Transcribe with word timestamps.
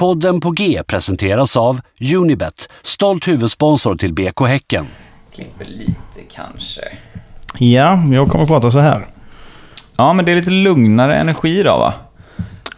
Podden 0.00 0.40
på 0.40 0.50
G 0.50 0.82
presenteras 0.86 1.56
av 1.56 1.80
Unibet, 2.14 2.68
stolt 2.82 3.28
huvudsponsor 3.28 3.94
till 3.94 4.14
BK 4.14 4.40
Häcken. 4.40 4.86
Klipper 5.34 5.64
lite 5.64 6.20
kanske. 6.34 6.80
Ja, 7.58 8.02
jag 8.12 8.28
kommer 8.28 8.42
att 8.42 8.48
prata 8.48 8.70
så 8.70 8.78
här. 8.78 9.06
Ja, 9.96 10.12
men 10.12 10.24
det 10.24 10.32
är 10.32 10.36
lite 10.36 10.50
lugnare 10.50 11.16
energi 11.18 11.58
idag 11.60 11.78
va? 11.78 11.94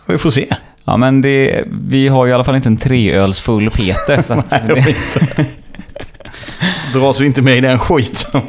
Vi 0.08 0.18
får 0.18 0.30
se. 0.30 0.46
Ja, 0.84 0.96
men 0.96 1.20
det, 1.20 1.64
vi 1.88 2.08
har 2.08 2.24
ju 2.26 2.30
i 2.30 2.34
alla 2.34 2.44
fall 2.44 2.56
inte 2.56 2.68
en 2.68 2.76
treölsfull 2.76 3.70
Peter. 3.70 4.22
så 4.22 4.34
att 4.34 4.50
Nej, 4.50 4.60
jag 4.68 4.76
det, 4.76 4.80
vet 4.80 5.22
inte. 5.22 5.46
Dras 6.98 7.20
vi 7.20 7.26
inte 7.26 7.42
med 7.42 7.56
i 7.56 7.60
den 7.60 7.78
skiten. 7.78 8.40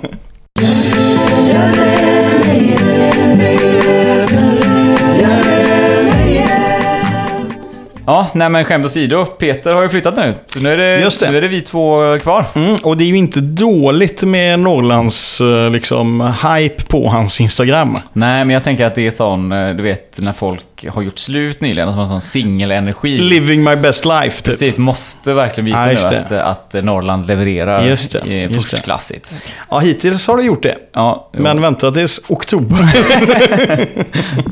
Ja, 8.06 8.28
nej 8.34 8.50
men 8.50 8.66
skämt 8.66 8.86
åsido. 8.86 9.26
Peter 9.26 9.74
har 9.74 9.84
ju 9.84 9.90
flyttat 9.90 10.18
nu. 10.18 10.36
Så 10.48 10.60
nu 10.60 10.74
är 10.74 10.78
det, 10.78 11.00
Just 11.02 11.20
det. 11.20 11.32
Nu 11.32 11.38
är 11.38 11.42
det 11.42 11.48
vi 11.48 11.62
två 11.62 12.20
kvar. 12.20 12.46
Mm, 12.56 12.76
och 12.76 12.98
det 12.98 13.04
är 13.04 13.08
ju 13.08 13.18
inte 13.18 13.42
dåligt 13.42 14.24
med 14.24 14.60
Norrlands 14.60 15.42
eh, 15.42 15.70
liksom, 15.70 16.34
hype 16.44 16.84
på 16.84 17.08
hans 17.08 17.42
Instagram. 17.42 17.96
Nej, 18.14 18.46
men 18.46 18.50
jag 18.50 18.64
tänker 18.64 18.86
att 18.86 18.96
det 18.96 19.08
är 19.08 19.12
sån, 19.12 19.52
eh, 19.52 19.76
du 19.76 19.84
vet, 19.84 20.20
när 20.22 20.34
folk 20.34 20.86
har 20.90 21.02
gjort 21.02 21.20
slut 21.20 21.62
nyligen, 21.62 21.90
att 21.90 21.96
man 21.96 22.00
har 22.06 22.10
sån 22.10 22.22
singelenergi. 22.22 23.18
Living 23.18 23.64
my 23.64 23.76
best 23.76 24.06
life. 24.06 24.38
Typ. 24.38 24.46
Precis, 24.46 24.80
måste 24.80 25.34
verkligen 25.34 25.66
visa 25.66 25.94
Ja, 25.94 26.26
nu 26.30 26.38
att, 26.38 26.74
att 26.74 26.84
Norrland 26.84 27.28
levererar 27.28 27.88
Just 27.88 28.12
det, 28.12 28.20
i 28.28 28.42
just 28.42 28.56
det. 28.56 28.62
förstklassigt. 28.62 29.44
Ja, 29.70 29.80
hittills 29.80 30.28
har 30.28 30.38
det 30.38 30.44
gjort 30.44 30.64
det. 30.64 30.76
Ja, 30.94 31.30
jo, 31.34 31.44
Men 31.44 31.62
vänta 31.62 31.92
tills 31.92 32.22
oktober. 32.28 32.78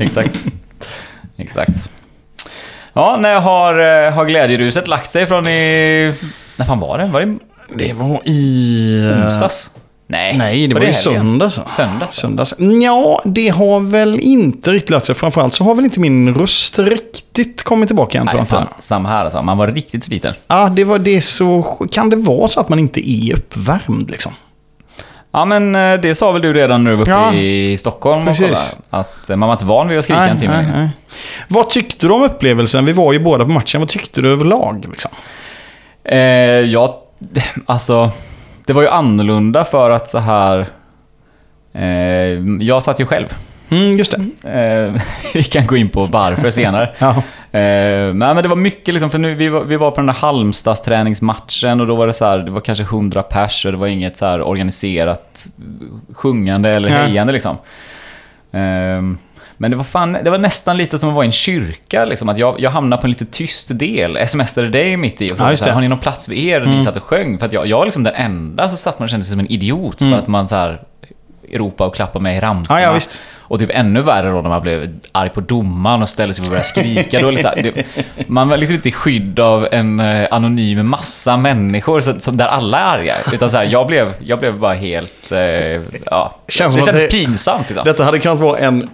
exakt. 0.00 0.38
Exakt. 1.36 1.90
Ja, 2.92 3.16
när 3.20 3.40
har, 3.40 4.04
eh, 4.06 4.12
har 4.12 4.24
glädjeruset 4.24 4.88
lagt 4.88 5.10
sig 5.10 5.26
från 5.26 5.46
i... 5.48 6.14
När 6.56 6.66
fan 6.66 6.80
var 6.80 6.98
det? 6.98 7.06
Var 7.06 7.20
det 7.20 7.38
Det 7.76 7.92
var 7.92 8.20
i... 8.28 9.10
eh, 9.18 9.24
onsdags? 9.24 9.70
Nej, 10.06 10.38
Nej, 10.38 10.66
det 10.66 10.74
var, 10.74 10.80
ju 10.80 10.86
helgen? 10.86 11.02
söndags. 11.02 11.60
Söndags? 11.66 12.14
Söndags. 12.14 12.54
Ja, 12.82 13.22
det 13.24 13.48
har 13.48 13.80
väl 13.80 14.20
inte 14.20 14.72
riktigt 14.72 14.90
lagt 14.90 15.06
sig. 15.06 15.14
Framförallt 15.14 15.54
så 15.54 15.64
har 15.64 15.74
väl 15.74 15.84
inte 15.84 16.00
min 16.00 16.34
röst 16.34 16.78
riktigt 16.78 17.62
kommit 17.62 17.88
tillbaka 17.88 18.20
än, 18.20 18.28
Nej, 18.34 18.44
fan, 18.44 18.66
samma 18.78 19.08
här 19.08 19.24
alltså. 19.24 19.42
Man 19.42 19.58
var 19.58 19.68
riktigt 19.68 20.04
sliten. 20.04 20.34
Ja, 20.48 20.68
det 20.68 20.84
var 20.84 20.98
det 20.98 21.20
så... 21.20 21.62
Kan 21.92 22.10
det 22.10 22.16
vara 22.16 22.48
så 22.48 22.60
att 22.60 22.68
man 22.68 22.78
inte 22.78 23.10
är 23.10 23.34
uppvärmd 23.34 24.10
liksom? 24.10 24.32
Ja, 25.34 25.44
men 25.44 25.74
eh, 25.74 26.00
det 26.00 26.14
sa 26.14 26.32
väl 26.32 26.42
du 26.42 26.52
redan 26.52 26.84
när 26.84 26.90
du 26.90 26.96
var 26.96 27.02
uppe 27.02 27.10
Ja, 27.10 27.32
i 27.34 27.76
Stockholm? 27.76 28.28
och 28.28 28.36
kollade, 28.36 28.56
Att 28.90 29.30
eh, 29.30 29.36
man 29.36 29.46
var 29.46 29.52
inte 29.54 29.64
van 29.64 29.88
vid 29.88 29.98
att 29.98 30.04
skrika 30.04 30.26
en 30.26 30.38
timme. 30.38 30.56
nej, 30.62 30.66
nej. 30.76 30.90
Vad 31.48 31.70
tyckte 31.70 32.06
du 32.06 32.12
om 32.12 32.22
upplevelsen? 32.22 32.84
Vi 32.84 32.92
var 32.92 33.12
ju 33.12 33.18
båda 33.18 33.44
på 33.44 33.50
matchen. 33.50 33.80
Vad 33.80 33.88
tyckte 33.88 34.20
du 34.20 34.32
överlag? 34.32 34.86
Liksom? 34.90 35.10
Eh, 36.04 36.18
jag, 36.60 36.94
alltså, 37.66 38.10
det 38.66 38.72
var 38.72 38.82
ju 38.82 38.88
annorlunda 38.88 39.64
för 39.64 39.90
att 39.90 40.08
så 40.10 40.18
här... 40.18 40.66
Eh, 41.74 41.82
jag 42.60 42.82
satt 42.82 43.00
ju 43.00 43.06
själv. 43.06 43.34
Mm, 43.72 43.98
just 43.98 44.14
det. 44.42 44.50
Eh, 44.50 45.02
vi 45.34 45.42
kan 45.44 45.66
gå 45.66 45.76
in 45.76 45.88
på 45.88 46.06
varför 46.06 46.50
senare. 46.50 46.90
Ja. 46.98 47.08
Eh, 47.58 48.14
men, 48.14 48.18
men 48.18 48.36
det 48.42 48.48
var 48.48 48.56
mycket 48.56 48.94
liksom, 48.94 49.10
för 49.10 49.18
nu, 49.18 49.34
vi, 49.34 49.48
var, 49.48 49.64
vi 49.64 49.76
var 49.76 49.90
på 49.90 49.96
den 49.96 50.06
där 50.06 50.14
Halmstads 50.14 50.80
träningsmatchen 50.82 51.80
och 51.80 51.86
då 51.86 51.94
var 51.94 52.06
det 52.06 52.12
så 52.12 52.24
här, 52.24 52.38
det 52.38 52.50
var 52.50 52.60
kanske 52.60 52.84
100 52.84 53.22
pers 53.22 53.66
och 53.66 53.72
det 53.72 53.78
var 53.78 53.86
inget 53.86 54.16
så 54.16 54.26
här 54.26 54.42
organiserat 54.42 55.46
sjungande 56.14 56.70
eller 56.70 56.90
Ja. 56.90 56.96
hejande 56.96 57.32
liksom. 57.32 57.56
Ehm, 58.52 59.18
men 59.56 59.70
det 59.70 59.76
var, 59.76 59.84
fan, 59.84 60.16
det 60.24 60.30
var 60.30 60.38
nästan 60.38 60.76
lite 60.76 60.98
som 60.98 61.08
att 61.08 61.14
vara 61.14 61.24
i 61.24 61.28
en 61.28 61.32
kyrka. 61.32 62.04
Liksom, 62.04 62.28
att 62.28 62.38
jag, 62.38 62.54
jag 62.60 62.70
hamnade 62.70 63.00
på 63.02 63.06
en 63.06 63.10
lite 63.10 63.24
tyst 63.26 63.78
del. 63.78 64.28
smsade 64.28 64.68
dig 64.68 64.96
mitt 64.96 65.22
i 65.22 65.26
och 65.26 65.30
Ja, 65.30 65.34
frågade 65.36 65.52
just 65.52 65.62
så 65.62 65.68
här, 65.68 65.74
har 65.74 65.80
ni 65.80 65.88
någon 65.88 65.98
plats 65.98 66.28
vid 66.28 66.38
er? 66.48 66.60
Och 66.60 66.66
ni 66.66 66.72
Mm. 66.72 66.84
satt 66.84 66.96
och 66.96 67.02
sjöng. 67.02 67.38
För 67.38 67.46
att 67.46 67.52
jag, 67.52 67.66
jag 67.66 67.78
var 67.78 67.84
liksom 67.84 68.02
den 68.02 68.14
enda 68.14 68.68
så 68.68 68.76
satt 68.76 68.98
man 68.98 69.04
och 69.04 69.10
kände 69.10 69.24
sig 69.24 69.30
som 69.30 69.40
en 69.40 69.46
idiot. 69.52 69.98
För 69.98 70.06
Mm. 70.06 70.18
att 70.18 70.26
man 70.28 70.48
så 70.48 70.54
här 70.56 70.80
ropade 71.52 71.88
och 71.88 71.94
klappade 71.94 72.22
med 72.22 72.36
i 72.36 72.40
ramsorna. 72.40 72.80
Ja, 72.80 72.86
ja, 72.86 72.92
visst. 72.92 73.24
Och 73.38 73.58
typ 73.58 73.70
ännu 73.72 74.02
värre 74.02 74.30
då 74.30 74.40
när 74.40 74.48
man 74.48 74.62
blev 74.62 74.88
arg 75.12 75.30
på 75.30 75.40
domaren 75.40 76.02
och 76.02 76.08
ställde 76.08 76.34
sig 76.34 76.42
och 76.42 76.48
började 76.48 76.66
skrika. 76.66 77.20
Då 77.20 77.28
är 77.28 77.62
det 77.62 77.84
man 78.26 78.48
var 78.48 78.56
liksom 78.56 78.74
inte 78.74 78.88
i 78.88 78.92
skydd 78.92 79.40
av 79.40 79.68
en 79.72 80.00
eh, 80.00 80.28
anonym 80.30 80.88
massa 80.88 81.36
människor 81.36 82.00
så, 82.00 82.20
som 82.20 82.36
där 82.36 82.46
alla 82.46 82.78
är 82.78 82.98
arga. 82.98 83.14
Utan 83.32 83.50
så 83.50 83.56
här, 83.56 83.64
jag, 83.64 83.86
blev, 83.86 84.14
jag 84.24 84.38
blev 84.38 84.58
bara 84.58 84.72
helt... 84.74 85.32
Eh, 85.32 85.40
ja, 86.06 86.34
Känns 86.48 86.74
det 86.74 86.82
kändes 86.82 87.02
det- 87.02 87.10
pinsamt. 87.10 87.68
Liksom. 87.68 87.84
Detta 87.84 88.04
hade 88.04 88.18
kunnat 88.18 88.38
vara 88.38 88.58
en, 88.58 88.90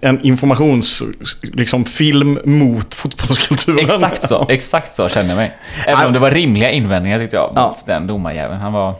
en 0.00 0.20
informationsfilm 0.26 1.14
liksom, 1.42 1.84
film 1.84 2.38
mot 2.44 2.94
fotbollskulturen. 2.94 3.78
Exakt 3.86 4.28
så, 4.28 4.46
exakt 4.48 4.92
så 4.94 5.08
kände 5.08 5.28
jag 5.28 5.36
mig. 5.36 5.52
Även 5.86 6.06
om 6.06 6.12
det 6.12 6.18
var 6.18 6.30
rimliga 6.30 6.70
invändningar 6.70 7.18
tyckte 7.18 7.36
jag 7.36 7.52
Ja. 7.54 7.68
mot 7.68 7.86
den 7.86 8.06
domarjäveln. 8.06 8.60
Han 8.60 8.72
var... 8.72 8.94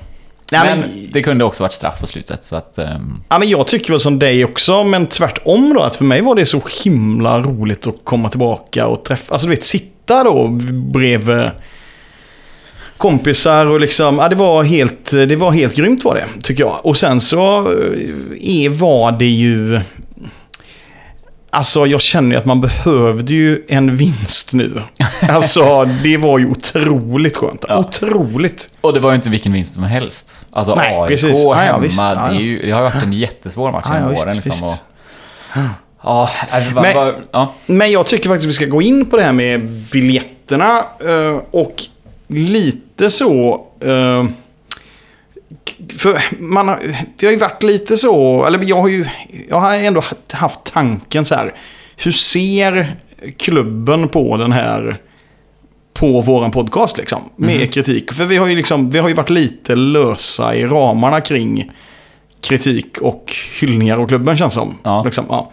Nej, 0.53 0.61
men, 0.65 0.79
men- 0.81 0.89
det 1.13 1.23
kunde 1.23 1.45
också 1.45 1.65
varit 1.65 1.73
straff 1.73 2.01
på 2.01 2.07
slutet. 2.07 2.45
Så 2.45 2.57
att, 2.57 2.79
ehm, 2.79 3.23
Ja, 3.29 3.39
men 3.39 3.49
jag 3.49 3.67
tycker 3.67 3.91
väl 3.93 4.01
som 4.01 4.19
dig 4.19 4.45
också, 4.45 4.85
men 4.85 5.07
tvärtom 5.07 5.75
då. 5.75 5.81
Att 5.81 5.97
för 5.97 6.05
mig 6.05 6.21
var 6.21 6.35
det 6.35 6.47
så 6.47 6.63
himla 6.85 7.39
roligt 7.39 7.87
att 7.87 7.97
komma 8.05 8.29
tillbaka 8.29 8.87
och 8.87 9.05
träffa, 9.05 9.33
alltså 9.33 9.47
du 9.49 9.55
vet, 9.55 9.65
sitta 9.65 10.25
då 10.25 10.47
bredvid 10.73 11.51
kompisar 12.97 13.67
och 13.67 13.81
liksom, 13.81 14.19
ja 14.19 14.29
det 14.29 14.37
var 14.37 14.63
helt, 14.63 15.11
det 15.11 15.37
var 15.37 15.51
helt 15.51 15.77
grymt 15.77 16.05
var 16.05 16.15
det, 16.15 16.43
tycker 16.43 16.63
jag. 16.65 16.81
Och 16.87 16.97
sen 16.97 17.21
så 17.21 17.59
eh, 17.59 18.65
är, 18.65 18.69
var 18.69 19.13
det 19.13 19.25
ju, 19.27 19.81
alltså 21.57 21.87
jag 21.87 22.01
känner 22.01 22.31
ju 22.31 22.37
att 22.37 22.45
man 22.45 22.61
behövde 22.61 23.33
ju 23.35 23.63
en 23.69 23.97
vinst 23.97 24.53
nu. 24.53 24.83
Alltså 25.29 25.85
det 26.03 26.17
var 26.17 26.39
ju 26.39 26.47
otroligt 26.51 27.37
skönt, 27.37 27.65
Ja. 27.69 27.79
otroligt. 27.79 28.69
och 28.81 28.93
det 28.95 29.01
var 29.01 29.11
ju 29.11 29.17
inte 29.17 29.31
vilken 29.31 29.53
vinst 29.53 29.75
som 29.75 29.83
helst. 29.83 30.45
Alltså 30.53 30.75
Nej, 30.75 30.97
AIK 30.97 31.09
precis. 31.09 31.31
Ja, 31.31 31.39
ja, 31.45 31.55
hemma, 31.55 31.79
visst. 31.79 32.01
Ja, 32.01 32.13
ja. 32.15 32.29
Det, 32.33 32.37
är 32.37 32.41
ju, 32.41 32.63
det 32.67 32.71
har 32.73 32.79
ju 32.81 32.85
varit 32.85 33.03
en 33.03 33.13
jättesvår 33.13 33.73
match 33.73 33.87
Ja, 33.89 33.95
ja, 33.95 33.99
genom 33.99 34.11
visst, 34.11 34.23
åren. 34.25 34.35
Liksom, 34.37 34.53
visst. 34.53 34.65
och, 34.65 34.75
ja, 36.03 36.31
äh, 36.53 36.73
va, 36.75 36.83
Men- 36.83 36.95
va, 36.97 37.13
ja. 37.33 37.53
Men 37.67 37.91
jag 37.93 38.07
tycker 38.07 38.29
faktiskt 38.29 38.49
vi 38.49 38.53
ska 38.53 38.65
gå 38.67 38.83
in 38.83 39.07
på 39.07 39.17
det 39.17 39.23
här 39.23 39.33
med 39.33 39.61
biljetterna. 39.93 40.79
eh, 40.79 41.41
Och 41.51 41.75
lite 42.29 43.11
så... 43.11 43.61
För 45.99 46.23
man 46.39 46.69
har, 46.69 46.81
vi 47.21 47.27
har 47.27 47.33
ju 47.33 47.39
varit 47.39 47.63
lite 47.63 47.97
så, 47.97 48.45
eller 48.47 48.65
jag 48.65 48.77
har 48.77 48.89
ju, 48.89 49.07
jag 49.49 49.61
har 49.61 49.75
ändå 49.75 50.03
haft 50.33 50.65
tanken 50.65 51.25
så 51.25 51.35
här. 51.35 51.55
Hur 51.97 52.13
ser 52.13 52.97
klubben 53.37 54.09
på 54.09 54.37
den 54.37 54.53
här, 54.53 54.97
på 55.95 56.21
våran 56.21 56.51
podcast 56.51 56.99
liksom? 56.99 57.21
Med 57.37 57.75
kritik. 57.75 58.13
För 58.13 58.25
vi 58.25 58.37
har 58.37 58.47
ju 58.47 58.57
liksom, 58.57 58.91
vi 58.91 58.99
har 58.99 59.09
ju 59.09 59.15
varit 59.15 59.31
lite 59.31 59.75
lösa 59.75 60.55
i 60.55 60.67
ramarna 60.67 61.21
kring 61.21 61.71
kritik 62.41 62.99
och 62.99 63.33
hyllningar 63.61 63.99
av 63.99 64.09
klubben 64.09 64.37
känns 64.37 64.55
som. 64.55 64.79
Ja. 64.83 65.03
Liksom, 65.05 65.25
ja. 65.29 65.53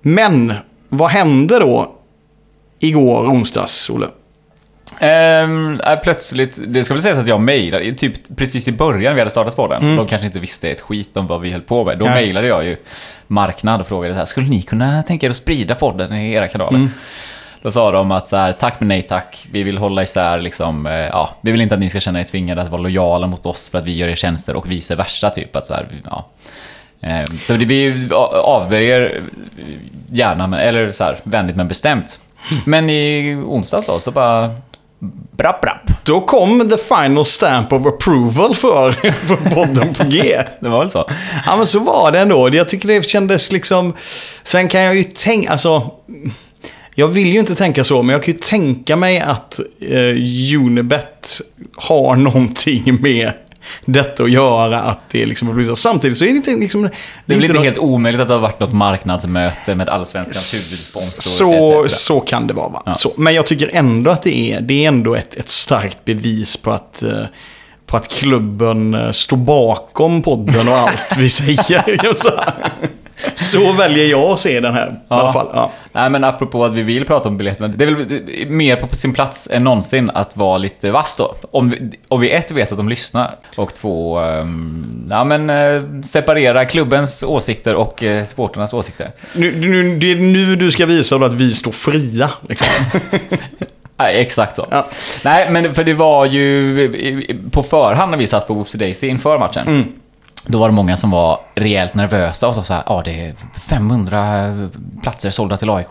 Men 0.00 0.52
vad 0.88 1.10
hände 1.10 1.58
då 1.58 1.94
igår 2.78 3.26
onsdags, 3.30 3.90
Olle? 3.90 4.06
Äh, 5.00 5.96
plötsligt, 6.02 6.58
det 6.66 6.84
ska 6.84 6.94
väl 6.94 7.02
sägas 7.02 7.18
att 7.18 7.28
jag 7.28 7.40
mejlade, 7.40 7.92
typ 7.92 8.36
precis 8.36 8.68
i 8.68 8.72
början 8.72 9.14
vi 9.14 9.20
hade 9.20 9.30
startat 9.30 9.56
på 9.56 9.68
den. 9.68 9.96
De 9.96 10.06
kanske 10.06 10.26
inte 10.26 10.38
visste 10.40 10.70
ett 10.70 10.80
skit 10.80 11.16
om 11.16 11.26
vad 11.26 11.40
vi 11.40 11.50
höll 11.52 11.60
på 11.60 11.84
med. 11.84 11.98
Då 11.98 12.04
mejlade 12.14 12.46
jag 12.46 12.64
ju 12.64 12.76
marknad 13.26 13.80
och 13.80 13.86
frågade 13.86 14.14
så 14.14 14.18
här, 14.18 14.26
skulle 14.26 14.48
ni 14.48 14.62
kunna 14.62 15.02
tänka 15.02 15.26
er 15.26 15.30
att 15.30 15.36
sprida 15.36 15.74
podden 15.74 16.12
i 16.12 16.32
era 16.32 16.48
kanaler? 16.48 16.88
Då 17.62 17.70
sa 17.70 17.90
de 17.90 18.10
att 18.12 18.26
så 18.28 18.36
här, 18.36 18.52
tack 18.52 18.74
men 18.80 18.88
nej 18.88 19.02
tack, 19.02 19.46
vi 19.52 19.62
vill 19.62 19.78
hålla 19.78 20.02
isär 20.02 20.38
liksom, 20.38 20.86
eh, 20.86 20.92
ja, 20.92 21.30
vi 21.40 21.50
vill 21.52 21.60
inte 21.60 21.74
att 21.74 21.80
ni 21.80 21.90
ska 21.90 22.00
känna 22.00 22.20
er 22.20 22.24
tvingade 22.24 22.62
att 22.62 22.68
vara 22.68 22.82
lojala 22.82 23.26
mot 23.26 23.46
oss 23.46 23.70
för 23.70 23.78
att 23.78 23.84
vi 23.84 23.96
gör 23.96 24.08
er 24.08 24.14
tjänster 24.14 24.56
och 24.56 24.70
vice 24.70 24.94
versa 24.94 25.30
typ. 25.30 25.56
Att 25.56 25.66
så 25.66 25.74
här, 25.74 25.86
ja. 26.04 26.26
Ehm, 27.00 27.26
Så 27.46 27.52
det, 27.52 27.64
vi 27.64 28.08
avböjer 28.44 29.22
gärna, 30.10 30.46
men, 30.46 30.60
eller 30.60 30.92
så 30.92 31.04
här, 31.04 31.16
vänligt 31.22 31.56
men 31.56 31.68
bestämt. 31.68 32.20
Men 32.64 32.90
i 32.90 33.34
onsdags 33.46 33.86
då 33.86 34.00
så 34.00 34.10
bara 34.10 34.54
brapp 35.36 35.60
brapp. 35.60 35.90
Då 36.04 36.20
kom 36.20 36.70
the 36.70 36.76
final 36.78 37.24
stamp 37.24 37.72
of 37.72 37.86
approval 37.86 38.54
för, 38.54 38.92
för 39.12 39.50
podden 39.50 39.94
på 39.94 40.04
G. 40.04 40.42
Det 40.60 40.68
var 40.68 40.78
väl 40.78 40.90
så? 40.90 41.10
Ja 41.46 41.56
men 41.56 41.66
så 41.66 41.78
var 41.78 42.12
det 42.12 42.20
ändå. 42.20 42.54
Jag 42.54 42.68
tycker 42.68 42.88
det 42.88 43.02
kändes 43.08 43.52
liksom... 43.52 43.94
Sen 44.42 44.68
kan 44.68 44.80
jag 44.80 44.96
ju 44.96 45.04
tänka, 45.04 45.50
alltså... 45.50 45.90
Jag 46.94 47.08
vill 47.08 47.32
ju 47.32 47.38
inte 47.38 47.54
tänka 47.54 47.84
så, 47.84 48.02
men 48.02 48.12
jag 48.12 48.22
kan 48.22 48.34
ju 48.34 48.40
tänka 48.40 48.96
mig 48.96 49.20
att 49.20 49.60
eh, 49.80 50.56
Unibet 50.56 51.40
har 51.76 52.16
någonting 52.16 52.98
med 53.00 53.32
detta 53.84 54.22
att 54.24 54.30
göra. 54.30 54.80
Att 54.80 55.00
det 55.10 55.26
liksom 55.26 55.54
blir 55.54 55.64
så. 55.64 55.76
Samtidigt 55.76 56.18
så 56.18 56.24
är 56.24 56.28
det 56.28 56.36
inte 56.36 56.50
liksom... 56.50 56.82
Det 56.82 56.90
Det 57.26 57.32
är 57.32 57.36
väl 57.36 57.44
inte 57.44 57.54
något- 57.54 57.64
helt 57.64 57.78
omöjligt 57.78 58.20
att 58.20 58.28
det 58.28 58.34
har 58.34 58.40
varit 58.40 58.60
något 58.60 58.72
marknadsmöte 58.72 59.74
med 59.74 59.88
Allsvenskans 59.88 60.54
huvudsponsor 60.54 61.30
Så, 61.30 61.84
etc. 61.84 61.92
så 62.04 62.20
kan 62.20 62.46
det 62.46 62.52
vara. 62.54 62.68
Va? 62.68 62.82
Ja. 62.86 62.94
Så, 62.94 63.12
men 63.16 63.34
jag 63.34 63.46
tycker 63.46 63.70
ändå 63.72 64.10
att 64.10 64.22
det 64.22 64.52
är, 64.52 64.60
det 64.60 64.84
är 64.84 64.88
ändå 64.88 65.14
ett, 65.14 65.34
ett 65.34 65.48
starkt 65.50 66.04
bevis 66.04 66.56
på 66.56 66.72
att, 66.72 67.02
eh, 67.02 67.10
på 67.86 67.96
att 67.96 68.08
klubben 68.08 68.94
eh, 68.94 69.10
står 69.10 69.36
bakom 69.36 70.22
podden 70.22 70.68
och 70.68 70.76
allt 70.78 71.16
vi 71.18 71.28
säger. 71.30 71.98
Så. 73.34 73.72
Väljer 73.72 74.06
jag 74.06 74.20
att 74.20 74.38
se 74.38 74.60
den 74.60 74.74
här 74.74 74.88
i 74.88 74.94
alla 75.08 75.32
fall. 75.32 75.48
Ja. 75.54 75.72
Nej 75.92 76.10
men 76.10 76.24
apropå 76.24 76.64
att 76.64 76.72
vi 76.72 76.82
vill 76.82 77.04
prata 77.04 77.28
om 77.28 77.36
biljetterna. 77.36 77.68
Det 77.68 77.84
är 77.84 77.90
väl 77.90 78.50
mer 78.50 78.76
på 78.76 78.96
sin 78.96 79.14
plats 79.14 79.48
än 79.52 79.64
någonsin 79.64 80.10
att 80.14 80.36
vara 80.36 80.58
lite 80.58 80.90
vass 80.90 81.16
då. 81.16 81.34
Om 81.50 81.70
vi, 81.70 81.90
om 82.08 82.20
vi 82.20 82.30
ett 82.30 82.50
vet 82.50 82.72
att 82.72 82.78
de 82.78 82.88
lyssnar 82.88 83.36
och 83.56 83.74
två, 83.74 84.20
um, 84.20 85.06
ja 85.10 85.24
men 85.24 85.50
uh, 85.50 86.02
separera 86.02 86.64
klubbens 86.64 87.22
åsikter 87.22 87.74
och 87.74 88.02
uh, 88.02 88.24
supporternas 88.24 88.74
åsikter. 88.74 89.10
Nu, 89.32 89.56
nu, 89.56 89.98
det 89.98 90.12
är 90.12 90.16
nu 90.16 90.56
du 90.56 90.70
ska 90.70 90.86
visa 90.86 91.16
att 91.16 91.32
vi 91.32 91.54
står 91.54 91.72
fria. 91.72 92.30
Liksom. 92.48 92.68
Nej, 93.96 94.20
exakt 94.20 94.56
så. 94.56 94.66
Ja. 94.70 94.86
Nej, 95.24 95.50
men 95.50 95.74
för 95.74 95.84
det 95.84 95.94
var 95.94 96.26
ju 96.26 97.48
på 97.50 97.62
förhand 97.62 98.10
när 98.10 98.18
vi 98.18 98.26
satt 98.26 98.46
på 98.46 98.54
Whoopsie 98.54 98.78
Daisy 98.78 99.08
inför 99.08 99.38
matchen. 99.38 99.68
Mm. 99.68 99.92
Då 100.46 100.58
var 100.58 100.68
det 100.68 100.74
många 100.74 100.96
som 100.96 101.10
var 101.10 101.40
rejält 101.54 101.94
nervösa 101.94 102.48
och 102.48 102.54
sa 102.54 102.62
så 102.62 102.74
här, 102.74 102.82
ja 102.86 103.02
det 103.04 103.26
är 103.26 103.34
500 103.68 104.70
platser 105.02 105.30
sålda 105.30 105.56
till 105.56 105.70
AIK. 105.70 105.86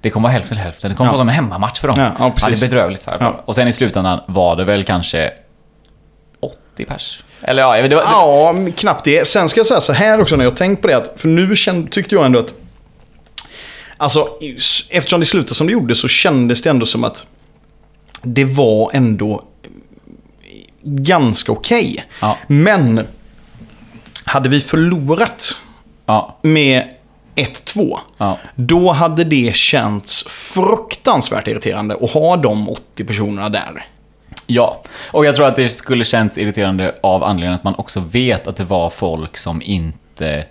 Det 0.00 0.10
kommer 0.10 0.22
vara 0.28 0.32
hälften 0.32 0.56
till 0.56 0.64
hälften, 0.64 0.90
det 0.90 0.96
kommer 0.96 1.10
Mm, 1.10 1.14
Ja. 1.14 1.16
vara 1.16 1.20
som 1.22 1.28
en 1.28 1.34
hemmamatch 1.34 1.80
för 1.80 1.88
dem. 1.88 1.96
Ja, 2.00 2.10
ja, 2.18 2.30
precis. 2.36 2.60
det 2.60 2.66
är 2.66 2.70
bedrövligt. 2.70 3.02
Så. 3.02 3.10
Ja. 3.20 3.42
Och 3.44 3.54
sen 3.54 3.68
i 3.68 3.72
slutändan 3.72 4.20
var 4.28 4.56
det 4.56 4.64
väl 4.64 4.84
kanske 4.84 5.30
80 6.40 6.84
pers. 6.84 7.24
Eller 7.42 7.62
ja, 7.62 7.88
det 7.88 7.94
var, 7.96 8.02
Ja, 8.02 8.54
knappt 8.76 9.04
det. 9.04 9.28
Sen 9.28 9.48
ska 9.48 9.60
jag 9.60 9.66
säga 9.66 9.80
så 9.80 9.92
här 9.92 10.20
också 10.20 10.36
när 10.36 10.44
jag 10.44 10.56
tänkt 10.56 10.82
på 10.82 10.88
det. 10.88 10.96
Att, 10.96 11.12
för 11.20 11.28
nu 11.28 11.56
kände, 11.56 11.90
tyckte 11.90 12.14
jag 12.14 12.24
ändå 12.26 12.38
att... 12.38 12.54
Alltså, 13.96 14.28
eftersom 14.90 15.20
det 15.20 15.26
slutade 15.26 15.54
som 15.54 15.66
det 15.66 15.72
gjorde 15.72 15.94
så 15.94 16.08
kändes 16.08 16.62
det 16.62 16.70
ändå 16.70 16.86
som 16.86 17.04
att 17.04 17.26
det 18.22 18.44
var 18.44 18.90
ändå 18.92 19.42
ganska 20.82 21.52
okej. 21.52 22.04
Ja. 22.20 22.36
Men 22.46 23.06
hade 24.30 24.48
vi 24.48 24.60
förlorat 24.60 25.56
ja, 26.06 26.36
med 26.42 26.84
1-2, 27.36 27.98
ja. 28.18 28.38
då 28.54 28.92
hade 28.92 29.24
det 29.24 29.56
känts 29.56 30.24
fruktansvärt 30.28 31.48
irriterande 31.48 31.96
att 32.02 32.10
ha 32.10 32.36
de 32.36 32.68
80 32.68 33.04
personerna 33.04 33.48
där. 33.48 33.86
Ja, 34.46 34.82
och 35.12 35.26
jag 35.26 35.34
tror 35.34 35.46
att 35.46 35.56
det 35.56 35.68
skulle 35.68 36.04
känts 36.04 36.38
irriterande 36.38 36.94
av 37.02 37.24
anledningen 37.24 37.54
att 37.54 37.64
man 37.64 37.74
också 37.74 38.00
vet 38.00 38.46
att 38.46 38.56
det 38.56 38.64
var 38.64 38.90
folk 38.90 39.36
som 39.36 39.62
inte 39.62 40.44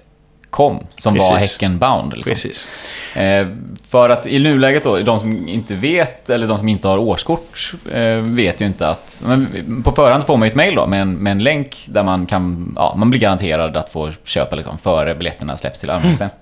kom, 0.49 0.87
som 0.95 1.15
var 1.15 1.37
Precis. 1.37 1.51
Häcken-bound. 1.51 2.13
Liksom. 2.13 2.29
Precis. 2.29 2.67
Eh, 3.15 3.47
för 3.89 4.09
att 4.09 4.27
i 4.27 4.39
nuläget 4.39 4.83
då, 4.83 4.97
de 4.97 5.19
som 5.19 5.47
inte 5.47 5.75
vet, 5.75 6.29
eller 6.29 6.47
de 6.47 6.57
som 6.57 6.67
inte 6.67 6.87
har 6.87 6.97
årskort, 6.97 7.73
eh, 7.91 8.15
vet 8.15 8.61
ju 8.61 8.65
inte 8.65 8.87
att... 8.87 9.21
Men 9.25 9.81
på 9.83 9.91
förhand 9.91 10.25
får 10.25 10.37
man 10.37 10.47
ju 10.47 10.49
ett 10.49 10.55
mail 10.55 10.75
då 10.75 10.87
med 10.87 11.01
en, 11.01 11.13
med 11.13 11.31
en 11.31 11.43
länk 11.43 11.85
där 11.87 12.03
man 12.03 12.25
kan, 12.25 12.73
ja, 12.75 12.95
man 12.97 13.09
blir 13.09 13.19
garanterad 13.19 13.77
att 13.77 13.89
få 13.89 14.11
köpa 14.23 14.55
liksom 14.55 14.77
före 14.77 15.15
biljetterna 15.15 15.57
släpps 15.57 15.79
till 15.79 15.89
allmänheten. 15.89 16.29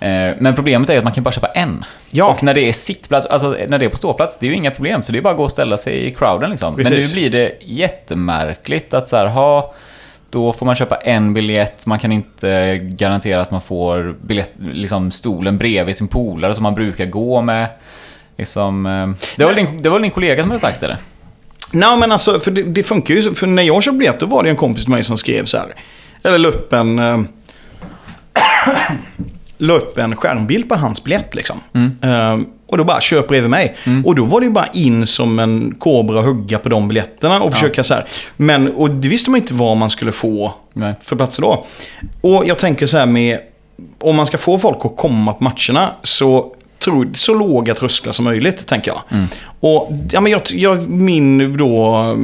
Eh, 0.00 0.34
Men 0.38 0.54
problemet 0.54 0.90
är 0.90 0.98
att 0.98 1.04
man 1.04 1.12
kan 1.12 1.24
bara 1.24 1.32
köpa 1.32 1.46
en. 1.46 1.84
Ja. 2.10 2.30
Och 2.30 2.42
när 2.42 2.54
det 2.54 2.60
är 2.60 2.72
sittplats, 2.72 3.26
alltså 3.26 3.56
när 3.68 3.78
det 3.78 3.84
är 3.84 3.88
på 3.88 3.96
ståplats, 3.96 4.38
det 4.38 4.46
är 4.46 4.50
ju 4.50 4.56
inga 4.56 4.70
problem 4.70 5.02
för 5.02 5.12
det 5.12 5.18
är 5.18 5.22
bara 5.22 5.30
att 5.30 5.36
gå 5.36 5.44
och 5.44 5.50
ställa 5.50 5.78
sig 5.78 6.06
i 6.06 6.14
crowden 6.14 6.50
liksom. 6.50 6.74
Men 6.74 6.84
Precis. 6.84 7.14
nu 7.14 7.20
blir 7.20 7.30
det 7.30 7.52
jättemärkligt 7.60 8.94
att 8.94 9.08
så 9.08 9.16
här, 9.16 9.26
ha, 9.26 9.74
då 10.30 10.52
får 10.52 10.66
man 10.66 10.74
köpa 10.74 10.96
en 10.96 11.34
biljett, 11.34 11.86
man 11.86 11.98
kan 11.98 12.12
inte 12.12 12.78
garantera 12.78 13.40
att 13.40 13.50
man 13.50 13.60
får 13.60 14.16
biljett, 14.22 14.52
liksom 14.72 15.10
stolen 15.10 15.58
bredvid 15.58 15.96
sin 15.96 16.08
polare 16.08 16.54
som 16.54 16.62
man 16.62 16.74
brukar 16.74 17.06
gå 17.06 17.42
med. 17.42 17.68
Liksom, 18.36 18.86
eh, 18.86 19.08
det, 19.36 19.44
var 19.44 19.52
väl 19.52 19.64
din, 19.64 19.82
det 19.82 19.88
var 19.88 20.00
din 20.00 20.10
kollega 20.10 20.42
som 20.42 20.50
hade 20.50 20.60
sagt 20.60 20.80
det? 20.80 20.98
Nej 21.72 21.96
men 21.98 22.12
alltså, 22.12 22.40
för 22.40 22.50
det, 22.50 22.62
det 22.62 22.82
funkar 22.82 23.14
ju. 23.14 23.34
För 23.34 23.46
när 23.46 23.62
jag 23.62 23.82
köpte 23.82 23.98
biljett 23.98 24.20
då 24.20 24.26
var 24.26 24.42
det 24.42 24.50
en 24.50 24.56
kompis 24.56 24.84
till 24.84 24.92
mig 24.92 25.04
som 25.04 25.18
skrev 25.18 25.44
så 25.44 25.58
här. 25.58 25.74
Eller 26.24 26.38
la 26.38 26.48
upp 26.48 26.72
en... 26.72 26.98
Eh, 26.98 27.18
la 29.58 29.74
upp 29.74 29.98
en 29.98 30.16
skärmbild 30.16 30.68
på 30.68 30.74
hans 30.74 31.04
biljett 31.04 31.34
liksom. 31.34 31.60
Eh, 32.02 32.38
och 32.68 32.78
då 32.78 32.84
bara 32.84 33.00
köp 33.00 33.28
bredvid 33.28 33.50
mig. 33.50 33.76
Och 34.04 34.14
då 34.14 34.24
var 34.24 34.40
det 34.40 34.46
ju 34.46 34.52
bara 34.52 34.66
in 34.66 35.06
som 35.06 35.38
en 35.38 35.74
kobra 35.78 36.18
och 36.18 36.24
hugga 36.24 36.58
på 36.58 36.68
de 36.68 36.88
biljetterna 36.88 37.40
och 37.40 37.52
försöka 37.52 37.84
så 37.84 37.94
här. 37.94 38.08
Men, 38.36 38.72
och 38.72 38.90
det 38.90 39.08
visste 39.08 39.30
man 39.30 39.40
inte 39.40 39.54
vad 39.54 39.76
man 39.76 39.90
skulle 39.90 40.12
få 40.12 40.54
Nej. 40.72 40.94
för 41.00 41.16
platser 41.16 41.42
då. 41.42 41.66
Och 42.20 42.46
jag 42.46 42.58
tänker 42.58 42.86
så 42.86 42.98
här 42.98 43.06
med, 43.06 43.38
om 43.98 44.16
man 44.16 44.26
ska 44.26 44.38
få 44.38 44.58
folk 44.58 44.78
att 44.80 44.96
komma 44.96 45.32
på 45.32 45.44
matcherna 45.44 45.90
så 46.02 46.54
tror 46.78 47.08
så 47.14 47.34
låga 47.34 47.74
trösklar 47.74 48.12
som 48.12 48.24
möjligt, 48.24 48.66
tänker 48.66 48.90
jag. 48.90 49.00
Och 49.60 49.92
ja, 50.10 50.20
men 50.20 50.32
jag, 50.32 50.42
jag, 50.50 50.88
min 50.88 51.56
då, 51.56 52.16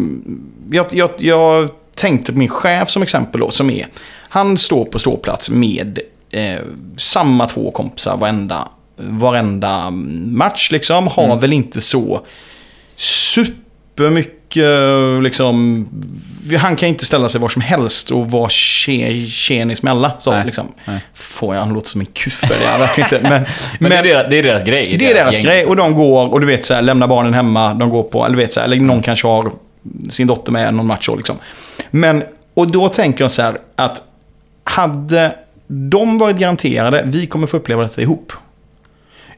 jag, 0.70 0.86
jag, 0.90 1.10
jag 1.18 1.68
tänkte 1.94 2.32
på 2.32 2.38
min 2.38 2.48
chef 2.48 2.90
som 2.90 3.02
exempel 3.02 3.40
då, 3.40 3.50
som 3.50 3.70
är, 3.70 3.86
han 4.28 4.58
står 4.58 4.84
på 4.84 4.98
ståplats 4.98 5.50
med 5.50 5.98
eh, 6.30 6.60
samma 6.96 7.46
två 7.46 7.70
kompisar 7.70 8.16
varenda, 8.16 8.68
varenda 8.96 9.90
match 9.90 10.70
liksom. 10.70 11.06
Har 11.08 11.36
väl 11.36 11.52
inte 11.52 11.80
så 11.80 12.20
supermycket 12.96 14.64
liksom... 15.22 15.88
Han 16.58 16.76
kan 16.76 16.88
inte 16.88 17.06
ställa 17.06 17.28
sig 17.28 17.40
var 17.40 17.48
som 17.48 17.62
helst 17.62 18.10
och 18.10 18.30
vara 18.30 18.48
tje- 18.48 19.26
tjenis 19.28 19.82
med 19.82 19.90
alla. 19.90 20.12
Så, 20.20 20.30
Nej, 20.30 20.46
liksom. 20.46 20.72
nej. 20.84 21.00
Får 21.14 21.54
jag, 21.54 21.62
han 21.62 21.74
låter 21.74 21.88
som 21.88 22.00
en 22.00 22.06
kuffer, 22.06 22.48
det 22.48 22.64
inte. 23.02 23.20
Men, 23.22 23.44
Men, 23.78 23.90
det, 23.90 23.96
är 23.96 24.02
deras, 24.02 24.26
det 24.30 24.36
är 24.36 24.42
deras 24.42 24.64
grej. 24.64 24.96
det 24.98 25.10
är 25.10 25.14
deras 25.14 25.34
gäng, 25.34 25.44
grej 25.44 25.56
liksom. 25.56 25.70
och 25.70 25.76
de 25.76 25.94
går 25.94 26.32
och 26.32 26.40
du 26.40 26.46
vet 26.46 26.64
så 26.64 26.74
här, 26.74 26.82
lämnar 26.82 27.06
barnen 27.06 27.34
hemma, 27.34 27.74
de 27.74 27.90
går 27.90 28.02
på, 28.02 28.26
eller 28.26 28.36
vet 28.36 28.52
så 28.52 28.60
här, 28.60 28.66
eller 28.66 28.76
någon 28.76 29.02
kanske 29.02 29.28
har 29.28 29.52
sin 30.10 30.26
dotter 30.26 30.52
med 30.52 30.74
någon 30.74 30.86
match 30.86 31.06
så 31.06 31.16
liksom. 31.16 31.36
Men, 31.90 32.22
och 32.54 32.68
då 32.68 32.88
tänker 32.88 33.24
jag 33.24 33.30
så 33.30 33.42
här 33.42 33.58
att 33.76 34.02
hade 34.64 35.34
de 35.66 36.18
varit 36.18 36.36
garanterade, 36.36 37.02
vi 37.06 37.26
kommer 37.26 37.46
få 37.46 37.56
uppleva 37.56 37.82
detta 37.82 38.02
ihop. 38.02 38.32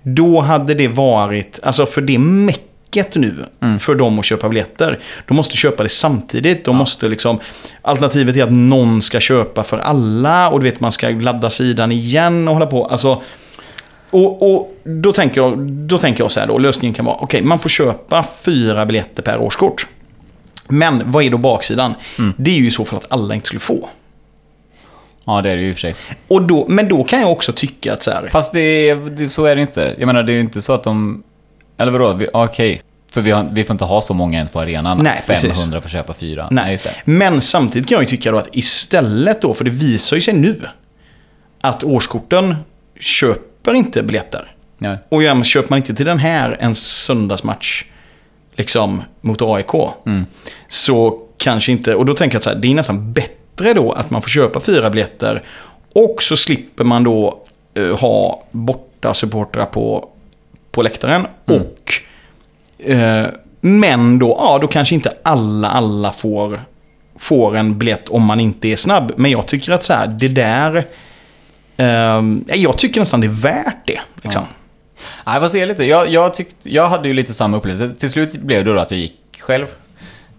Då 0.08 0.40
hade 0.40 0.74
det 0.74 0.88
varit, 0.88 1.60
alltså 1.62 1.86
för 1.86 2.00
det 2.00 2.18
mäcket 2.18 3.16
nu 3.16 3.34
för 3.80 3.94
dem 3.94 4.18
att 4.18 4.24
köpa 4.24 4.48
biljetter. 4.48 4.98
De 5.26 5.36
måste 5.36 5.56
köpa 5.56 5.82
det 5.82 5.88
samtidigt. 5.88 6.64
De 6.64 6.76
måste 6.76 7.08
liksom, 7.08 7.38
alternativet 7.82 8.36
är 8.36 8.42
att 8.42 8.52
någon 8.52 9.02
ska 9.02 9.20
köpa 9.20 9.62
för 9.62 9.78
alla 9.78 10.50
och 10.50 10.60
du 10.60 10.70
vet 10.70 10.80
man 10.80 10.92
ska 10.92 11.08
ladda 11.08 11.50
sidan 11.50 11.92
igen 11.92 12.48
och 12.48 12.54
hålla 12.54 12.66
på. 12.66 12.86
Alltså, 12.86 13.22
och, 14.10 14.54
och 14.54 14.76
då, 14.84 15.12
tänker 15.12 15.40
jag, 15.40 15.58
då 15.58 15.98
tänker 15.98 16.24
jag 16.24 16.30
så 16.30 16.40
här 16.40 16.46
då, 16.46 16.58
lösningen 16.58 16.94
kan 16.94 17.04
vara, 17.04 17.16
okej 17.16 17.42
man 17.42 17.58
får 17.58 17.68
köpa 17.68 18.24
fyra 18.42 18.86
biljetter 18.86 19.22
per 19.22 19.38
årskort. 19.38 19.86
Men 20.68 21.02
vad 21.06 21.24
är 21.24 21.30
då 21.30 21.38
baksidan? 21.38 21.94
Det 22.36 22.50
är 22.50 22.58
ju 22.58 22.66
i 22.66 22.70
så 22.70 22.84
fall 22.84 22.96
att 22.96 23.12
alla 23.12 23.34
inte 23.34 23.46
skulle 23.46 23.60
få. 23.60 23.88
Ja, 25.26 25.42
det 25.42 25.50
är 25.50 25.56
det 25.56 25.62
ju 25.62 25.68
i 25.68 25.72
och 25.72 25.76
för 25.76 25.80
sig. 25.80 25.94
Och 26.28 26.42
då, 26.42 26.66
men 26.68 26.88
då 26.88 27.04
kan 27.04 27.20
jag 27.20 27.32
också 27.32 27.52
tycka 27.52 27.94
att 27.94 28.02
så 28.02 28.10
här, 28.10 28.28
Fast 28.32 28.52
det, 28.52 28.94
det, 28.94 29.28
så 29.28 29.44
är 29.44 29.56
det 29.56 29.62
inte. 29.62 29.94
Jag 29.98 30.06
menar, 30.06 30.22
det 30.22 30.32
är 30.32 30.34
ju 30.34 30.40
inte 30.40 30.62
så 30.62 30.72
att 30.72 30.82
de... 30.82 31.22
Eller 31.76 31.92
vadå? 31.92 32.26
Okej. 32.32 32.82
För 33.10 33.20
vi, 33.20 33.30
har, 33.30 33.48
vi 33.52 33.64
får 33.64 33.74
inte 33.74 33.84
ha 33.84 34.00
så 34.00 34.14
många 34.14 34.40
än 34.40 34.48
på 34.48 34.60
arenan. 34.60 34.98
Nej, 35.02 35.12
att 35.12 35.18
500 35.18 35.50
precis. 35.54 35.82
får 35.82 35.88
köpa 35.88 36.14
fyra. 36.14 36.48
Nej, 36.50 36.78
det. 36.82 36.90
men 37.04 37.40
samtidigt 37.40 37.88
kan 37.88 37.96
jag 37.96 38.02
ju 38.02 38.10
tycka 38.10 38.30
då 38.30 38.38
att 38.38 38.48
istället 38.52 39.40
då, 39.40 39.54
för 39.54 39.64
det 39.64 39.70
visar 39.70 40.16
ju 40.16 40.20
sig 40.20 40.34
nu 40.34 40.60
att 41.60 41.84
årskorten 41.84 42.56
köper 43.00 43.74
inte 43.74 44.02
biljetter. 44.02 44.52
Ja. 44.78 44.96
Och 45.08 45.22
ja, 45.22 45.42
köper 45.42 45.70
man 45.70 45.76
inte 45.76 45.94
till 45.94 46.06
den 46.06 46.18
här 46.18 46.56
en 46.60 46.74
söndagsmatch 46.74 47.84
liksom 48.56 49.02
mot 49.20 49.42
AIK 49.42 49.70
så 50.68 51.18
kanske 51.36 51.72
inte, 51.72 51.94
och 51.94 52.06
då 52.06 52.14
tänker 52.14 52.34
jag 52.34 52.38
att 52.38 52.44
så 52.44 52.50
här, 52.50 52.56
det 52.56 52.68
är 52.68 52.74
nästan 52.74 53.12
bättre 53.12 53.32
då 53.56 53.92
att 53.92 54.10
man 54.10 54.22
får 54.22 54.28
köpa 54.28 54.60
fyra 54.60 54.90
biljetter 54.90 55.42
och 55.92 56.22
så 56.22 56.36
slipper 56.36 56.84
man 56.84 57.04
då 57.04 57.42
eh, 57.74 57.98
ha 57.98 58.42
borta 58.50 59.14
supportrar 59.14 59.66
på, 59.66 60.08
på 60.70 60.82
läktaren 60.82 61.26
och 61.44 61.80
eh, 62.90 63.26
men 63.60 64.18
då, 64.18 64.36
ja 64.40 64.58
då 64.60 64.66
kanske 64.66 64.94
inte 64.94 65.12
alla, 65.22 65.68
alla 65.68 66.12
får, 66.12 66.60
får 67.18 67.56
en 67.56 67.78
biljett 67.78 68.08
om 68.08 68.22
man 68.22 68.40
inte 68.40 68.68
är 68.68 68.76
snabb. 68.76 69.12
Men 69.16 69.30
jag 69.30 69.46
tycker 69.46 69.72
att 69.72 69.84
så 69.84 69.92
här, 69.92 70.06
det 70.06 70.28
där, 70.28 70.84
eh, 71.76 72.22
jag 72.60 72.78
tycker 72.78 73.00
nästan 73.00 73.20
det 73.20 73.26
är 73.26 73.42
värt 73.42 73.86
det. 73.86 74.00
Liksom. 74.22 74.42
Nej, 75.26 75.34
jag 75.34 75.42
får 75.42 75.48
se 75.48 75.66
lite. 75.66 75.84
Jag, 75.84 76.08
jag, 76.08 76.34
tyckte, 76.34 76.70
jag 76.74 76.88
hade 76.88 77.08
ju 77.08 77.14
lite 77.14 77.34
samma 77.34 77.56
upplevelse. 77.56 77.96
Till 77.96 78.10
slut 78.10 78.32
blev 78.32 78.64
det 78.64 78.72
då 78.72 78.80
att 78.80 78.90
jag 78.90 79.00
gick 79.00 79.40
själv. 79.40 79.66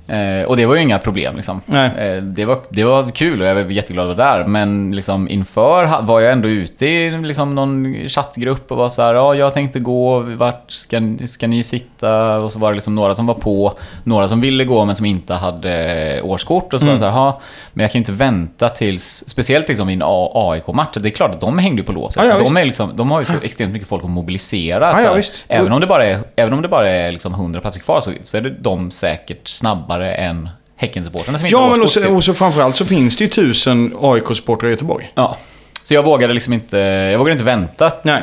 Eh, 0.07 0.43
och 0.43 0.57
det 0.57 0.65
var 0.65 0.75
ju 0.75 0.81
inga 0.81 0.99
problem 0.99 1.35
liksom. 1.35 1.61
Nej. 1.65 1.91
Eh, 1.97 2.23
det, 2.23 2.45
var, 2.45 2.59
det 2.69 2.83
var 2.83 3.11
kul 3.11 3.41
och 3.41 3.47
jag 3.47 3.55
var 3.55 3.61
jätteglad 3.61 4.09
att 4.11 4.17
vara 4.17 4.37
där. 4.37 4.45
Men 4.45 4.95
liksom 4.95 5.29
inför 5.29 6.01
var 6.01 6.19
jag 6.19 6.31
ändå 6.31 6.47
ute 6.49 6.85
i 6.85 7.17
liksom 7.17 7.55
någon 7.55 7.95
chattgrupp 8.07 8.71
och 8.71 8.77
var 8.77 8.89
så 8.89 9.01
här, 9.01 9.13
ja 9.13 9.35
jag 9.35 9.53
tänkte 9.53 9.79
gå, 9.79 10.19
vart 10.19 10.71
ska, 10.71 11.01
ska 11.25 11.47
ni 11.47 11.63
sitta? 11.63 12.37
Och 12.39 12.51
så 12.51 12.59
var 12.59 12.71
det 12.71 12.75
liksom 12.75 12.95
några 12.95 13.15
som 13.15 13.25
var 13.25 13.33
på, 13.33 13.77
några 14.03 14.27
som 14.27 14.41
ville 14.41 14.65
gå 14.65 14.85
men 14.85 14.95
som 14.95 15.05
inte 15.05 15.33
hade 15.33 16.21
årskort. 16.21 16.73
Och 16.73 16.79
så 16.79 16.85
var 16.85 16.93
det 16.93 16.99
så 16.99 17.05
här, 17.05 17.11
ja, 17.11 17.41
men 17.73 17.83
jag 17.83 17.91
kan 17.91 17.99
ju 17.99 18.01
inte 18.01 18.11
vänta 18.11 18.69
tills, 18.69 19.23
speciellt 19.27 19.67
liksom 19.67 19.89
i 19.89 19.93
en 19.93 20.03
AIK-match. 20.33 20.97
Det 21.01 21.09
är 21.09 21.11
klart 21.11 21.31
att 21.31 21.41
de 21.41 21.59
hängde 21.59 21.83
på 21.83 21.91
låset. 21.91 22.23
Ja, 22.23 22.29
ja, 22.29 22.43
de, 22.43 22.57
är 22.57 22.65
liksom, 22.65 22.91
de 22.95 23.11
har 23.11 23.19
ju 23.19 23.25
så 23.25 23.35
extremt 23.41 23.73
mycket 23.73 23.87
folk 23.87 24.03
att 24.03 24.09
mobilisera. 24.09 24.99
Så 24.99 25.17
ja. 25.17 25.21
Även 25.47 25.71
om 25.71 25.81
det 25.81 25.87
bara 25.87 26.05
är, 26.05 26.19
även 26.35 26.53
om 26.53 26.61
det 26.61 26.67
bara 26.67 26.89
är 26.89 27.11
liksom 27.11 27.33
100 27.33 27.61
platser 27.61 27.79
kvar 27.79 28.01
så, 28.01 28.11
så 28.23 28.37
är 28.37 28.41
det 28.41 28.49
de 28.49 28.91
säkert 28.91 29.47
snabbare 29.47 29.96
än 30.05 30.49
Häckensupportrarna 30.75 31.37
som 31.39 31.45
inte 31.45 31.55
Ja, 31.57 31.69
men 31.69 31.81
och 31.81 31.91
så, 31.91 32.15
och 32.15 32.23
så 32.23 32.33
framförallt 32.33 32.75
så 32.75 32.85
finns 32.85 33.17
det 33.17 33.23
ju 33.23 33.29
tusen 33.29 33.95
AIK-supportrar 34.01 34.67
i 34.67 34.71
Göteborg. 34.71 35.11
Ja, 35.15 35.37
Så 35.83 35.93
jag 35.93 36.03
vågade 36.03 36.33
liksom 36.33 36.53
inte, 36.53 36.77
jag 36.77 37.17
vågade 37.19 37.31
inte 37.31 37.43
vänta 37.43 37.91
Nej. 38.03 38.21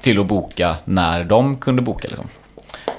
till 0.00 0.20
att 0.20 0.26
boka 0.26 0.76
när 0.84 1.24
de 1.24 1.56
kunde 1.56 1.82
boka. 1.82 2.08
Liksom. 2.08 2.26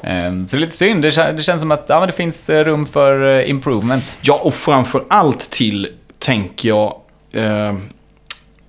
Ehm, 0.03 0.47
Så 0.47 0.55
det 0.55 0.59
är 0.59 0.61
lite 0.61 0.75
synd. 0.75 1.01
Det, 1.01 1.31
det 1.37 1.43
känns 1.43 1.61
som 1.61 1.71
att 1.71 1.85
ja, 1.87 1.99
men 1.99 2.07
det 2.07 2.13
finns 2.13 2.49
eh, 2.49 2.63
rum 2.63 2.85
för 2.85 3.39
eh, 3.39 3.49
improvement. 3.49 4.17
Ja, 4.21 4.33
och 4.43 4.53
framför 4.53 5.03
allt 5.09 5.49
till, 5.49 5.87
tänker 6.19 6.69
jag, 6.69 6.95
eh, 7.33 7.73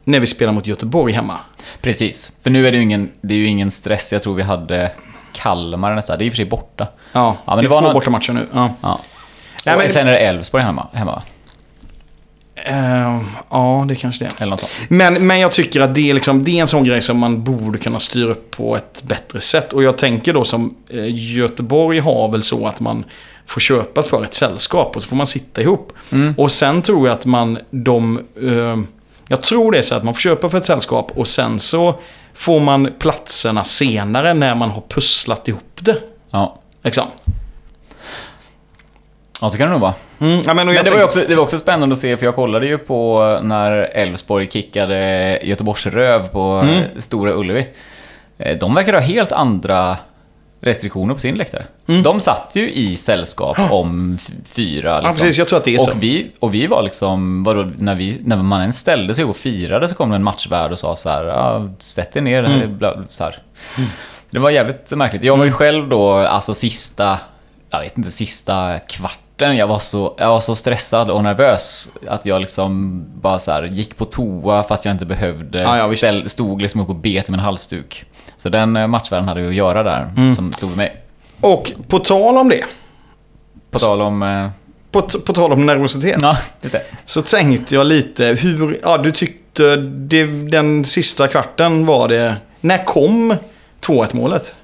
när 0.04 0.20
vi 0.20 0.26
spelar 0.26 0.52
mot 0.52 0.66
Göteborg 0.66 1.12
hemma. 1.12 1.38
Precis. 1.80 2.32
För 2.42 2.50
nu 2.50 2.66
är 2.66 2.70
det 2.72 2.76
ju 2.76 2.82
ingen, 2.82 3.10
det 3.20 3.34
är 3.34 3.38
ju 3.38 3.46
ingen 3.46 3.70
stress. 3.70 4.12
Jag 4.12 4.22
tror 4.22 4.34
vi 4.34 4.42
hade 4.42 4.92
Kalmar 5.32 5.94
nästa. 5.94 6.16
Det 6.16 6.24
är 6.24 6.26
i 6.26 6.28
och 6.28 6.32
för 6.32 6.36
sig 6.36 6.44
borta. 6.44 6.86
Ja, 7.12 7.36
Ja, 7.46 7.56
men 7.56 7.56
det, 7.56 7.62
det 7.62 7.66
är 7.66 7.70
var 7.70 7.78
två 7.80 7.84
någon- 7.86 7.94
bortamatcher 7.94 8.32
nu. 8.32 8.46
Ja. 8.54 8.70
Ja. 8.80 9.00
Nej, 9.66 9.76
men- 9.78 9.88
sen 9.88 10.06
är 10.08 10.12
det 10.12 10.18
Elfsborg 10.18 10.64
hemma, 10.64 10.86
hemma 10.92 11.12
va? 11.12 11.22
Eh, 12.56 13.20
ja, 13.50 13.84
det 13.88 13.94
kanske 13.94 14.24
det 14.24 14.30
är. 14.38 14.42
Eller 14.42 14.50
något 14.50 14.60
sånt. 14.60 14.90
Men, 14.90 15.26
men 15.26 15.40
jag 15.40 15.52
tycker 15.52 15.80
att 15.80 15.94
det 15.94 16.10
är, 16.10 16.14
liksom, 16.14 16.44
det 16.44 16.50
är 16.50 16.60
en 16.60 16.68
sån 16.68 16.84
grej 16.84 17.00
som 17.00 17.18
man 17.18 17.44
borde 17.44 17.78
kunna 17.78 18.00
styra 18.00 18.30
upp 18.30 18.50
på 18.50 18.76
ett 18.76 19.02
bättre 19.02 19.40
sätt. 19.40 19.72
Och 19.72 19.82
jag 19.82 19.98
tänker 19.98 20.32
då 20.32 20.44
som 20.44 20.74
eh, 20.88 21.04
Göteborg 21.34 21.98
har 21.98 22.28
väl 22.28 22.42
så 22.42 22.66
att 22.66 22.80
man 22.80 23.04
får 23.46 23.60
köpa 23.60 24.02
för 24.02 24.24
ett 24.24 24.34
sällskap 24.34 24.96
och 24.96 25.02
så 25.02 25.08
får 25.08 25.16
man 25.16 25.26
sitta 25.26 25.62
ihop. 25.62 25.92
Och 26.36 26.50
sen 26.50 26.82
tror 26.82 27.08
jag 27.08 27.14
att 27.14 27.26
man, 27.26 27.58
de, 27.70 28.18
eh, 28.42 28.78
jag 29.28 29.42
tror 29.42 29.72
det 29.72 29.78
är 29.78 29.82
så 29.82 29.94
att 29.94 30.04
man 30.04 30.14
får 30.14 30.20
köpa 30.20 30.48
för 30.48 30.58
ett 30.58 30.66
sällskap 30.66 31.10
och 31.14 31.28
sen 31.28 31.58
så 31.60 31.94
får 32.34 32.60
man 32.60 32.88
platserna 32.98 33.64
senare 33.64 34.34
när 34.34 34.54
man 34.54 34.70
har 34.70 34.82
pusslat 34.88 35.48
ihop 35.48 35.78
det. 35.80 35.96
Ja. 36.30 36.58
Liksom. 36.82 37.04
Ja, 39.44 39.50
så 39.50 39.58
kan 39.58 39.66
det 39.66 39.72
nog 39.72 39.80
vara. 39.80 39.94
Mm, 40.20 40.40
ja, 40.46 40.54
men, 40.54 40.66
Men 40.66 40.66
det 40.66 40.72
var, 40.72 40.74
ju 40.82 40.82
tänker- 40.90 41.04
också, 41.04 41.24
det 41.28 41.34
var 41.34 41.42
också 41.42 41.58
spännande 41.58 41.92
att 41.92 41.98
se, 41.98 42.16
för 42.16 42.24
jag 42.26 42.34
kollade 42.34 42.66
ju 42.66 42.78
på 42.78 43.38
när 43.42 43.70
Elfsborg 43.72 44.48
kickade 44.50 45.38
Göteborgs 45.42 45.86
Röv 45.86 46.28
på 46.28 46.40
Mm. 46.42 46.82
Stora 46.96 47.32
Ullevi. 47.32 47.66
Eh, 48.38 48.56
De 48.58 48.74
verkar 48.74 48.92
ha 48.92 49.00
helt 49.00 49.32
andra 49.32 49.96
restriktioner 50.60 51.14
på 51.14 51.20
sin 51.20 51.34
läktare. 51.34 51.64
Mm. 51.88 52.02
De 52.02 52.20
satt 52.20 52.52
ju 52.56 52.70
i 52.72 52.96
sällskap 52.96 53.58
om 53.70 54.18
fyra. 54.46 54.88
Ja, 54.90 54.96
Liksom. 54.96 55.12
precis. 55.22 55.38
Jag 55.38 55.48
tror 55.48 55.58
att 55.58 55.64
det 55.64 55.74
är 55.74 55.78
så. 55.78 55.90
och, 55.90 56.02
vi, 56.02 56.30
och 56.40 56.54
vi 56.54 56.66
var 56.66 56.82
liksom, 56.82 57.44
vadå, 57.44 57.70
när, 57.78 57.94
vi, 57.94 58.20
när 58.24 58.36
man 58.36 58.60
ens 58.60 58.78
ställde 58.78 59.14
sig 59.14 59.24
och 59.24 59.36
firade 59.36 59.88
så 59.88 59.94
kom 59.94 60.10
det 60.10 60.16
en 60.16 60.22
matchvärd 60.22 60.72
och 60.72 60.78
sa 60.78 60.96
så 60.96 61.08
här, 61.08 61.24
ja, 61.24 61.68
sätt 61.78 62.16
er 62.16 62.20
ner. 62.20 62.44
Mm. 62.44 62.78
Så 63.10 63.24
här. 63.24 63.38
Det 64.30 64.38
var 64.38 64.50
jävligt 64.50 64.90
märkligt. 64.96 65.22
Jag 65.22 65.36
var 65.36 65.44
ju 65.44 65.52
själv 65.52 65.88
då, 65.88 66.12
alltså 66.14 66.54
sista, 66.54 67.18
jag 67.70 67.80
vet 67.80 67.98
inte, 67.98 68.10
sista 68.10 68.78
kvarten. 69.36 69.56
Jag 69.56 69.66
var 69.66 69.78
så, 69.78 70.14
jag 70.18 70.28
var 70.28 70.40
så 70.40 70.54
stressad 70.54 71.10
och 71.10 71.22
nervös 71.22 71.88
att 72.06 72.26
jag 72.26 72.40
liksom 72.40 73.04
bara 73.20 73.38
så 73.38 73.50
här 73.50 73.62
gick 73.62 73.96
på 73.96 74.04
toa 74.04 74.62
fast 74.62 74.84
jag 74.84 74.94
inte 74.94 75.06
behövde. 75.06 75.62
Ja, 75.62 75.78
ja. 75.78 75.96
Ställ, 75.96 76.28
stod 76.28 76.62
liksom 76.62 76.80
upp 76.80 76.88
och 76.88 76.94
bet 76.96 77.28
med 77.28 77.38
en 77.38 77.44
halsduk. 77.44 78.04
Så 78.36 78.48
den 78.48 78.76
eh, 78.76 78.86
matchvärden 78.86 79.28
hade 79.28 79.40
ju 79.40 79.48
att 79.48 79.54
göra 79.54 79.82
där, 79.82 80.12
Mm. 80.16 80.32
som 80.32 80.52
stod 80.52 80.68
med 80.68 80.76
mig. 80.76 80.96
Och 81.40 81.72
på 81.88 81.98
tal 81.98 82.38
om 82.38 82.48
det. 82.48 82.64
På 83.70 83.78
tal 83.78 84.00
om... 84.00 84.22
eh, 84.22 84.50
På, 84.90 85.02
på 85.02 85.32
tal 85.32 85.52
om 85.52 85.66
nervositet. 85.66 86.18
Ja. 86.22 86.36
Så 87.04 87.22
tänkte 87.22 87.74
jag 87.74 87.86
lite 87.86 88.24
hur, 88.24 88.78
ja 88.82 88.98
du 88.98 89.12
tyckte 89.12 89.76
det, 89.76 90.24
den 90.26 90.84
sista 90.84 91.28
kvarten 91.28 91.86
var 91.86 92.08
det, 92.08 92.36
när 92.60 92.84
kom 92.84 93.36
2-1 93.80 94.16
målet? 94.16 94.54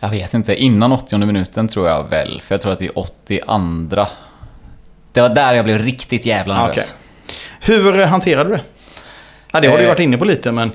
Jag 0.00 0.08
vet 0.08 0.34
inte, 0.34 0.54
innan 0.54 0.92
80 0.92 1.18
minuten 1.18 1.68
tror 1.68 1.88
jag 1.88 2.08
väl. 2.10 2.40
För 2.40 2.54
jag 2.54 2.62
tror 2.62 2.72
att 2.72 2.78
det 2.78 2.86
är 2.86 2.98
82. 2.98 4.06
Det 5.12 5.20
var 5.20 5.28
där 5.28 5.54
jag 5.54 5.64
blev 5.64 5.78
riktigt 5.78 6.26
jävla 6.26 6.54
nervös. 6.54 6.94
Okej. 7.60 7.76
Hur 7.76 8.04
hanterade 8.04 8.50
du 8.50 8.56
det? 8.56 8.62
Ja, 9.52 9.60
det 9.60 9.68
har 9.68 9.76
du 9.76 9.82
ju 9.82 9.86
Eh, 9.86 9.92
varit 9.92 10.00
inne 10.00 10.18
på 10.18 10.24
lite 10.24 10.52
men... 10.52 10.72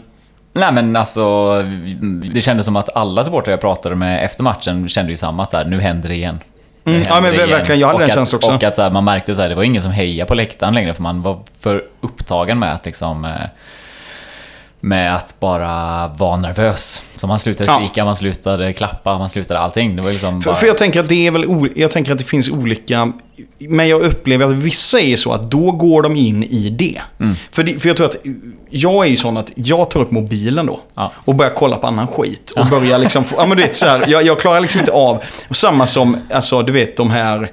Nej 0.54 0.74
men 0.74 0.96
alltså, 0.96 1.62
det 2.34 2.42
kändes 2.42 2.66
som 2.66 2.76
att 2.76 2.96
alla 2.96 3.24
supportrar 3.24 3.52
jag 3.52 3.62
pratade 3.62 3.96
med 3.96 4.26
efter 4.26 4.44
matchen 4.44 4.90
kände 4.90 5.12
ju 5.12 5.18
samma 5.18 5.44
att 5.44 5.50
där, 5.50 5.66
nu 5.66 5.80
händer 5.80 6.10
det 6.10 6.16
igen. 6.16 6.40
Nu 6.84 6.96
Mm, 6.96 7.06
ja, 7.10 7.22
men 7.22 7.32
det 7.32 7.38
igen. 7.38 7.50
verkligen, 7.50 7.82
jag 7.82 7.88
hade 7.88 7.96
och 7.96 8.08
den 8.08 8.16
känslan 8.16 8.38
också. 8.38 8.52
Och 8.52 8.64
att 8.64 8.76
så 8.76 8.82
här, 8.82 8.90
man 8.90 9.04
märkte 9.04 9.32
att 9.32 9.38
det 9.38 9.56
var 9.56 9.64
ingen 9.64 9.82
som 9.82 9.92
hejade 9.92 10.28
på 10.28 10.36
läktaren 10.36 10.74
längre 10.74 10.94
för 10.94 11.04
man 11.04 11.22
var 11.22 11.44
för 11.60 11.84
upptagen 12.02 12.60
med 12.60 12.74
att 12.74 12.86
liksom... 12.86 13.26
eh, 14.84 14.88
Med 14.88 15.16
att 15.16 15.40
bara 15.40 16.08
vara 16.08 16.38
nervös. 16.38 17.02
Så 17.16 17.28
man 17.28 17.40
slutade 17.40 17.72
Ja. 17.72 17.76
skrika, 17.78 18.06
man 18.06 18.16
slutade 18.16 18.74
klappa, 18.74 19.18
man 19.18 19.30
slutade 19.30 19.60
allting. 19.60 19.96
Det 19.96 20.02
var 20.02 20.12
liksom 20.12 20.42
För, 20.42 20.50
bara... 20.52 20.56
för 20.56 20.68
jag 20.68 20.78
tänker 20.78 21.00
att 21.00 21.10
det 21.10 21.28
är 21.28 21.32
väl 21.32 21.70
jag 21.76 21.92
tänker 21.92 22.12
att 22.12 22.18
det 22.18 22.24
finns 22.24 22.50
olika... 22.50 23.12
Men 23.60 23.88
jag 23.88 24.02
upplever 24.02 24.46
att 24.46 24.54
vissa 24.54 25.00
är 25.00 25.16
så 25.16 25.34
att 25.34 25.52
då 25.52 25.72
går 25.72 26.02
de 26.04 26.16
in 26.16 26.44
i 26.44 26.70
det. 26.70 27.02
Mm. 27.20 27.36
För, 27.52 27.64
det, 27.64 27.80
för 27.80 27.88
jag 27.88 27.98
tror 27.98 28.08
att 28.08 28.16
jag 28.70 29.06
är 29.06 29.10
ju 29.10 29.18
sån 29.18 29.38
att 29.38 29.52
jag 29.56 29.90
tar 29.90 30.00
upp 30.00 30.12
mobilen 30.12 30.66
då. 30.66 30.80
Ja. 30.96 31.12
Och 31.16 31.36
börjar 31.36 31.54
kolla 31.56 31.78
på 31.78 31.88
annan 31.88 32.08
skit. 32.08 32.52
Och 32.52 32.68
börjar 32.68 32.98
liksom... 32.98 33.24
ja 33.38 33.46
men 33.46 33.58
du 33.58 33.64
vet 33.64 33.78
så 33.78 33.86
här, 33.86 34.06
jag, 34.08 34.24
jag 34.24 34.40
klarar 34.40 34.62
liksom 34.62 34.80
inte 34.80 34.92
av... 34.92 35.24
Och 35.50 35.56
samma 35.58 35.88
som, 35.88 36.18
alltså 36.34 36.62
du 36.62 36.72
vet 36.72 36.98
de 36.98 37.12
här... 37.12 37.52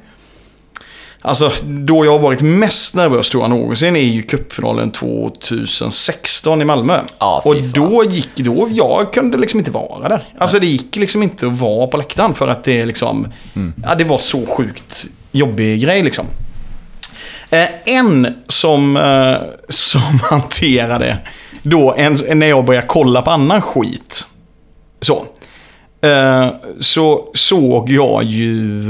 Alltså, 1.22 1.52
då 1.64 2.04
jag 2.04 2.12
har 2.12 2.18
varit 2.18 2.40
mest 2.40 2.94
nervös 2.94 3.30
tror 3.30 3.42
jag 3.42 3.50
någonsin 3.50 3.96
är 3.96 4.00
ju 4.00 4.22
cupfinalen 4.22 4.90
2016 4.90 6.62
i 6.62 6.64
Malmö. 6.64 7.00
Ja, 7.20 7.42
och 7.44 7.62
då 7.62 8.04
gick, 8.04 8.36
då, 8.36 8.68
jag 8.70 9.12
kunde 9.12 9.38
liksom 9.38 9.58
inte 9.60 9.70
vara 9.70 10.08
där. 10.08 10.28
Alltså 10.38 10.58
det 10.58 10.66
gick 10.66 10.96
liksom 10.96 11.22
inte 11.22 11.46
att 11.46 11.58
vara 11.58 11.86
på 11.86 11.96
läktaren 11.96 12.34
för 12.34 12.48
att 12.48 12.64
det 12.64 12.86
liksom, 12.86 13.28
Mm. 13.54 13.74
ja 13.88 13.94
det 13.94 14.04
var 14.04 14.18
så 14.18 14.46
sjukt 14.46 15.06
jobbig 15.32 15.82
grej 15.82 16.02
liksom. 16.02 16.26
Eh, 17.50 17.68
en 17.84 18.34
som, 18.48 18.96
eh, 18.96 19.36
som 19.68 20.20
hanterade 20.30 21.16
då, 21.62 21.94
en, 21.96 22.18
när 22.34 22.46
jag 22.46 22.64
började 22.64 22.86
kolla 22.86 23.22
på 23.22 23.30
annan 23.30 23.62
skit. 23.62 24.26
Så. 25.00 25.26
Eh, 26.00 26.46
så 26.80 27.28
såg 27.34 27.90
jag 27.90 28.24
ju... 28.24 28.84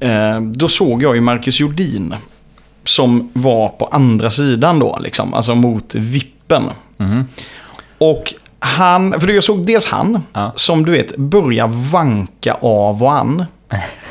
Eh, 0.00 0.40
då 0.40 0.68
såg 0.68 1.02
jag 1.02 1.14
ju 1.14 1.20
Marcus 1.20 1.60
Jordin. 1.60 2.14
Som 2.84 3.30
var 3.32 3.68
på 3.68 3.84
andra 3.86 4.30
sidan 4.30 4.78
då, 4.78 4.98
liksom. 5.02 5.34
Alltså 5.34 5.54
mot 5.54 5.94
vippen. 5.94 6.62
Mhm. 6.96 7.24
Och 7.98 8.34
han, 8.58 9.20
för 9.20 9.28
jag 9.28 9.44
såg 9.44 9.66
dels 9.66 9.86
han, 9.86 10.22
Ja. 10.32 10.52
som 10.56 10.84
du 10.84 10.92
vet 10.92 11.16
börjar 11.16 11.68
vanka 11.68 12.54
av 12.60 13.02
och 13.02 13.12
an. 13.12 13.44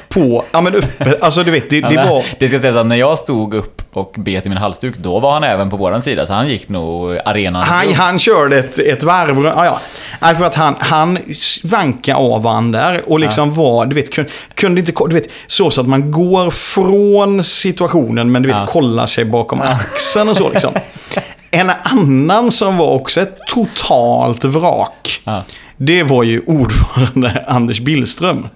På, 0.10 0.44
ja 0.52 0.62
men 0.62 0.76
uppe, 0.76 1.18
alltså 1.22 1.44
du 1.44 1.52
vet, 1.52 1.70
det, 1.70 1.82
det 1.82 1.94
Ja, 1.94 2.06
var... 2.06 2.24
det 2.40 2.48
ska 2.48 2.60
sägas 2.60 2.76
att 2.76 2.86
när 2.86 2.96
jag 2.96 3.20
stod 3.20 3.54
upp 3.54 3.82
och 3.94 4.16
bet 4.18 4.46
i 4.46 4.50
min 4.50 4.58
halsduk, 4.58 4.98
då 4.98 5.20
var 5.20 5.34
han 5.34 5.44
även 5.44 5.70
på 5.70 5.78
våran 5.78 6.02
sida. 6.02 6.26
Så 6.26 6.34
han 6.34 6.48
gick 6.48 6.70
nog 6.70 7.18
arenan 7.26 7.64
Han, 7.64 7.94
han 7.94 8.20
körde 8.20 8.58
ett, 8.58 8.80
ett 8.80 9.04
varv. 9.04 9.46
Ja, 9.46 9.66
ja. 9.66 9.80
Nej, 10.22 10.36
för 10.36 10.46
att 10.46 10.56
han, 10.56 10.76
han 10.80 11.18
vankade 11.64 12.18
av 12.18 12.48
han 12.48 12.72
där 12.72 13.02
och 13.10 13.20
liksom 13.20 13.54
var, 13.54 13.86
du 13.86 13.96
vet, 13.96 14.14
kunde, 14.14 14.30
kunde 14.54 14.80
inte, 14.80 14.94
du 15.08 15.14
vet, 15.16 15.28
så, 15.48 15.72
så 15.72 15.82
att 15.82 15.88
man 15.88 16.12
går 16.12 16.52
från 16.52 17.44
situationen 17.44 18.32
men 18.32 18.42
du 18.42 18.48
vet, 18.48 18.58
Ja. 18.58 18.66
kollar 18.66 19.06
sig 19.06 19.26
bakom 19.26 19.62
axeln 19.62 20.30
och 20.30 20.38
så 20.38 20.50
liksom. 20.50 20.74
En 21.52 21.72
annan 21.84 22.52
som 22.52 22.78
var 22.78 22.88
också 22.90 23.22
ett 23.22 23.38
totalt 23.48 24.44
vrak. 24.44 25.22
Ja. 25.24 25.44
Det 25.78 26.04
var 26.04 26.24
ju 26.24 26.42
ordförande 26.48 27.44
Anders 27.48 27.80
Billström. 27.80 28.48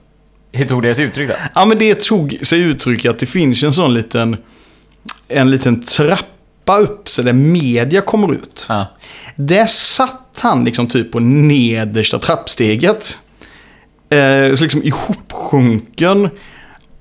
Hur 0.51 0.65
tog 0.65 0.83
det 0.83 0.95
sig 0.95 1.05
uttryck 1.05 1.29
då? 1.29 1.35
Ja, 1.55 1.65
men 1.65 1.77
det 1.77 1.99
tog 1.99 2.37
sig 2.41 2.59
uttryck 2.59 3.05
att 3.05 3.19
det 3.19 3.25
finns 3.25 3.63
en 3.63 3.73
sån 3.73 3.93
liten, 3.93 4.37
en 5.27 5.51
liten 5.51 5.81
trappa 5.81 6.77
upp 6.77 7.09
så 7.09 7.21
där 7.21 7.33
media 7.33 8.01
kommer 8.01 8.33
ut. 8.33 8.65
Ja. 8.69 8.85
Där 9.35 9.65
satt 9.65 10.39
han 10.39 10.65
liksom 10.65 10.87
typ 10.87 11.11
på 11.11 11.19
nedersta 11.19 12.19
trappsteget. 12.19 13.19
Eh, 14.09 14.55
så 14.55 14.63
liksom 14.63 14.83
ihopsjunken. 14.83 16.29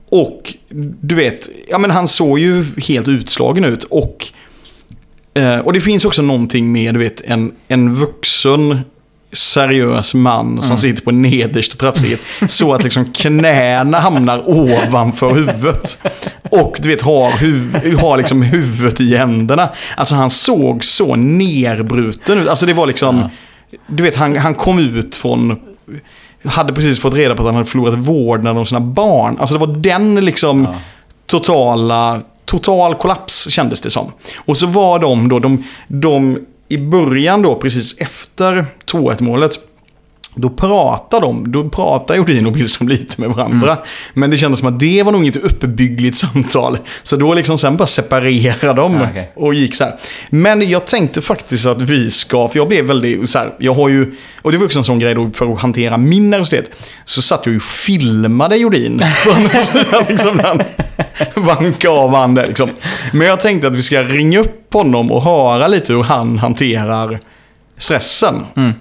Och 0.09 0.55
du 1.01 1.15
vet, 1.15 1.49
ja 1.69 1.79
men 1.79 1.91
han 1.91 2.09
såg 2.09 2.39
ju 2.39 2.65
helt 2.89 3.09
utslagen 3.09 3.65
ut. 3.65 3.85
Och, 3.85 4.27
eh, 5.35 5.59
och 5.59 5.73
det 5.73 5.81
finns 5.81 6.05
också 6.05 6.23
någonting 6.23 6.73
med, 6.73 6.95
du 6.95 6.99
vet, 6.99 7.21
en, 7.21 7.53
en 7.69 7.95
vuxen 7.95 8.81
seriös 9.33 10.15
man 10.15 10.63
som 10.63 10.79
sitter 10.79 11.03
på 11.03 11.11
nedersta 11.11 11.77
trappsteget. 11.77 12.21
så 12.49 12.75
att 12.75 12.83
liksom 12.83 13.05
knäna 13.13 13.99
hamnar 13.99 14.43
ovanför 14.49 15.35
huvudet. 15.35 15.99
Och 16.51 16.79
du 16.83 16.89
vet, 16.89 17.03
har, 17.03 17.31
huv, 17.39 17.97
har 18.01 18.17
liksom 18.17 18.43
huvudet 18.43 19.01
i 19.01 19.17
händerna. 19.17 19.69
Alltså 19.97 20.15
han 20.15 20.31
såg 20.31 20.85
så 20.85 21.17
nerbruten 21.17 22.39
ut. 22.39 22.49
Alltså 22.49 22.67
det 22.67 22.73
var 22.73 22.87
liksom, 22.87 23.29
du 23.87 24.03
vet, 24.03 24.17
han, 24.17 24.37
han 24.37 24.55
kom 24.55 24.79
ut 24.79 25.17
från 25.17 25.57
hade 26.45 26.73
precis 26.73 27.01
fått 27.01 27.15
reda 27.15 27.35
på 27.35 27.43
att 27.43 27.47
han 27.47 27.55
hade 27.55 27.67
förlorat 27.69 27.95
vårdnaden 27.95 28.59
om 28.59 28.67
sina 28.67 28.81
barn. 28.81 29.37
Alltså 29.41 29.59
det 29.59 29.67
var 29.67 29.75
den 29.77 30.15
liksom 30.15 30.65
Ja. 30.65 30.75
totala, 31.27 32.21
total 32.45 32.95
kollaps 32.95 33.49
kändes 33.51 33.81
det 33.81 33.91
som. 33.91 34.13
Och 34.37 34.59
så 34.59 34.67
var 34.67 34.99
de 34.99 35.29
då, 35.29 35.39
de, 35.39 35.65
de 35.89 36.39
i 36.71 36.79
början 36.79 37.43
då, 37.43 37.55
precis 37.55 37.99
efter 37.99 38.67
2-1 38.87 39.23
målet, 39.23 39.59
då 40.35 40.51
pratar 40.51 41.21
de, 41.21 41.53
då 41.53 41.69
pratar 41.69 42.15
Jodin 42.15 42.47
och 42.47 42.53
Billström 42.53 42.89
lite 42.89 43.21
med 43.21 43.31
varandra. 43.31 43.79
Men 44.15 44.31
det 44.31 44.37
kändes 44.37 44.61
som 44.61 44.69
att 44.69 44.81
det 44.81 45.03
var 45.03 45.13
nog 45.13 45.25
inte 45.27 45.39
uppbyggligt 45.39 46.17
samtal. 46.17 46.79
Så 47.03 47.17
då 47.17 47.35
liksom 47.35 47.59
sen 47.59 47.77
bara 47.77 47.87
separerade 47.87 48.81
de 48.81 48.95
Ja, 48.95 49.07
okej. 49.11 49.33
och 49.37 49.55
gick 49.55 49.75
så 49.75 49.85
här. 49.85 49.95
Men 50.31 50.69
jag 50.69 50.87
tänkte 50.87 51.21
faktiskt 51.21 51.67
att 51.67 51.81
vi 51.83 52.11
ska, 52.11 52.49
för 52.49 52.59
jag 52.59 52.69
blev 52.69 52.85
väldigt 52.85 53.31
så 53.31 53.39
här, 53.39 53.53
jag 53.59 53.75
har 53.75 53.89
ju, 53.89 54.15
och 54.43 54.53
det 54.53 54.59
var 54.59 54.65
också 54.65 54.79
en 54.79 54.85
sån 54.85 54.99
grej 54.99 55.15
då 55.15 55.31
för 55.35 55.53
att 55.53 55.61
hantera 55.61 55.97
min 55.97 56.31
nervositet. 56.31 56.71
Så 57.05 57.23
satt 57.23 57.47
jag 57.47 57.53
ju 57.53 57.57
och 57.57 57.63
filmade 57.63 58.57
Jodin. 58.57 59.03
liksom, 60.09 60.41
vankade 61.35 61.95
av 61.95 62.15
han 62.15 62.35
där 62.35 62.47
liksom. 62.47 62.71
Men 63.13 63.27
jag 63.27 63.41
tänkte 63.41 63.67
att 63.69 63.75
vi 63.75 63.83
ska 63.83 64.03
ringa 64.03 64.39
upp 64.41 64.73
honom 64.73 65.13
och 65.13 65.23
höra 65.23 65.67
lite 65.69 65.93
hur 65.93 66.03
han 66.03 66.39
hanterar 66.39 67.19
stressen. 67.79 68.35
Hej! 68.57 68.73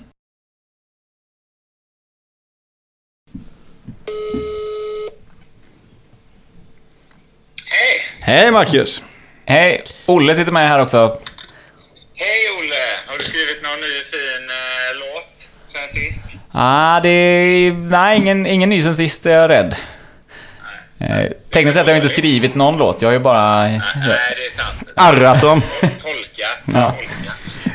Hej 8.21 8.51
Marcus! 8.51 9.01
Hej! 9.45 9.83
Olle 10.05 10.35
sitter 10.35 10.51
med 10.51 10.67
här 10.69 10.79
också. 10.79 10.97
Hej 12.15 12.57
Olle! 12.59 12.75
Har 13.11 13.17
du 13.17 13.23
skrivit 13.23 13.63
någon 13.63 13.79
ny 13.79 14.03
fin 14.05 14.49
eh, 14.49 14.99
låt 14.99 15.49
sen 15.65 16.01
sist? 16.01 16.21
Ah, 16.51 16.99
det 16.99 17.09
är... 17.09 17.71
Nej, 17.71 18.17
ingen, 18.17 18.45
ingen 18.45 18.69
ny 18.69 18.81
sen 18.81 18.95
sist 18.95 19.25
är 19.25 19.31
jag 19.31 19.49
rädd. 19.49 19.75
Eh, 20.99 21.31
tekniskt 21.53 21.75
sett 21.77 21.85
har 21.85 21.91
jag 21.93 21.97
inte 21.97 22.09
skrivit 22.09 22.55
någon 22.55 22.77
låt. 22.77 23.01
Jag 23.01 23.09
har 23.09 23.13
ju 23.13 23.19
bara... 23.19 23.61
Nej, 23.63 23.81
det 23.95 24.45
är 24.45 24.51
sant. 24.57 24.89
Arrat 24.95 25.41
dem. 25.41 25.61
Tolka. 25.81 26.47
Ja. 26.73 26.95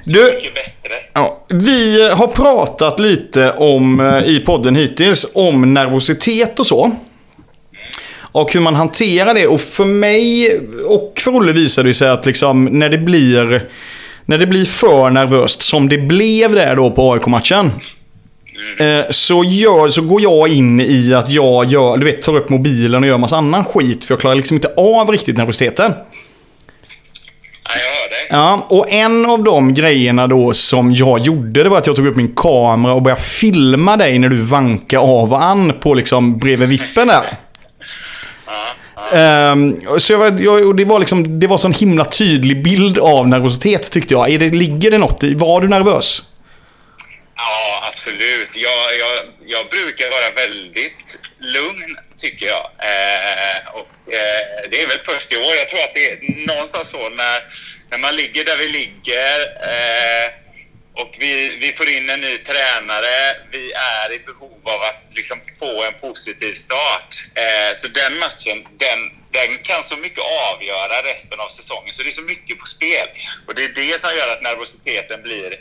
Så 0.03 0.11
Du- 0.11 0.25
mycket 0.35 0.55
bättre. 0.55 0.71
Ja, 1.13 1.45
vi 1.49 2.09
har 2.11 2.27
pratat 2.27 2.99
lite 2.99 3.53
om, 3.53 4.01
eh, 4.01 4.23
i 4.25 4.41
podden 4.41 4.77
hittills 4.77 5.27
om 5.35 5.75
nervositet 5.75 6.61
och 6.61 6.67
så. 6.67 6.91
Och 8.35 8.53
hur 8.53 8.61
man 8.61 8.75
hanterar 8.75 9.35
det. 9.35 9.47
Och 9.47 9.61
för 9.61 9.85
mig 9.85 10.51
och 10.87 11.13
för 11.25 11.31
Olle 11.37 11.53
visade 11.53 11.89
det 11.89 11.95
sig 11.95 12.11
att 12.11 12.27
liksom 12.27 12.65
när 12.65 12.89
det 12.89 12.99
blir 12.99 13.69
när 14.25 14.39
det 14.39 14.47
blir 14.47 14.65
för 14.65 15.11
nervöst 15.11 15.63
som 15.63 15.89
det 15.89 15.99
blev 15.99 16.53
där 16.53 16.77
då 16.77 16.91
på 16.91 17.13
AIK-matchen. 17.13 17.71
eh, 18.79 19.05
Så, 19.11 19.45
gör, 19.45 19.91
så 19.91 20.03
går 20.03 20.21
jag 20.23 20.49
in 20.49 20.81
i 20.81 21.15
att 21.15 21.31
jag 21.31 21.65
gör, 21.65 21.97
du 21.97 22.05
vet, 22.05 22.23
tar 22.23 22.37
upp 22.37 22.49
mobilen 22.49 23.03
och 23.03 23.09
gör 23.09 23.19
massa 23.19 23.37
annan 23.37 23.65
skit. 23.65 24.05
För 24.05 24.15
jag 24.15 24.21
klarar 24.21 24.35
liksom 24.35 24.55
inte 24.57 24.73
av 24.77 25.11
riktigt 25.11 25.37
nervositeten. 25.37 25.93
Ja, 27.65 27.71
jag 27.71 27.77
hör 27.81 28.11
dig. 28.11 28.27
Ja, 28.31 28.67
och 28.69 28.91
en 28.93 29.27
av 29.27 29.43
de 29.45 29.75
grejerna 29.75 30.27
då 30.27 30.53
som 30.53 30.95
jag 30.95 31.19
gjorde 31.19 31.63
det 31.63 31.69
var 31.69 31.79
att 31.79 31.87
jag 31.87 31.97
tog 31.97 32.07
upp 32.07 32.17
min 32.17 32.35
kamera 32.37 32.93
och 32.95 33.03
började 33.03 33.23
filma 33.23 33.97
dig 33.97 34.19
när 34.19 34.29
du 34.29 34.37
vankar 34.41 34.99
av 34.99 35.33
och 35.33 35.45
an 35.45 35.73
på 35.81 35.95
liksom 35.95 36.39
bredvid 36.39 36.69
vippen 36.69 37.09
där. 37.09 37.25
Um, 39.13 39.81
så 40.01 40.13
jag, 40.13 40.19
var- 40.19 40.41
jag, 40.41 40.67
och 40.69 40.75
det 40.75 40.85
var 40.85 40.99
liksom, 40.99 41.41
det 41.41 41.47
var 41.47 41.59
sån 41.59 41.73
himla 41.73 42.05
tydlig 42.05 42.63
bild 42.63 42.99
av 42.99 43.29
nervositet 43.29 43.91
tyckte 43.91 44.15
jag. 44.15 44.31
Är 44.33 44.39
det, 44.39 44.51
ligger 44.51 44.91
det 44.91 44.99
något 44.99 45.23
i, 45.25 45.35
var 45.35 45.61
du 45.61 45.69
nervös? 45.69 46.23
Ja, 47.37 47.89
absolut. 47.93 48.51
Jag, 48.57 48.85
jag, 49.03 49.15
jag 49.47 49.69
brukar 49.71 50.07
vara 50.11 50.47
väldigt 50.47 51.19
lugn, 51.41 51.97
tycker 52.17 52.47
jag. 52.47 52.65
Eh, 52.91 53.59
och, 53.79 53.89
eh, 54.15 54.71
det 54.71 54.83
är 54.83 54.87
väl 54.89 54.99
först 55.05 55.33
i 55.33 55.37
år. 55.37 55.53
Jag 55.63 55.69
tror 55.69 55.81
att 55.81 55.95
det 55.95 56.07
är 56.11 56.47
någonstans 56.47 56.89
så 56.91 56.97
när, 57.09 57.39
när 57.91 57.99
man 57.99 58.17
ligger 58.17 58.45
där 58.45 58.57
vi 58.59 58.69
ligger 58.69 59.35
eh, 59.73 60.27
och 60.95 61.15
vi, 61.19 61.57
vi 61.61 61.73
får 61.73 61.89
in 61.89 62.11
en 62.11 62.21
ny 62.21 62.39
tränare. 62.39 63.37
Vi 63.51 63.73
är 63.73 64.13
i 64.13 64.19
behov 64.19 64.61
av 64.65 64.81
att 64.83 65.03
liksom 65.15 65.41
få 65.59 65.85
en 65.85 65.95
positiv 66.01 66.55
start. 66.55 67.25
Eh, 67.35 67.77
så 67.77 67.89
den 67.89 68.19
matchen, 68.19 68.67
den, 68.79 68.99
den 69.31 69.59
kan 69.63 69.85
så 69.85 69.97
mycket 69.97 70.25
avgöra 70.53 71.03
resten 71.13 71.41
av 71.41 71.49
säsongen. 71.49 71.93
Så 71.93 72.03
det 72.03 72.09
är 72.09 72.21
så 72.23 72.23
mycket 72.23 72.59
på 72.59 72.67
spel. 72.67 73.09
Och 73.47 73.55
det 73.55 73.65
är 73.65 73.69
det 73.69 74.01
som 74.01 74.17
gör 74.17 74.33
att 74.33 74.43
nervositeten 74.43 75.23
blir 75.23 75.61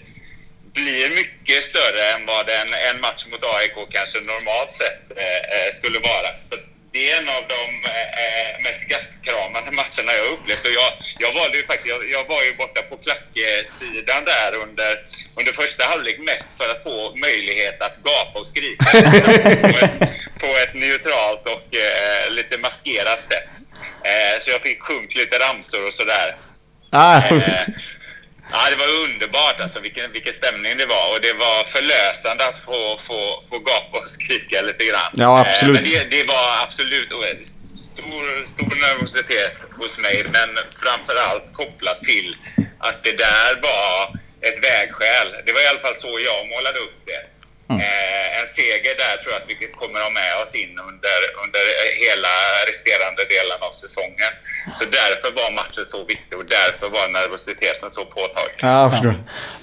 blir 0.74 1.10
mycket 1.10 1.64
större 1.64 2.12
än 2.12 2.26
vad 2.26 2.50
en, 2.50 2.74
en 2.74 3.02
match 3.02 3.26
mot 3.32 3.44
AIK 3.44 3.76
kanske 3.90 4.20
normalt 4.20 4.72
sett 4.72 5.18
eh, 5.18 5.42
eh, 5.56 5.72
skulle 5.74 6.00
vara. 6.00 6.30
Så 6.42 6.56
det 6.94 7.12
är 7.12 7.22
en 7.22 7.30
av 7.30 7.44
de 7.56 7.64
eh, 7.90 8.10
eh, 8.24 8.52
mest 8.64 8.84
gastkramande 8.92 9.72
matcherna 9.72 10.12
jag 10.18 10.24
har 10.26 10.34
upplevt. 10.38 10.66
Och 10.66 10.76
jag, 10.82 10.92
jag, 11.24 11.32
valde 11.40 11.58
ju 11.58 11.66
faktiskt, 11.66 11.90
jag, 11.90 12.02
jag 12.10 12.28
var 12.34 12.44
ju 12.44 12.54
borta 12.56 12.82
på 12.82 12.96
klacksidan 12.98 14.22
där 14.26 14.52
under, 14.64 14.92
under 15.40 15.54
första 15.54 15.84
halvlek 15.86 16.18
mest 16.20 16.58
för 16.60 16.68
att 16.72 16.84
få 16.84 17.16
möjlighet 17.16 17.82
att 17.82 17.98
gapa 18.04 18.40
och 18.40 18.48
skrika 18.48 18.86
på, 18.92 19.78
ett, 19.86 20.00
på 20.42 20.50
ett 20.64 20.74
neutralt 20.74 21.44
och 21.56 21.68
eh, 21.76 22.32
lite 22.32 22.58
maskerat 22.58 23.22
sätt. 23.32 23.50
Eh, 24.12 24.36
så 24.42 24.50
jag 24.50 24.62
fick 24.62 24.82
sjunga 24.82 25.08
lite 25.16 25.40
ramsor 25.40 25.88
och 25.88 25.94
sådär. 25.94 26.36
Ah, 26.90 27.18
Eh, 27.18 27.68
Ja, 28.54 28.60
det 28.72 28.76
var 28.76 28.90
underbart 29.06 29.60
alltså, 29.60 29.80
vilken, 29.80 30.12
vilken 30.12 30.34
stämning 30.34 30.78
det 30.78 30.86
var. 30.86 31.06
Och 31.14 31.22
det 31.22 31.34
var 31.34 31.64
förlösande 31.76 32.46
att 32.50 32.58
få, 32.58 32.98
få, 33.08 33.44
få 33.50 33.60
gapa 33.60 33.98
och 33.98 34.10
skrika 34.10 34.62
lite 34.62 34.86
grann. 34.86 35.12
Ja, 35.14 35.40
absolut. 35.40 35.78
Eh, 35.78 35.82
Men 35.82 36.10
det, 36.10 36.18
det 36.18 36.24
var 36.24 36.64
absolut 36.64 37.10
stor, 37.90 38.46
stor 38.46 38.76
nervositet 38.88 39.54
hos 39.80 40.00
mig, 40.00 40.26
men 40.38 40.50
framför 40.84 41.16
allt 41.28 41.54
kopplat 41.54 42.04
till 42.04 42.36
att 42.80 43.04
det 43.04 43.18
där 43.18 43.62
var 43.62 43.94
ett 44.48 44.64
vägskäl. 44.64 45.28
Det 45.46 45.54
var 45.54 45.62
i 45.62 45.68
alla 45.68 45.80
fall 45.80 45.96
så 45.96 46.20
jag 46.20 46.40
målade 46.50 46.80
upp 46.80 46.98
det. 47.06 47.22
Eh, 47.80 48.40
en 48.42 48.48
seger 48.48 48.96
där 49.04 49.18
tror 49.22 49.34
jag 49.34 49.42
att 49.42 49.50
vi 49.50 49.56
kommer 49.82 50.00
ha 50.08 50.10
med 50.10 50.32
oss 50.44 50.56
in 50.56 50.74
under, 50.90 51.18
under 51.44 51.64
hela 52.06 52.34
resterande 52.70 53.24
delen 53.36 53.58
av 53.68 53.72
säsongen. 53.72 54.32
Så 54.74 54.86
därför 54.86 55.32
var 55.42 55.52
matchen 55.52 55.86
så 55.86 56.06
viktig 56.06 56.38
och 56.40 56.46
därför 56.46 56.90
var 56.90 57.08
nervositeten 57.08 57.92
så 57.92 58.06
påtaglig. 58.06 58.56
ja, 58.62 58.82
jag 58.82 58.92
förstår. 58.92 59.14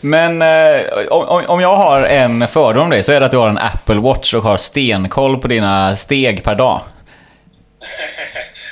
Men 0.01 0.43
eh, 0.43 1.07
om, 1.09 1.47
om- 1.47 1.61
jag 1.61 1.77
har 1.77 2.03
en 2.05 2.49
fördom 2.49 2.83
om 2.83 2.91
dig 2.91 3.03
så 3.03 3.13
är 3.13 3.21
det 3.21 3.27
att 3.27 3.33
du 3.33 3.37
har 3.37 3.49
en 3.49 3.59
Apple 3.59 4.01
Watch 4.01 4.35
och 4.35 4.43
har 4.43 4.57
stenkoll 4.57 5.39
på 5.43 5.49
dina 5.49 5.97
steg 5.97 6.45
per 6.45 6.55
dag. 6.55 6.85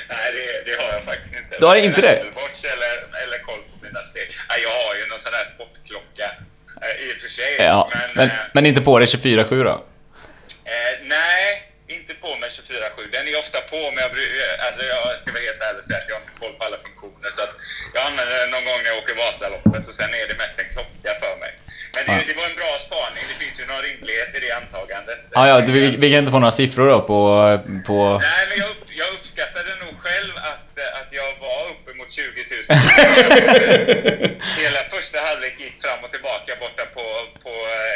Nej, 0.09 0.31
det, 0.35 0.71
det 0.71 0.83
har 0.83 0.93
jag 0.93 1.03
faktiskt 1.03 1.35
inte. 1.43 1.57
Du 1.59 1.65
har 1.65 1.75
inte 1.75 2.01
det? 2.01 2.11
Apple 2.19 2.41
Watch 2.43 2.63
eller, 2.73 3.23
eller 3.23 3.37
koll 3.43 3.59
på 3.71 3.85
mina 3.85 3.99
steg. 4.03 4.27
Nej, 4.49 4.59
jag 4.63 4.69
har 4.69 4.95
ju 4.95 5.05
någon 5.09 5.19
sån 5.19 5.31
sportklocka 5.31 5.69
eh, 5.69 5.78
i 7.05 7.07
och 7.17 7.21
för 7.21 7.29
sig. 7.39 7.51
Ja, 7.57 7.91
men, 8.15 8.25
eh, 8.29 8.35
men 8.53 8.65
inte 8.65 8.81
på 8.81 8.99
dig 8.99 9.07
24-7 9.07 9.63
då? 9.63 9.75
Eh, 10.73 10.93
nej, 11.15 11.47
inte 11.87 12.13
på 12.13 12.35
med 12.41 12.49
24-7. 12.49 13.11
Den 13.11 13.27
är 13.27 13.39
ofta 13.43 13.59
på, 13.73 13.79
men 13.93 13.99
jag, 14.05 14.11
eh, 14.11 14.65
alltså 14.65 14.81
jag 14.93 15.19
ska 15.21 15.27
vara 15.35 15.43
helt 15.49 15.61
ärlig 15.67 15.79
och 15.81 15.87
säga 15.89 15.99
att 16.01 16.09
jag 16.09 16.15
har 16.15 16.23
inte 16.27 16.39
koll 16.39 16.53
på 16.59 16.63
alla 16.67 16.79
funktioner. 16.85 17.29
Så 17.37 17.41
jag 17.95 18.01
använder 18.09 18.35
den 18.41 18.49
någon 18.55 18.65
gång 18.69 18.79
när 18.83 18.89
jag 18.93 18.97
åker 19.03 19.15
Vasaloppet 19.23 19.83
och 19.89 19.95
sen 19.99 20.09
är 20.19 20.25
det 20.31 20.37
mest 20.43 20.55
en 20.61 20.69
klocka 20.75 21.11
för 21.23 21.35
mig. 21.43 21.53
Men 21.95 22.01
det, 22.05 22.11
Ja. 22.11 22.23
det 22.29 22.35
var 22.41 22.45
en 22.51 22.57
bra 22.63 22.73
spaning. 22.87 23.23
Det 23.31 23.37
finns 23.43 23.55
ju 23.61 23.65
någon 23.71 23.81
rimlighet 23.89 24.29
i 24.37 24.39
det 24.45 24.51
antagandet. 24.61 25.19
Ja, 25.37 25.41
ja, 25.51 25.55
vi, 25.77 25.81
vi 26.03 26.07
kan 26.11 26.19
inte 26.23 26.31
få 26.35 26.39
några 26.45 26.57
siffror 26.61 26.87
då 26.93 26.99
på... 27.11 27.19
på... 27.89 27.97
Nej, 28.29 28.43
men 28.49 28.57
jag, 28.63 28.69
upp, 28.73 28.83
jag 29.01 29.09
uppskattade 29.17 29.71
nog 29.83 29.93
själv 30.05 30.33
att, 30.53 30.69
eh, 30.83 30.99
att 30.99 31.09
jag 31.19 31.29
var 31.47 31.61
uppemot 31.73 32.09
20 32.11 32.23
000. 32.69 32.79
Hela 34.63 34.79
första 34.95 35.17
halvlek 35.27 35.55
gick 35.65 35.77
fram 35.83 35.99
och 36.05 36.11
tillbaka 36.15 36.51
borta 36.63 36.83
på, 36.97 37.05
på 37.45 37.53
eh, 37.77 37.95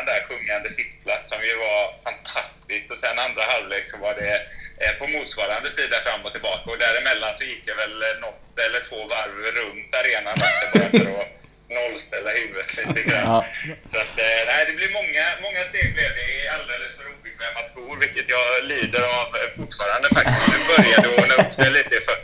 klacksidan 0.00 0.06
där, 0.06 0.20
sjungande 0.28 0.70
sittplats, 0.70 1.30
som 1.30 1.38
ju 1.42 1.56
var 1.56 1.82
fantastiskt. 2.04 2.90
Och 2.90 2.98
sen 2.98 3.18
andra 3.18 3.42
halvlek 3.42 3.86
så 3.86 3.96
var 3.98 4.14
det 4.14 4.34
eh, 4.82 4.92
på 4.98 5.06
motsvarande 5.06 5.70
sida 5.70 5.96
fram 6.04 6.24
och 6.26 6.32
tillbaka. 6.32 6.70
Och 6.70 6.78
däremellan 6.78 7.34
så 7.34 7.44
gick 7.44 7.62
jag 7.66 7.76
väl 7.76 8.02
eh, 8.02 8.20
något 8.20 8.58
eller 8.66 8.80
två 8.88 8.98
varv 9.14 9.36
runt 9.58 9.94
arenan 10.00 10.36
också 10.46 10.66
bara 10.74 10.90
för 10.90 11.20
att 11.22 11.32
nollställa 11.76 12.30
huvudet 12.40 12.70
lite 12.76 13.02
grann. 13.08 13.44
Så 13.90 13.96
att, 14.04 14.14
eh, 14.26 14.40
nej, 14.50 14.60
det 14.68 14.74
blir 14.78 14.92
många, 15.00 15.24
många 15.46 15.62
steg 15.70 15.88
blev 15.96 16.10
det 16.18 16.26
i 16.36 16.48
alldeles 16.54 16.92
för 16.96 17.06
obekväma 17.14 17.62
skor, 17.70 17.94
vilket 18.04 18.28
jag 18.36 18.46
lider 18.72 19.02
av 19.20 19.28
fortfarande 19.60 20.08
faktiskt. 20.16 20.46
Nu 20.52 20.58
börjar 20.70 20.98
det 21.04 21.10
ordna 21.18 21.34
upp 21.42 21.54
sig 21.54 21.70
lite 21.70 21.96
här. 22.08 22.19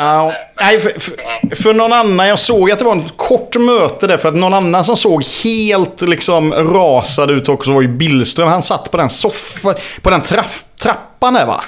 Ja, 0.00 0.34
nej, 0.60 0.80
för, 0.80 1.00
för, 1.00 1.16
för 1.62 1.74
någon 1.74 1.92
annan, 1.92 2.28
jag 2.28 2.38
såg 2.38 2.70
att 2.70 2.78
det 2.78 2.84
var 2.84 2.96
ett 2.96 3.16
kort 3.16 3.56
möte 3.56 4.06
där, 4.06 4.18
för 4.18 4.28
att 4.28 4.34
någon 4.34 4.54
annan 4.54 4.84
som 4.84 4.96
såg 4.96 5.24
helt 5.44 6.00
liksom 6.00 6.52
rasad 6.52 7.30
ut 7.30 7.48
också 7.48 7.72
var 7.72 7.82
ju 7.82 7.88
Billström. 7.88 8.48
Han 8.48 8.62
satt 8.62 8.90
på 8.90 8.96
den 8.96 9.10
soffan, 9.10 9.74
på 10.02 10.10
den 10.10 10.22
traff, 10.22 10.64
trappan 10.80 11.34
där 11.34 11.46
va? 11.46 11.64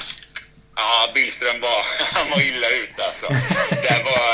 Ja, 0.77 1.13
Billström 1.15 1.61
var, 1.61 1.81
han 2.19 2.31
var 2.31 2.41
illa 2.41 2.69
ute 2.83 3.01
alltså. 3.09 3.27
Det 3.87 4.03
var, 4.11 4.31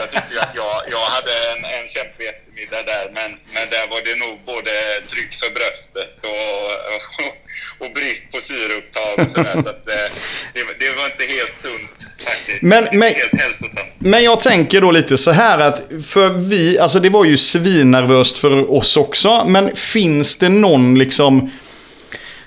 jag 0.00 0.10
tyckte 0.10 0.34
ju 0.34 0.40
att 0.40 0.54
jag, 0.54 0.74
jag 0.90 1.06
hade 1.16 1.32
en, 1.52 1.64
en 1.64 1.86
kämpig 1.88 2.24
eftermiddag 2.32 2.82
där, 2.92 3.04
men, 3.14 3.30
men 3.54 3.64
där 3.74 3.86
var 3.92 4.00
det 4.08 4.16
nog 4.24 4.34
både 4.46 4.72
tryck 5.12 5.32
för 5.40 5.50
bröstet 5.58 6.14
och, 6.32 6.66
och, 6.94 7.06
och 7.86 7.90
brist 7.94 8.32
på 8.32 8.40
syreupptag 8.40 9.14
och 9.24 9.30
sådär. 9.30 9.62
Så 9.62 9.70
att, 9.74 9.88
eh, 9.88 10.08
det, 10.54 10.62
det 10.82 10.90
var 10.98 11.04
inte 11.12 11.24
helt 11.36 11.56
sunt 11.56 12.09
faktiskt. 12.24 12.62
Men- 12.62 12.88
men-. 12.92 13.12
Men 13.98 14.24
jag 14.24 14.40
tänker 14.40 14.80
då 14.80 14.90
lite 14.90 15.18
så 15.18 15.30
här 15.30 15.58
att 15.58 15.82
för 16.06 16.28
vi, 16.28 16.78
alltså 16.78 17.00
det 17.00 17.08
var 17.10 17.24
ju 17.24 17.36
svinnervöst 17.36 18.38
för 18.38 18.70
oss 18.72 18.96
också. 18.96 19.44
Men 19.48 19.76
finns 19.76 20.36
det 20.36 20.48
någon 20.48 20.98
liksom 20.98 21.50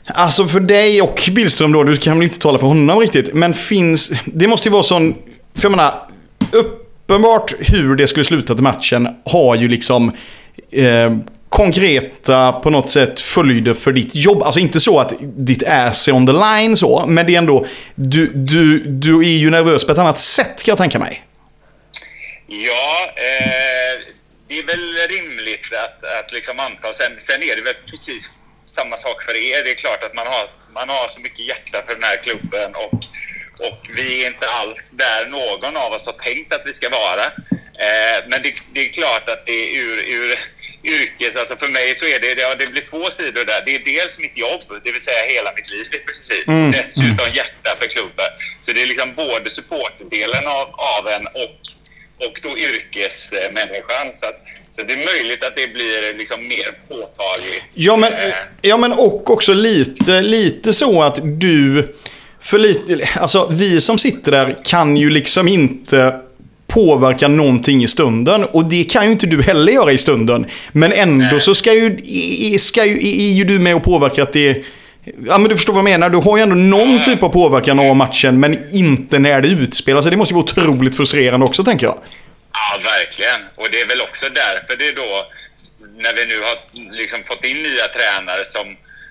Alltså 0.06 0.48
för 0.48 0.60
dig 0.60 1.02
och 1.02 1.30
Billström 1.32 1.72
då, 1.72 1.84
du 1.84 1.98
kan 1.98 2.18
väl 2.20 2.24
inte 2.24 2.40
tala 2.40 2.60
för 2.60 2.68
honom 2.68 3.00
riktigt. 3.00 3.34
Men 3.34 3.54
finns, 3.54 4.12
det 4.26 4.48
måste 4.48 4.68
ju 4.70 4.74
vara 4.74 4.84
sån, 4.84 5.16
för 5.56 5.64
jag 5.64 5.72
menar, 5.72 5.94
uppenbart 6.52 7.54
hur 7.60 7.96
det 7.96 8.08
skulle 8.08 8.24
sluta 8.24 8.54
till 8.54 8.64
matchen 8.64 9.08
har 9.26 9.56
ju 9.56 9.68
liksom 9.68 10.12
eh, 10.72 11.18
konkreta 11.54 12.52
på 12.52 12.70
något 12.70 12.90
sätt 12.90 13.20
följder 13.20 13.74
för 13.74 13.92
ditt 13.92 14.16
jobb. 14.16 14.44
Alltså 14.44 14.60
inte 14.60 14.80
så 14.80 15.00
att 15.00 15.14
ditt 15.20 15.64
ass 15.64 16.08
är 16.08 16.12
on 16.12 16.28
the 16.28 16.34
line 16.34 16.78
så, 16.78 17.06
men 17.08 17.26
det 17.26 17.34
är 17.34 17.38
ändå, 17.38 17.66
du, 17.96 18.32
du, 18.34 18.80
du 18.80 19.20
är 19.20 19.38
ju 19.44 19.50
nervös 19.50 19.86
på 19.86 19.92
ett 19.92 19.98
annat 19.98 20.20
sätt 20.20 20.64
kan 20.64 20.72
jag 20.72 20.78
tänka 20.78 21.00
mig. 21.00 21.24
Ja, 22.48 23.14
eh, 23.16 23.94
det 24.48 24.60
är 24.60 24.64
väl 24.64 24.96
rimligt 25.10 25.74
att, 25.84 26.04
att 26.20 26.32
liksom 26.32 26.60
anta. 26.60 26.94
Sen, 26.94 27.12
sen 27.20 27.44
är 27.44 27.56
det 27.56 27.62
väl 27.62 27.80
precis 27.90 28.32
samma 28.66 28.98
sak 28.98 29.22
för 29.22 29.36
er. 29.36 29.64
Det 29.64 29.72
är 29.72 29.76
klart 29.76 30.04
att 30.04 30.16
man 30.16 30.28
har, 30.28 30.46
man 30.74 30.90
har 30.90 31.08
så 31.08 31.20
mycket 31.20 31.48
hjärta 31.48 31.78
för 31.88 31.94
den 31.94 32.04
här 32.04 32.18
klubben 32.24 32.70
och, 32.76 33.00
och 33.68 33.80
vi 33.98 34.24
är 34.24 34.28
inte 34.28 34.48
alls 34.62 34.92
där 34.92 35.22
någon 35.30 35.78
av 35.78 35.94
oss 35.94 36.06
har 36.06 36.14
tänkt 36.14 36.54
att 36.54 36.64
vi 36.66 36.74
ska 36.74 36.90
vara. 36.90 37.26
Eh, 37.86 38.18
men 38.30 38.42
det, 38.44 38.54
det, 38.74 38.82
är 38.88 38.92
klart 39.00 39.30
att 39.30 39.46
det 39.46 39.52
är 39.52 39.68
ur, 39.84 39.98
ur 40.18 40.40
yrkes... 40.84 41.36
Alltså 41.36 41.56
för 41.56 41.68
mig 41.68 41.96
så 41.96 42.06
är 42.06 42.20
det, 42.20 42.42
ja, 42.42 42.56
det 42.60 42.72
blir 42.72 42.86
två 42.92 43.04
sidor 43.10 43.46
där. 43.46 43.62
Det 43.66 43.76
är 43.76 43.82
dels 43.94 44.20
mitt 44.20 44.38
jobb, 44.38 44.62
det 44.84 44.92
vill 44.92 45.02
säga 45.02 45.22
hela 45.36 45.50
mitt 45.58 45.70
liv 45.72 45.88
i 45.98 46.00
princip. 46.08 46.48
Mm. 46.48 46.72
Dessutom 46.72 47.28
hjärta 47.40 47.72
för 47.80 47.88
klubben. 47.96 48.30
Så 48.62 48.72
det 48.72 48.82
är 48.82 48.88
liksom 48.88 49.10
både 49.16 49.50
supportdelen 49.50 50.46
av, 50.48 50.68
av 50.96 51.04
en 51.16 51.26
och, 51.44 51.56
och 52.26 52.36
då 52.44 52.52
yrkesmänniskan. 52.58 54.06
Så 54.20 54.26
att, 54.30 54.40
så 54.76 54.84
det 54.88 54.94
är 54.94 55.06
möjligt 55.14 55.46
att 55.46 55.56
det 55.56 55.68
blir 55.68 56.18
liksom 56.18 56.48
mer 56.48 56.70
påtagligt. 56.88 57.64
Ja 57.74 57.96
men, 57.96 58.14
eh. 58.14 58.36
ja, 58.62 58.78
men 58.78 58.94
och 58.94 59.30
också 59.30 59.54
lite, 59.54 60.22
lite 60.22 60.74
så 60.74 61.04
att 61.04 61.20
du... 61.24 61.88
För 62.40 62.60
lite, 62.60 63.10
alltså 63.20 63.48
vi 63.52 63.82
som 63.82 63.98
sitter 63.98 64.32
där 64.32 64.56
kan 64.64 64.98
ju 64.98 65.10
liksom 65.10 65.48
inte 65.48 66.20
påverka 66.74 67.28
någonting 67.28 67.84
i 67.84 67.88
stunden. 67.88 68.44
Och 68.44 68.66
det 68.66 68.84
kan 68.84 69.06
ju 69.06 69.12
inte 69.12 69.28
du 69.28 69.42
heller 69.42 69.74
göra 69.74 69.92
i 69.92 69.98
stunden. 69.98 70.46
Men 70.72 70.94
ändå 70.94 71.40
så 71.40 71.56
ska 71.56 71.74
ju, 71.74 71.90
ska 72.60 72.86
ju, 72.86 72.94
är 72.94 73.34
ju 73.34 73.44
du 73.44 73.60
med 73.60 73.76
och 73.76 73.84
påverka 73.84 74.24
att 74.24 74.34
det... 74.34 74.64
Ja 75.28 75.38
men 75.38 75.50
du 75.50 75.56
förstår 75.56 75.74
vad 75.74 75.80
jag 75.80 75.92
menar. 75.92 76.10
Du 76.10 76.18
har 76.18 76.38
ju 76.38 76.44
ändå 76.44 76.56
någon 76.56 77.00
typ 77.06 77.24
av 77.24 77.30
påverkan 77.30 77.80
av 77.80 77.96
matchen 77.96 78.40
men 78.40 78.60
inte 78.74 79.20
när 79.20 79.42
det 79.42 79.48
utspelar 79.48 80.02
sig. 80.02 80.12
Det 80.12 80.18
måste 80.18 80.34
ju 80.34 80.36
vara 80.36 80.44
otroligt 80.44 80.98
frustrerande 80.98 81.46
också 81.46 81.64
tänker 81.64 81.86
jag. 81.86 81.98
Ja, 82.54 82.80
verkligen. 82.98 83.42
Och 83.56 83.68
det 83.72 83.80
är 83.82 83.88
väl 83.88 84.02
också 84.02 84.26
därför 84.44 84.78
det 84.80 84.88
är 84.88 84.96
då, 84.96 85.12
när 86.04 86.14
vi 86.18 86.24
nu 86.32 86.38
har 86.48 86.56
liksom 87.02 87.20
fått 87.30 87.46
in 87.46 87.58
nya 87.70 87.88
tränare 87.96 88.46
som, 88.46 88.68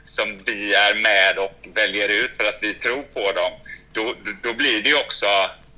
som 0.06 0.26
vi 0.46 0.74
är 0.86 0.94
med 1.08 1.44
och 1.44 1.56
väljer 1.74 2.08
ut 2.20 2.32
för 2.38 2.44
att 2.50 2.58
vi 2.60 2.74
tror 2.74 3.02
på 3.16 3.24
dem, 3.40 3.52
då, 3.92 4.04
då 4.42 4.50
blir 4.60 4.82
det 4.82 4.88
ju 4.88 4.96
också 4.96 5.26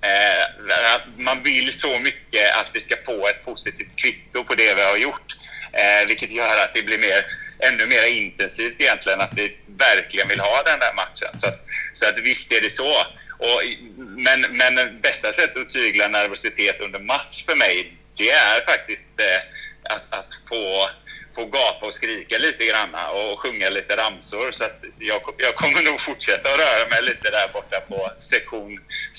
Eh, 0.05 1.01
man 1.17 1.43
vill 1.43 1.73
så 1.73 1.99
mycket 1.99 2.57
att 2.57 2.71
vi 2.75 2.81
ska 2.81 2.95
få 3.07 3.29
ett 3.29 3.45
positivt 3.45 3.97
kvitto 3.97 4.45
på 4.45 4.55
det 4.55 4.75
vi 4.75 4.83
har 4.83 4.97
gjort. 4.97 5.37
Eh, 5.73 6.09
vilket 6.09 6.33
gör 6.33 6.63
att 6.65 6.75
det 6.75 6.83
blir 6.83 6.99
mer, 6.99 7.27
ännu 7.59 7.87
mer 7.87 8.07
intensivt 8.07 8.81
egentligen, 8.81 9.21
att 9.21 9.33
vi 9.37 9.57
verkligen 9.67 10.29
vill 10.29 10.41
ha 10.41 10.63
den 10.63 10.79
där 10.79 10.95
matchen. 10.95 11.39
Så, 11.39 11.47
så 11.93 12.09
att 12.09 12.19
visst 12.19 12.53
är 12.53 12.61
det 12.61 12.71
så. 12.71 13.07
Och, 13.39 13.61
men, 13.97 14.41
men 14.41 15.01
bästa 15.01 15.33
sättet 15.33 15.57
att 15.57 15.69
tygla 15.69 16.09
nervositet 16.09 16.81
under 16.81 17.01
match 17.01 17.45
för 17.45 17.57
mig, 17.57 17.93
det 18.17 18.31
är 18.31 18.65
faktiskt 18.67 19.09
eh, 19.21 19.95
att, 19.95 20.15
att 20.19 20.29
få 20.49 20.91
få 21.35 21.45
gapa 21.45 21.87
och 21.87 21.95
skrika 21.95 22.39
lite 22.47 22.65
grann 22.71 22.91
och 23.19 23.41
sjunga 23.43 23.69
lite 23.79 23.93
ramsor. 24.03 24.47
Så 24.53 24.65
att 24.65 24.79
jag, 25.11 25.21
jag 25.47 25.55
kommer 25.55 25.81
nog 25.91 26.01
fortsätta 26.01 26.47
att 26.53 26.59
röra 26.65 26.85
mig 26.93 27.01
lite 27.11 27.27
där 27.37 27.47
borta 27.57 27.79
på 27.91 27.99
sektion, 28.19 28.73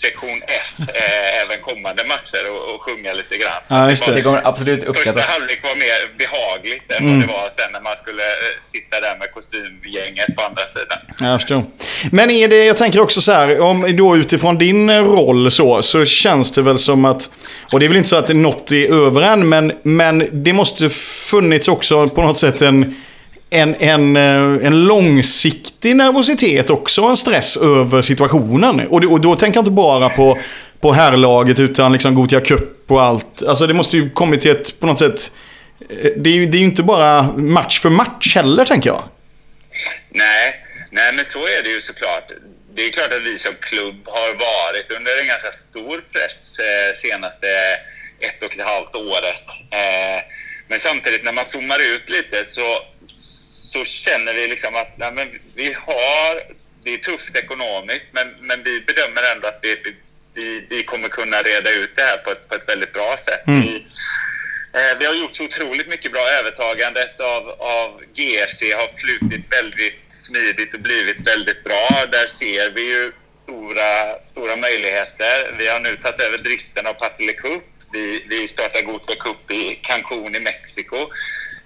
sektion 0.03 0.39
F 0.63 0.69
eh, 0.79 1.41
även 1.41 1.57
kommande 1.69 2.03
matcher 2.13 2.43
och, 2.53 2.61
och 2.71 2.81
sjunga 2.85 3.13
lite 3.13 3.35
grann. 3.41 3.61
Ja, 3.67 3.89
just 3.89 4.05
det. 4.05 4.11
Det 4.11 4.21
kommer 4.21 4.47
absolut 4.47 4.83
uppskattas. 4.83 5.21
Första 5.21 5.33
halvlek 5.33 5.59
var 5.63 5.75
mer 5.85 5.99
behagligt 6.23 6.91
än 6.91 7.03
mm. 7.03 7.11
vad 7.11 7.27
det 7.27 7.33
var 7.33 7.49
sen 7.59 7.71
när 7.71 7.81
man 7.81 7.97
skulle 7.97 8.23
eh, 8.23 8.61
sitta 8.61 8.95
där 9.05 9.15
med 9.19 9.31
kostymgänget 9.31 10.35
på 10.35 10.41
andra 10.43 10.65
sidan. 10.67 10.99
Jag 11.19 11.39
förstår. 11.39 11.63
Men 12.11 12.31
är 12.31 12.47
det, 12.47 12.65
jag 12.65 12.77
tänker 12.77 12.99
också 12.99 13.21
så 13.21 13.31
här, 13.31 13.59
om 13.59 13.95
då 13.95 14.17
utifrån 14.17 14.57
din 14.57 14.91
roll 14.91 15.51
så, 15.51 15.81
så 15.81 16.05
känns 16.05 16.51
det 16.51 16.61
väl 16.61 16.79
som 16.79 17.05
att, 17.05 17.29
och 17.71 17.79
det 17.79 17.85
är 17.85 17.87
väl 17.87 17.97
inte 17.97 18.09
så 18.09 18.15
att 18.15 18.29
något 18.29 18.71
är 18.71 19.05
över 19.05 19.21
än, 19.21 19.49
men, 19.49 19.71
men 19.83 20.29
det 20.31 20.53
måste 20.53 20.89
funnits 20.89 21.67
också 21.67 22.04
på 22.09 22.21
något 22.21 22.37
sätt 22.37 22.61
en, 22.61 22.95
en, 23.49 23.75
en, 23.75 24.15
eh, 24.15 24.67
en 24.67 24.85
långsiktig 24.85 25.95
nervositet 25.95 26.69
också, 26.69 27.01
en 27.01 27.17
stress 27.17 27.57
över 27.57 28.01
situationen. 28.01 28.87
Och, 28.87 29.01
det, 29.01 29.07
och 29.07 29.21
då 29.21 29.35
tänker 29.35 29.57
jag 29.57 29.61
inte 29.61 29.71
bara 29.71 30.09
på, 30.09 30.39
på 30.79 30.93
herrlaget 30.93 31.59
utan 31.59 31.91
liksom 31.91 32.15
Gothia 32.15 32.41
Cup 32.41 32.91
och 32.91 33.03
allt. 33.03 33.43
Alltså 33.43 33.67
det 33.67 33.73
måste 33.73 33.97
ju 33.97 34.09
kommit 34.09 34.41
till 34.41 34.51
ett, 34.51 34.79
på 34.79 34.85
något 34.85 34.99
sätt, 34.99 35.31
eh, 35.89 36.11
det 36.17 36.29
är 36.29 36.33
ju 36.33 36.45
det 36.45 36.57
är 36.57 36.61
inte 36.61 36.83
bara 36.83 37.23
match 37.37 37.79
för 37.79 37.89
match 37.89 38.35
heller 38.35 38.65
tänker 38.65 38.89
jag. 38.89 39.03
Nej, 40.09 40.55
nej 40.91 41.13
men 41.15 41.25
så 41.25 41.39
är 41.39 41.63
det 41.63 41.69
ju 41.69 41.81
såklart. 41.81 42.31
Det 42.75 42.81
är 42.85 42.89
klart 42.89 43.13
att 43.13 43.25
vi 43.25 43.37
som 43.37 43.53
klubb 43.59 44.01
har 44.05 44.33
varit 44.33 44.91
under 44.97 45.21
en 45.21 45.27
ganska 45.27 45.51
stor 45.51 45.97
press 46.13 46.57
eh, 46.59 46.95
senaste 46.95 47.47
ett 48.19 48.43
och 48.45 48.53
ett 48.53 48.65
halvt 48.65 48.95
året. 48.95 49.45
Eh, 49.71 50.19
men 50.67 50.79
samtidigt 50.79 51.23
när 51.23 51.33
man 51.33 51.45
zoomar 51.45 51.79
ut 51.95 52.09
lite 52.09 52.45
så, 52.45 52.81
så 53.71 53.83
känner 53.83 54.33
vi 54.33 54.47
liksom 54.47 54.75
att 54.75 54.97
nej, 54.97 55.11
men 55.11 55.27
vi 55.55 55.73
har, 55.73 56.41
det 56.83 56.93
är 56.93 56.97
tufft 56.97 57.35
ekonomiskt 57.35 58.07
men, 58.11 58.27
men 58.39 58.63
vi 58.63 58.81
bedömer 58.81 59.21
ändå 59.35 59.47
att 59.47 59.59
vi, 59.61 59.95
vi, 60.33 60.65
vi 60.69 60.83
kommer 60.83 61.07
kunna 61.07 61.37
reda 61.37 61.71
ut 61.71 61.91
det 61.95 62.01
här 62.01 62.17
på 62.17 62.31
ett, 62.31 62.49
på 62.49 62.55
ett 62.55 62.69
väldigt 62.69 62.93
bra 62.93 63.17
sätt. 63.17 63.47
Mm. 63.47 63.61
Vi, 63.61 63.75
eh, 64.73 64.99
vi 64.99 65.05
har 65.05 65.13
gjort 65.13 65.35
så 65.35 65.43
otroligt 65.43 65.87
mycket 65.87 66.11
bra. 66.11 66.21
Övertagandet 66.39 67.19
av, 67.19 67.49
av 67.49 68.01
GRC 68.15 68.71
har 68.71 68.89
flutit 68.97 69.53
väldigt 69.53 70.01
smidigt 70.07 70.73
och 70.73 70.79
blivit 70.79 71.19
väldigt 71.27 71.63
bra. 71.63 72.05
Där 72.11 72.25
ser 72.25 72.71
vi 72.71 72.81
ju 72.81 73.11
stora, 73.43 74.19
stora 74.31 74.55
möjligheter. 74.55 75.55
Vi 75.57 75.67
har 75.67 75.79
nu 75.79 75.97
tagit 75.97 76.21
över 76.21 76.37
driften 76.37 76.87
av 76.87 76.93
Partille 76.93 77.33
Cup 77.33 77.63
vi, 77.95 78.25
vi 78.29 78.47
startar 78.47 78.81
Gothia 78.81 79.15
Cup 79.15 79.51
i 79.51 79.79
Cancún 79.83 80.35
i 80.35 80.39
Mexiko. 80.39 80.97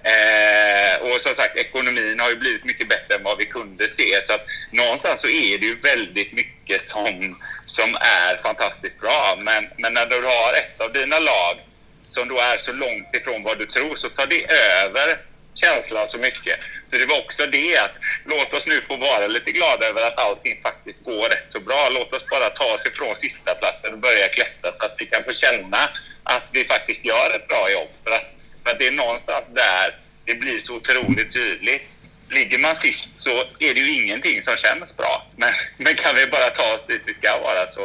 Eh, 0.03 1.01
och 1.01 1.21
som 1.21 1.33
sagt, 1.33 1.57
ekonomin 1.57 2.19
har 2.19 2.29
ju 2.29 2.35
blivit 2.35 2.65
mycket 2.65 2.89
bättre 2.89 3.15
än 3.15 3.23
vad 3.23 3.37
vi 3.37 3.45
kunde 3.45 3.87
se. 3.87 4.21
Så 4.21 4.33
att 4.33 4.45
någonstans 4.71 5.21
så 5.21 5.27
är 5.27 5.57
det 5.57 5.65
ju 5.65 5.75
väldigt 5.79 6.33
mycket 6.33 6.81
som, 6.81 7.37
som 7.63 7.95
är 7.95 8.41
fantastiskt 8.43 8.99
bra. 9.01 9.35
Men, 9.37 9.67
men 9.77 9.93
när 9.93 10.05
du 10.05 10.15
har 10.15 10.53
ett 10.53 10.81
av 10.81 10.93
dina 10.93 11.19
lag 11.19 11.55
som 12.03 12.27
då 12.27 12.37
är 12.37 12.57
så 12.57 12.73
långt 12.73 13.15
ifrån 13.15 13.43
vad 13.43 13.59
du 13.59 13.65
tror 13.65 13.95
så 13.95 14.09
tar 14.09 14.25
det 14.25 14.51
över 14.83 15.28
känslan 15.59 16.07
så 16.07 16.17
mycket. 16.17 16.57
Så 16.87 16.97
det 16.97 17.05
var 17.05 17.17
också 17.23 17.43
det 17.45 17.77
att 17.77 17.95
låt 18.25 18.53
oss 18.53 18.67
nu 18.67 18.81
få 18.81 18.95
vara 18.97 19.27
lite 19.27 19.51
glada 19.51 19.85
över 19.85 20.01
att 20.07 20.19
allting 20.19 20.55
faktiskt 20.63 21.03
går 21.03 21.29
rätt 21.33 21.47
så 21.47 21.59
bra. 21.59 21.89
Låt 21.97 22.13
oss 22.13 22.25
bara 22.35 22.49
ta 22.49 22.73
oss 22.73 22.85
ifrån 22.85 23.15
sista 23.15 23.51
platsen 23.55 23.93
och 23.93 23.99
börja 23.99 24.27
klättra 24.27 24.71
så 24.77 24.85
att 24.85 24.95
vi 24.97 25.05
kan 25.05 25.23
få 25.23 25.31
känna 25.31 25.81
att 26.23 26.49
vi 26.53 26.65
faktiskt 26.65 27.05
gör 27.05 27.27
ett 27.35 27.47
bra 27.47 27.71
jobb. 27.71 27.91
För 28.03 28.11
att, 28.11 28.27
för 28.63 28.71
att 28.71 28.79
det 28.79 28.87
är 28.87 28.91
någonstans 28.91 29.45
där 29.63 29.87
det 30.25 30.35
blir 30.35 30.59
så 30.59 30.75
otroligt 30.75 31.33
tydligt. 31.33 31.87
Ligger 32.29 32.59
man 32.59 32.75
sist 32.75 33.17
så 33.17 33.29
är 33.59 33.73
det 33.73 33.79
ju 33.79 34.03
ingenting 34.03 34.41
som 34.41 34.55
känns 34.55 34.97
bra. 34.97 35.27
Men, 35.35 35.49
men 35.77 35.93
kan 35.95 36.15
vi 36.15 36.27
bara 36.27 36.49
ta 36.49 36.73
oss 36.73 36.85
dit 36.85 37.01
vi 37.05 37.13
ska 37.13 37.29
vara 37.43 37.67
så, 37.67 37.81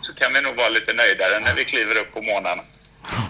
så 0.00 0.14
kan 0.14 0.32
vi 0.34 0.40
nog 0.40 0.54
vara 0.56 0.68
lite 0.68 0.92
nöjdare 0.94 1.40
när 1.40 1.54
vi 1.54 1.64
kliver 1.64 2.00
upp 2.00 2.14
på 2.14 2.22
månaden. 2.22 2.64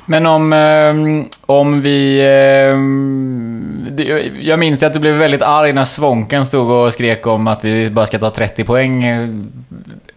Men 0.07 0.27
om, 0.27 0.53
ehm, 0.53 1.29
om 1.47 1.83
vi... 1.83 2.21
Ehm, 2.21 3.46
Eh, 4.01 4.33
jag 4.41 4.59
minns 4.59 4.83
att 4.83 4.93
du 4.93 4.99
blev 4.99 5.15
väldigt 5.15 5.43
arg 5.43 5.73
när 5.73 5.85
Svånken 5.85 6.47
stod 6.47 6.71
och 6.71 6.93
skrek 6.93 7.27
om 7.27 7.47
att 7.47 7.65
vi 7.65 7.91
bara 7.91 8.07
ska 8.07 8.19
ta 8.19 8.31
30 8.31 8.65
poäng 8.65 9.05
eh, 9.05 9.29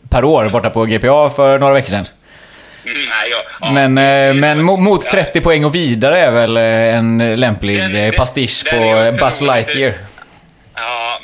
per 0.10 0.24
år 0.24 0.50
borta 0.50 0.70
på 0.70 0.86
GPA 0.86 1.30
för 1.30 1.60
några 1.60 1.74
veckor 1.74 1.90
sedan. 1.90 2.06
Nej, 2.86 2.96
ja, 3.62 3.72
men, 3.72 3.96
det, 3.96 4.34
men 4.36 4.64
mot 4.64 5.02
30 5.02 5.42
poäng 5.42 5.66
och 5.66 5.76
vidare 5.76 6.22
är 6.22 6.32
väl 6.32 6.58
en 6.58 7.40
lämplig 7.40 7.78
den, 7.94 8.14
pastisch 8.18 8.64
den, 8.72 8.80
på 8.80 8.96
den 8.96 9.16
Buzz 9.20 9.42
Lightyear? 9.42 9.94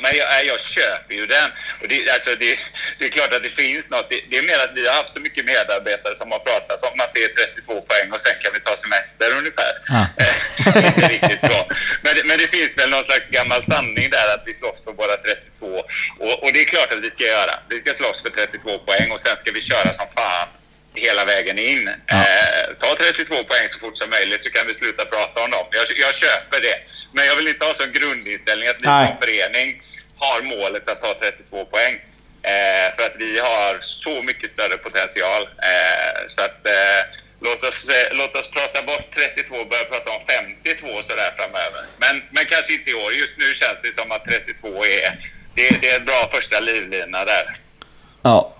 Ja, 0.06 0.12
men 0.12 0.46
jag, 0.46 0.46
jag 0.46 0.60
köper 0.60 1.14
ju 1.14 1.26
den. 1.26 1.48
Och 1.80 1.88
det, 1.88 2.10
alltså 2.10 2.30
det, 2.42 2.58
det 2.98 3.04
är 3.04 3.08
klart 3.08 3.32
att 3.32 3.42
det 3.42 3.54
finns 3.62 3.90
något. 3.90 4.10
Det, 4.10 4.20
det, 4.30 4.36
är 4.38 4.42
mer 4.42 4.58
att 4.64 4.72
vi 4.74 4.86
har 4.86 4.94
haft 4.94 5.14
så 5.14 5.20
mycket 5.20 5.44
medarbetare 5.44 6.16
som 6.16 6.32
har 6.32 6.38
pratat 6.38 6.84
om 6.88 7.00
att 7.00 7.14
det 7.14 7.22
är 7.24 7.28
32 7.28 7.80
poäng 7.90 8.12
och 8.12 8.20
sen 8.20 8.36
kan 8.42 8.52
vi 8.54 8.60
ta 8.60 8.76
semester 8.76 9.28
ungefär. 9.40 9.72
Ah. 9.98 10.06
Inte 10.88 11.08
riktigt 11.08 11.42
så. 11.50 11.58
Men, 12.04 12.14
men 12.28 12.38
det 12.38 12.48
finns 12.56 12.78
väl 12.78 12.90
någon 12.90 13.04
slags 13.04 13.28
gammal 13.28 13.62
sanning 13.64 14.10
där 14.10 14.34
att 14.34 14.42
vi 14.46 14.54
slåss 14.54 14.78
för 14.84 14.92
våra 14.92 15.16
32. 15.16 15.66
Och, 16.24 16.36
och 16.44 16.50
det 16.52 16.60
är 16.60 16.68
klart 16.74 16.92
att 16.92 17.02
vi 17.06 17.10
ska 17.10 17.24
göra. 17.24 17.54
Vi 17.68 17.80
ska 17.80 17.94
slåss 17.94 18.22
för 18.22 18.30
32 18.30 18.78
poäng 18.78 19.10
och 19.10 19.20
sen 19.20 19.36
ska 19.36 19.52
vi 19.52 19.60
köra 19.60 19.92
som 19.92 20.06
fan 20.16 20.48
hela 20.94 21.24
vägen 21.24 21.58
in. 21.58 21.90
Ja. 22.06 22.16
Eh, 22.16 22.74
ta 22.80 22.94
32 22.94 23.34
poäng 23.34 23.68
så 23.68 23.78
fort 23.78 23.98
som 23.98 24.10
möjligt 24.10 24.44
så 24.44 24.50
kan 24.50 24.66
vi 24.66 24.74
sluta 24.74 25.04
prata 25.04 25.44
om 25.44 25.50
dem. 25.50 25.66
Jag, 25.70 25.84
jag 26.04 26.14
köper 26.14 26.60
det. 26.60 26.76
Men 27.12 27.26
jag 27.26 27.36
vill 27.36 27.48
inte 27.48 27.64
ha 27.64 27.74
som 27.74 27.92
grundinställning 27.92 28.68
att 28.68 28.80
vi 28.80 28.84
som 28.84 29.16
förening 29.20 29.82
har 30.24 30.42
målet 30.42 30.90
att 30.90 31.00
ta 31.00 31.14
32 31.20 31.64
poäng. 31.64 31.94
Eh, 32.42 32.86
för 32.96 33.04
att 33.08 33.16
vi 33.24 33.38
har 33.38 33.72
så 33.80 34.22
mycket 34.22 34.50
större 34.50 34.76
potential. 34.86 35.42
Eh, 35.70 36.18
så 36.28 36.40
att 36.46 36.60
eh, 36.76 37.00
låt, 37.46 37.62
oss, 37.68 37.88
eh, 37.88 38.16
låt 38.20 38.36
oss 38.38 38.48
prata 38.56 38.78
bort 38.90 39.06
32 39.14 39.56
och 39.62 39.68
börja 39.68 39.84
prata 39.84 40.08
om 40.16 40.22
52 40.26 40.86
sådär 41.08 41.30
framöver. 41.38 41.82
Men, 42.02 42.14
men 42.30 42.44
kanske 42.52 42.72
inte 42.72 42.90
i 42.90 42.94
år. 42.94 43.12
Just 43.12 43.36
nu 43.38 43.48
känns 43.60 43.78
det 43.82 43.92
som 44.00 44.12
att 44.12 44.24
32 44.24 44.68
är, 44.84 45.08
det, 45.54 45.80
det 45.80 45.88
är 45.90 45.98
en 46.00 46.06
bra 46.10 46.30
första 46.34 46.60
livlina 46.60 47.24
där. 47.24 47.46
Ja. 48.22 48.52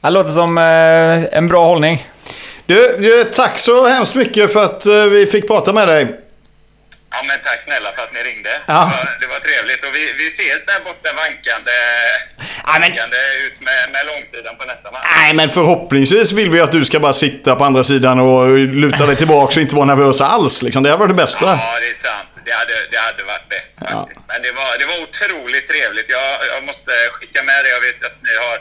Det 0.00 0.10
låter 0.10 0.30
som 0.30 0.58
eh, 0.58 1.38
en 1.38 1.48
bra 1.48 1.64
hållning. 1.64 2.06
Du, 2.66 2.96
du, 2.98 3.24
tack 3.24 3.58
så 3.58 3.86
hemskt 3.86 4.14
mycket 4.14 4.52
för 4.52 4.64
att 4.64 4.86
eh, 4.86 5.04
vi 5.04 5.26
fick 5.26 5.46
prata 5.46 5.72
med 5.72 5.88
dig. 5.88 6.06
Ja, 7.10 7.22
men 7.28 7.38
tack 7.44 7.60
snälla 7.62 7.92
för 7.96 8.02
att 8.02 8.12
ni 8.12 8.20
ringde. 8.20 8.50
Ja. 8.66 8.92
Det, 8.92 8.96
var, 8.96 9.16
det 9.20 9.26
var 9.26 9.40
trevligt. 9.40 9.84
Och 9.86 9.94
vi, 9.94 10.12
vi 10.18 10.26
ses 10.28 10.60
där 10.66 10.80
borta 10.84 11.10
vankande, 11.24 11.72
Ja, 12.66 12.72
men- 12.72 12.80
vankande 12.80 13.16
ut 13.46 13.60
med, 13.60 13.90
med 13.92 14.06
långsidan 14.06 14.56
på 14.56 14.64
nästa 14.64 14.90
match. 14.90 15.12
Nej, 15.16 15.34
men 15.34 15.50
förhoppningsvis 15.50 16.32
vill 16.32 16.50
vi 16.50 16.60
att 16.60 16.72
du 16.72 16.84
ska 16.84 17.00
bara 17.00 17.12
sitta 17.12 17.56
på 17.56 17.64
andra 17.64 17.84
sidan 17.84 18.20
och 18.20 18.48
luta 18.58 19.06
dig 19.06 19.16
tillbaka 19.16 19.54
och 19.56 19.62
inte 19.62 19.74
vara 19.74 19.84
nervös 19.84 20.20
alls. 20.20 20.62
Liksom. 20.62 20.82
Det 20.82 20.90
hade 20.90 21.00
varit 21.00 21.16
det 21.16 21.22
bästa. 21.24 21.46
Ja, 21.46 21.78
det 21.80 21.88
är 21.94 21.94
sant. 22.08 22.28
Det 22.46 22.52
hade, 22.52 22.74
det 22.92 22.98
hade 23.08 23.22
varit 23.32 23.48
bäst 23.48 23.70
faktiskt. 23.78 24.20
Men 24.30 24.42
det 24.42 24.52
var, 24.60 24.70
det 24.80 24.86
var 24.92 24.98
otroligt 25.06 25.66
trevligt. 25.72 26.06
Jag, 26.18 26.30
jag 26.54 26.64
måste 26.64 26.92
skicka 27.12 27.42
med 27.42 27.58
det. 27.64 27.70
Jag 27.76 27.80
vet 27.80 28.00
att 28.08 28.18
ni 28.28 28.34
har 28.44 28.56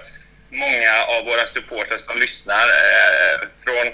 många 0.65 0.93
av 1.15 1.25
våra 1.29 1.45
supporters 1.55 2.01
som 2.01 2.15
lyssnar. 2.25 2.65
Eh, 2.79 3.35
från, 3.65 3.85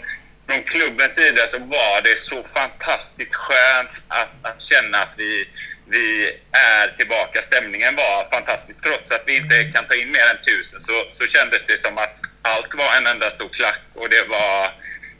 från 0.51 0.63
klubbens 0.63 1.15
sida 1.15 1.47
så 1.47 1.57
var 1.59 2.01
det 2.01 2.17
så 2.17 2.43
fantastiskt 2.43 3.35
skönt 3.35 3.93
att, 4.07 4.33
att 4.41 4.61
känna 4.61 4.97
att 4.97 5.13
vi, 5.17 5.49
vi 5.89 6.07
är 6.51 6.97
tillbaka. 6.97 7.41
Stämningen 7.41 7.95
var 7.95 8.29
fantastisk. 8.31 8.83
Trots 8.83 9.11
att 9.11 9.23
vi 9.25 9.35
inte 9.35 9.63
kan 9.63 9.85
ta 9.85 9.95
in 9.95 10.11
mer 10.11 10.27
än 10.31 10.41
tusen 10.49 10.79
så, 10.79 11.05
så 11.07 11.25
kändes 11.25 11.65
det 11.65 11.77
som 11.77 11.97
att 11.97 12.17
allt 12.41 12.73
var 12.73 12.95
en 12.97 13.07
enda 13.07 13.29
stor 13.29 13.49
klack. 13.49 13.81
Och 13.95 14.09
det 14.09 14.23
var, 14.27 14.73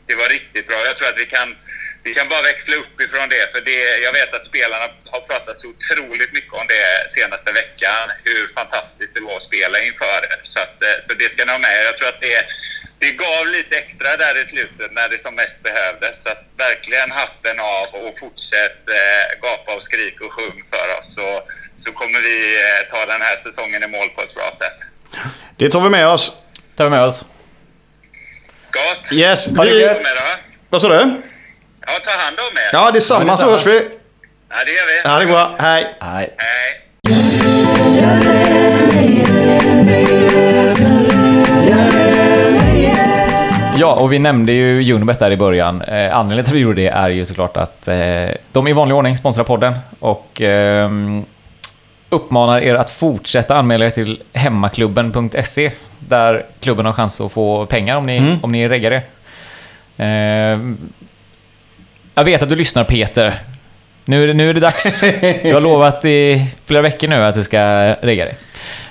det 0.06 0.14
var 0.14 0.28
riktigt 0.28 0.66
bra. 0.68 0.78
Jag 0.86 0.96
tror 0.96 1.08
att 1.08 1.18
vi 1.18 1.24
kan, 1.24 1.56
vi 2.04 2.14
kan 2.14 2.28
bara 2.28 2.42
växla 2.42 2.76
upp 2.76 3.00
ifrån 3.00 3.28
det. 3.28 3.52
För 3.52 3.60
det, 3.60 3.98
jag 4.06 4.12
vet 4.12 4.34
att 4.34 4.44
spelarna 4.44 4.86
har 5.04 5.20
pratat 5.20 5.60
så 5.60 5.68
otroligt 5.68 6.32
mycket 6.32 6.52
om 6.52 6.66
det 6.68 7.10
senaste 7.10 7.52
veckan. 7.52 8.04
Hur 8.24 8.54
fantastiskt 8.54 9.14
det 9.14 9.20
var 9.20 9.36
att 9.36 9.42
spela 9.42 9.76
inför 9.82 10.20
det. 10.22 10.36
Så, 10.42 10.60
att, 10.60 10.82
så 11.04 11.14
det 11.14 11.28
ska 11.32 11.44
ni 11.44 11.52
ha 11.52 11.58
med. 11.58 11.84
Jag 11.86 11.96
tror 11.98 12.08
att 12.08 12.20
det, 12.20 12.46
det 13.02 13.12
gav 13.24 13.46
lite 13.56 13.74
extra 13.82 14.16
där 14.16 14.42
i 14.42 14.46
slutet 14.46 14.90
när 14.98 15.08
det 15.08 15.18
som 15.18 15.34
mest 15.34 15.62
behövdes. 15.62 16.22
Så 16.22 16.28
att 16.28 16.42
verkligen 16.56 17.10
hatten 17.10 17.56
av 17.60 17.86
och 18.00 18.18
fortsätt 18.18 18.80
eh, 19.00 19.40
gapa 19.44 19.70
och 19.76 19.82
skrik 19.82 20.20
och 20.20 20.32
sjung 20.32 20.56
för 20.72 20.98
oss. 20.98 21.14
Så, 21.14 21.26
så 21.78 21.92
kommer 21.92 22.20
vi 22.28 22.36
eh, 22.64 22.80
ta 22.92 23.06
den 23.12 23.22
här 23.22 23.36
säsongen 23.36 23.82
i 23.82 23.86
mål 23.86 24.08
på 24.16 24.22
ett 24.22 24.34
bra 24.34 24.50
sätt. 24.62 24.78
Det 25.56 25.68
tar 25.70 25.80
vi 25.80 25.90
med 25.90 26.08
oss. 26.08 26.32
tar 26.76 26.84
vi 26.84 26.90
med 26.90 27.02
oss. 27.04 27.24
Gott! 28.70 29.12
Yes. 29.12 29.48
Ha 29.56 29.64
det 29.64 29.70
Vi, 29.70 29.80
gött. 29.80 30.06
Vad 30.68 30.82
sa 30.82 30.88
du? 30.88 31.22
Ja, 31.86 31.92
ta 32.04 32.10
hand 32.10 32.40
om 32.40 32.56
er. 32.56 32.70
Ja, 32.72 32.90
detsamma 32.90 33.32
Ja, 33.32 33.36
så 33.36 33.50
hörs 33.50 33.66
vi. 33.66 33.88
Ja, 34.48 34.56
det 34.66 34.72
gör 34.72 34.86
vi. 34.86 35.00
Ja, 35.04 35.18
det 35.18 35.24
är 35.24 35.26
bra. 35.26 35.56
Hej. 35.58 35.96
Nej. 36.00 36.34
Hej. 36.38 36.82
Ja, 43.82 43.92
och 43.92 44.12
vi 44.12 44.18
nämnde 44.18 44.52
ju 44.52 44.94
Unibet 44.94 45.18
där 45.18 45.30
i 45.30 45.36
början. 45.36 45.82
Eh, 45.82 46.18
anledningen 46.18 46.44
till 46.44 46.52
att 46.52 46.56
vi 46.56 46.60
gjorde 46.60 46.82
det 46.82 46.88
är 46.88 47.10
ju 47.10 47.24
såklart 47.24 47.56
att 47.56 47.88
eh, 47.88 48.28
de 48.52 48.68
i 48.68 48.72
vanlig 48.72 48.96
ordning 48.96 49.16
sponsrar 49.16 49.44
podden 49.44 49.74
och 49.98 50.42
eh, 50.42 50.90
uppmanar 52.08 52.60
er 52.60 52.74
att 52.74 52.90
fortsätta 52.90 53.56
anmäla 53.56 53.86
er 53.86 53.90
till 53.90 54.22
hemmaklubben.se 54.32 55.70
där 55.98 56.44
klubben 56.60 56.86
har 56.86 56.92
chans 56.92 57.20
att 57.20 57.32
få 57.32 57.66
pengar 57.66 57.96
om 57.96 58.06
ni, 58.06 58.36
om 58.42 58.52
ni 58.52 58.68
reggar 58.68 58.90
er. 58.90 59.02
Eh, 59.96 60.60
jag 62.14 62.24
vet 62.24 62.42
att 62.42 62.48
du 62.48 62.56
lyssnar 62.56 62.84
Peter. 62.84 63.40
Nu 64.04 64.22
är 64.22 64.26
det, 64.26 64.34
nu 64.34 64.50
är 64.50 64.54
det 64.54 64.60
dags. 64.60 65.00
Du 65.42 65.54
har 65.54 65.60
lovat 65.60 66.04
i 66.04 66.46
flera 66.64 66.82
veckor 66.82 67.08
nu 67.08 67.24
att 67.24 67.34
du 67.34 67.42
ska 67.42 67.60
regga 67.94 68.24
dig. 68.24 68.36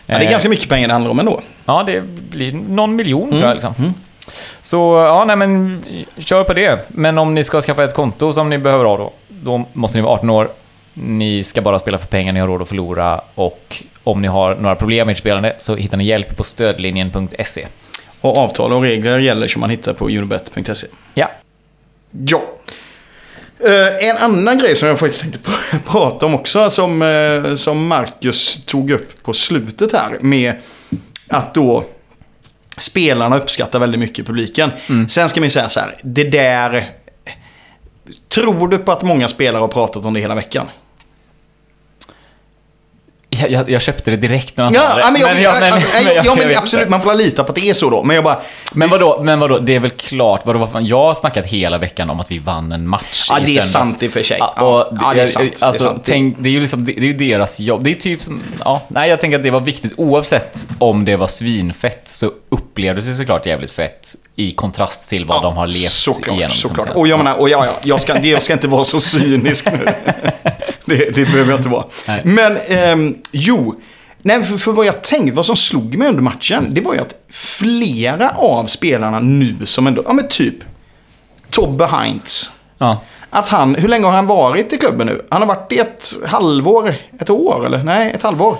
Ja, 0.05 0.19
det 0.19 0.25
är 0.25 0.31
ganska 0.31 0.49
mycket 0.49 0.69
pengar 0.69 0.87
det 0.87 0.93
handlar 0.93 1.11
om 1.11 1.19
ändå. 1.19 1.41
Ja, 1.65 1.83
det 1.87 2.01
blir 2.29 2.51
någon 2.51 2.95
miljon 2.95 3.29
tror 3.29 3.43
jag. 3.43 3.53
Liksom. 3.53 3.93
Så 4.61 4.77
ja, 5.07 5.23
nej 5.27 5.35
men 5.35 5.83
kör 6.17 6.43
på 6.43 6.53
det. 6.53 6.85
Men 6.87 7.17
om 7.17 7.33
ni 7.33 7.43
ska 7.43 7.61
skaffa 7.61 7.83
ett 7.83 7.93
konto 7.93 8.33
som 8.33 8.49
ni 8.49 8.57
behöver 8.57 8.85
ha 8.85 8.97
då, 8.97 9.13
då 9.27 9.65
måste 9.73 9.97
ni 9.97 10.01
vara 10.03 10.13
18 10.13 10.29
år. 10.29 10.49
Ni 10.93 11.43
ska 11.43 11.61
bara 11.61 11.79
spela 11.79 11.97
för 11.97 12.07
pengar 12.07 12.33
ni 12.33 12.39
har 12.39 12.47
råd 12.47 12.61
att 12.61 12.69
förlora 12.69 13.21
och 13.35 13.83
om 14.03 14.21
ni 14.21 14.27
har 14.27 14.55
några 14.55 14.75
problem 14.75 15.05
med 15.07 15.13
ert 15.13 15.19
spelande 15.19 15.55
så 15.59 15.75
hittar 15.75 15.97
ni 15.97 16.03
hjälp 16.03 16.37
på 16.37 16.43
stödlinjen.se. 16.43 17.67
Och 18.21 18.37
avtal 18.37 18.73
och 18.73 18.81
regler 18.81 19.19
gäller 19.19 19.47
som 19.47 19.59
man 19.59 19.69
hittar 19.69 19.93
på 19.93 20.05
unibet.se. 20.05 20.87
Ja. 21.13 21.31
Ja. 22.11 22.41
Eh, 23.63 24.09
en 24.09 24.17
annan 24.17 24.57
grej 24.57 24.75
som 24.75 24.87
jag 24.87 24.99
faktiskt 24.99 25.21
tänkte 25.21 25.39
pr- 25.39 25.79
prata 25.91 26.25
om 26.25 26.35
också, 26.35 26.69
som, 26.69 27.01
eh, 27.01 27.55
som 27.55 27.87
Marcus 27.87 28.65
tog 28.65 28.91
upp 28.91 29.23
på 29.23 29.33
slutet 29.33 29.93
här, 29.93 30.17
med 30.21 30.53
att 31.27 31.53
då 31.53 31.83
spelarna 32.77 33.37
uppskattar 33.37 33.79
väldigt 33.79 33.99
mycket 33.99 34.27
publiken. 34.27 34.71
Sen 35.09 35.29
ska 35.29 35.39
man 35.39 35.45
ju 35.45 35.51
säga 35.51 35.69
så 35.69 35.79
här, 35.79 35.99
det 36.03 36.23
där... 36.23 36.89
Tror 38.29 38.67
du 38.67 38.77
på 38.77 38.91
att 38.91 39.01
många 39.01 39.27
spelare 39.27 39.61
har 39.61 39.67
pratat 39.67 40.05
om 40.05 40.13
det 40.13 40.19
hela 40.19 40.35
veckan? 40.35 40.67
Jag, 43.41 43.51
jag, 43.51 43.69
jag 43.69 43.81
köpte 43.81 44.11
det 44.11 44.17
direkt 44.17 44.57
när 44.57 44.63
han 44.63 44.73
sa 44.73 44.79
Ja, 44.79 44.95
det. 44.95 45.01
ja, 45.01 45.11
men, 45.11 45.21
jag, 45.21 45.39
jag- 45.41 45.53
men, 45.59 45.69
men- 45.69 46.03
men 46.05 46.15
ja, 46.25 46.35
men 46.35 46.57
absolut, 46.57 46.89
man 46.89 47.01
får 47.01 47.13
lita 47.13 47.43
på 47.43 47.49
att 47.49 47.55
det 47.55 47.69
är 47.69 47.73
så 47.73 47.89
då. 47.89 48.03
Men 48.03 48.15
jag 48.15 48.23
bara... 48.23 48.39
Men 48.73 48.89
vadå, 48.89 49.21
men 49.23 49.39
vadå, 49.39 49.59
det 49.59 49.75
är 49.75 49.79
väl 49.79 49.91
klart, 49.91 50.41
vadå, 50.45 50.59
vad 50.59 50.71
fan, 50.71 50.85
jag 50.85 50.97
har 51.03 51.13
snackat 51.13 51.45
hela 51.45 51.77
veckan 51.77 52.09
om 52.09 52.19
att 52.19 52.31
vi 52.31 52.39
vann 52.39 52.71
en 52.71 52.87
match 52.87 53.25
Ja, 53.29 53.39
i 53.39 53.43
det 53.45 53.51
är 53.57 53.61
söndags. 53.61 53.71
sant 53.71 54.03
i 54.03 54.07
och 54.07 54.11
för 54.11 54.23
sig. 54.23 54.37
Ja, 54.39 54.53
Ja, 54.57 54.63
och 54.63 54.97
ja, 55.01 55.13
det 55.13 55.21
är 55.21 55.27
sant, 55.27 55.51
det 55.59 55.61
är 55.63 55.67
Alltså, 55.67 55.83
sant. 55.83 56.01
Tänk, 56.05 56.35
det 56.39 56.49
är 56.49 56.53
ju 56.53 56.59
liksom, 56.61 56.85
det, 56.85 56.93
det 56.93 57.09
är 57.09 57.13
deras 57.13 57.59
jobb. 57.59 57.83
Det 57.83 57.91
är 57.91 57.95
typ 57.95 58.21
som, 58.21 58.41
ja, 58.65 58.81
nej 58.87 59.09
jag 59.09 59.19
tänker 59.19 59.37
att 59.37 59.43
det 59.43 59.51
var 59.51 59.59
viktigt. 59.59 59.93
Oavsett 59.97 60.67
om 60.79 61.05
det 61.05 61.15
var 61.15 61.27
svinfett 61.27 62.01
så 62.05 62.31
upplevdes 62.49 63.05
det 63.07 63.13
såklart 63.13 63.45
jävligt 63.45 63.71
fett 63.71 64.15
i 64.35 64.51
kontrast 64.53 65.09
till 65.09 65.25
vad 65.25 65.41
de 65.43 65.57
har 65.57 65.67
levt 65.67 65.91
såklart, 65.91 66.35
igenom. 66.37 66.55
Såklart. 66.55 66.87
som 66.87 66.95
Och 66.95 67.07
jag 67.07 67.17
menar, 67.17 67.35
och 67.39 67.49
ja, 67.49 67.65
ja, 67.65 67.71
jag, 67.83 68.01
ska, 68.01 68.19
jag 68.19 68.43
ska 68.43 68.53
inte 68.53 68.67
vara 68.67 68.83
så 68.83 68.99
cynisk 68.99 69.65
nu. 69.65 69.93
det, 70.91 71.15
det 71.15 71.25
behöver 71.25 71.51
jag 71.51 71.59
inte 71.59 71.69
vara. 71.69 71.85
Nej. 72.07 72.21
Men, 72.23 72.57
ehm, 72.67 73.17
jo. 73.31 73.81
Nej, 74.21 74.43
för, 74.43 74.57
för 74.57 74.71
vad 74.71 74.85
jag 74.85 75.01
tänkte, 75.01 75.35
vad 75.35 75.45
som 75.45 75.55
slog 75.55 75.97
mig 75.97 76.07
under 76.07 76.21
matchen, 76.21 76.67
det 76.69 76.81
var 76.81 76.93
ju 76.93 76.99
att 76.99 77.15
flera 77.29 78.29
av 78.29 78.65
spelarna 78.65 79.19
nu 79.19 79.55
som 79.65 79.87
ändå, 79.87 80.03
ja 80.05 80.13
men 80.13 80.27
typ 80.27 80.55
Tobbe 81.49 81.85
Heinz. 81.85 82.51
Ja. 82.77 83.01
Att 83.29 83.47
han, 83.47 83.75
hur 83.75 83.87
länge 83.87 84.05
har 84.05 84.13
han 84.13 84.27
varit 84.27 84.73
i 84.73 84.77
klubben 84.77 85.07
nu? 85.07 85.21
Han 85.29 85.41
har 85.41 85.47
varit 85.47 85.71
i 85.71 85.77
ett 85.77 86.13
halvår, 86.27 86.95
ett 87.19 87.29
år 87.29 87.65
eller? 87.65 87.83
Nej, 87.83 88.11
ett 88.11 88.23
halvår. 88.23 88.57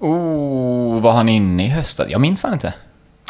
Oh, 0.00 1.00
var 1.00 1.12
han 1.12 1.28
inne 1.28 1.64
i 1.64 1.68
höstas? 1.68 2.06
Jag 2.10 2.20
minns 2.20 2.40
fan 2.40 2.52
inte. 2.52 2.74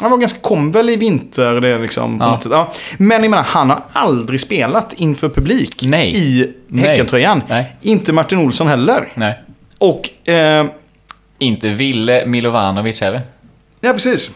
Han 0.01 0.11
var 0.11 0.17
ganska, 0.17 0.39
kom 0.39 0.71
väl 0.71 0.89
i 0.89 0.95
vinter 0.95 1.61
det 1.61 1.77
liksom. 1.77 2.17
Ja. 2.19 2.39
Ja. 2.51 2.71
Men 2.97 3.23
jag 3.23 3.31
menar, 3.31 3.43
han 3.43 3.69
har 3.69 3.83
aldrig 3.93 4.41
spelat 4.41 4.93
inför 4.93 5.29
publik 5.29 5.83
Nej. 5.87 6.11
i. 6.15 6.53
Häckentröjan. 6.79 7.43
Nej. 7.47 7.75
Inte 7.81 8.13
Martin 8.13 8.37
Olsson 8.39 8.67
heller. 8.67 9.07
Nej. 9.13 9.39
Och, 9.77 10.29
eh, 10.29 10.65
Inte 11.39 11.69
Ville 11.69 12.25
Milovanovic 12.25 13.01
heller. 13.01 13.21
ja 13.81 13.93
precis. 13.93 14.31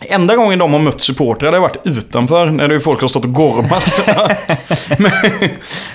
Enda 0.00 0.36
gången 0.36 0.58
de 0.58 0.72
har 0.72 0.80
mött 0.80 1.00
supportrar 1.00 1.52
har 1.52 1.60
varit 1.60 1.86
utanför 1.86 2.46
när 2.46 2.68
det 2.68 2.74
är 2.74 2.80
folk 2.80 3.00
har 3.00 3.08
stått 3.08 3.24
och 3.24 3.34
gormat. 3.34 4.00
men, 4.98 5.12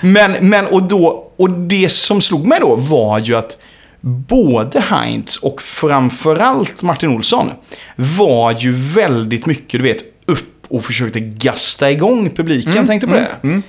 men, 0.00 0.48
men 0.48 0.66
och, 0.66 0.82
då, 0.82 1.32
och 1.36 1.50
det 1.50 1.88
som 1.88 2.20
slog 2.20 2.46
mig 2.46 2.58
då 2.60 2.76
var 2.76 3.18
ju 3.18 3.36
att 3.36 3.58
både 4.06 4.80
Heinz 4.80 5.36
och 5.36 5.62
framförallt 5.62 6.82
Martin 6.82 7.10
Olsson 7.16 7.50
var 7.96 8.52
ju 8.52 8.72
väldigt 8.72 9.46
mycket, 9.46 9.80
du 9.80 9.82
vet, 9.82 10.02
upp 10.26 10.64
och 10.68 10.84
försökte 10.84 11.20
gasta 11.20 11.90
igång 11.90 12.30
publiken. 12.30 12.86
Tänkte 12.86 13.06
du 13.06 13.12
på 13.12 13.18
det? 13.18 13.62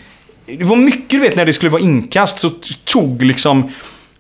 Det 0.58 0.63
var 0.63 0.76
mycket, 0.76 1.10
du 1.10 1.19
vet, 1.19 1.36
när 1.36 1.45
det 1.45 1.54
skulle 1.54 1.71
vara 1.71 1.82
inkast 1.82 2.39
så 2.39 2.52
tog 2.84 3.21
liksom 3.24 3.71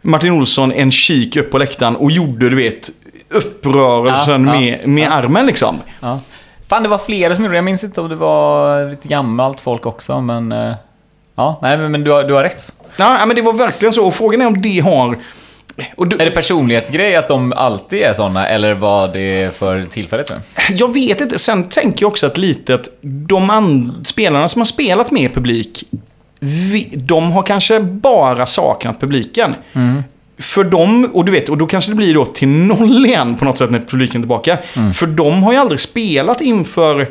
Martin 0.01 0.31
Olsson 0.33 0.71
en 0.71 0.91
kik 0.91 1.35
upp 1.35 1.51
på 1.51 1.57
läktaren 1.57 1.95
och 1.95 2.11
gjorde, 2.11 2.49
du 2.49 2.55
vet, 2.55 2.89
upprörelsen 3.29 4.47
Ja, 4.47 4.55
ja, 4.55 4.59
med, 4.59 4.87
med 4.87 5.11
armen 5.11 5.45
liksom. 5.45 5.79
Ja. 5.99 6.19
Fan, 6.67 6.83
det 6.83 6.89
var 6.89 6.97
flera 6.97 7.35
som 7.35 7.43
gjorde 7.43 7.53
det. 7.53 7.57
Jag 7.57 7.65
minns 7.65 7.83
inte 7.83 8.01
om 8.01 8.09
det 8.09 8.15
var 8.15 8.89
lite 8.89 9.07
gammalt 9.07 9.59
folk 9.59 9.85
också, 9.85 10.21
men... 10.21 10.51
eh, 10.51 10.73
Ja, 11.37 11.59
nej, 11.61 11.77
men, 11.77 11.91
men 11.91 12.03
du, 12.03 12.11
har, 12.11 12.23
du 12.23 12.33
har 12.33 12.43
rätt. 12.43 12.73
Ja, 12.97 13.25
men 13.25 13.35
det 13.35 13.41
var 13.41 13.53
verkligen 13.53 13.93
så. 13.93 14.07
Och 14.07 14.13
frågan 14.15 14.41
är 14.41 14.47
om 14.47 14.61
det 14.61 14.79
har... 14.79 15.17
Du, 15.97 16.17
Är 16.19 16.25
det 16.25 16.31
personlighetsgrej 16.31 17.15
att 17.15 17.27
de 17.27 17.53
alltid 17.53 18.01
är 18.01 18.13
såna, 18.13 18.47
eller 18.47 18.73
var 18.73 19.07
det 19.07 19.55
för 19.55 19.85
tillfället? 19.85 20.29
jag? 20.29 20.93
vet 20.93 21.21
inte. 21.21 21.39
Sen 21.39 21.63
tänker 21.63 22.03
jag 22.03 22.11
också 22.11 22.25
att 22.25 22.37
lite 22.37 22.75
att 22.75 22.89
de 23.01 23.49
spelarna 24.05 24.47
som 24.47 24.59
har 24.59 24.65
spelat 24.65 25.11
med 25.11 25.33
publik, 25.33 25.83
vi, 26.39 26.89
de 26.93 27.31
har 27.31 27.43
kanske 27.43 27.79
bara 27.79 28.45
saknat 28.45 28.99
publiken. 28.99 29.55
för 30.37 30.63
dem, 30.63 31.09
och 31.13 31.25
du 31.25 31.31
vet, 31.31 31.49
och 31.49 31.57
då 31.57 31.67
kanske 31.67 31.91
det 31.91 31.95
blir 31.95 32.13
då 32.13 32.25
till 32.25 32.47
noll 32.47 33.05
igen 33.05 33.35
på 33.35 33.45
något 33.45 33.57
sätt 33.57 33.71
när 33.71 33.79
publiken 33.79 34.21
är 34.21 34.23
tillbaka. 34.23 34.57
Mm. 34.75 34.93
För 34.93 35.07
de 35.07 35.43
har 35.43 35.53
ju 35.53 35.57
aldrig 35.57 35.79
spelat 35.79 36.41
inför, 36.41 37.01
eh, 37.01 37.07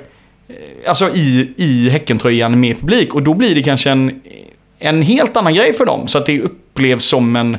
alltså 0.89 1.09
i, 1.09 1.55
i 1.57 1.89
Häckentröjan 1.91 2.61
med 2.61 2.81
publik. 2.81 3.15
Och 3.15 3.23
då 3.23 3.35
blir 3.35 3.55
det 3.55 3.63
kanske 3.63 3.91
en, 3.91 4.21
en 4.79 5.03
helt 5.03 5.37
annan 5.37 5.55
grej 5.55 5.73
för 5.73 5.87
dem. 5.87 6.09
Så 6.09 6.19
att 6.19 6.27
det 6.27 6.41
upplevs 6.41 7.05
som 7.05 7.37
en, 7.37 7.59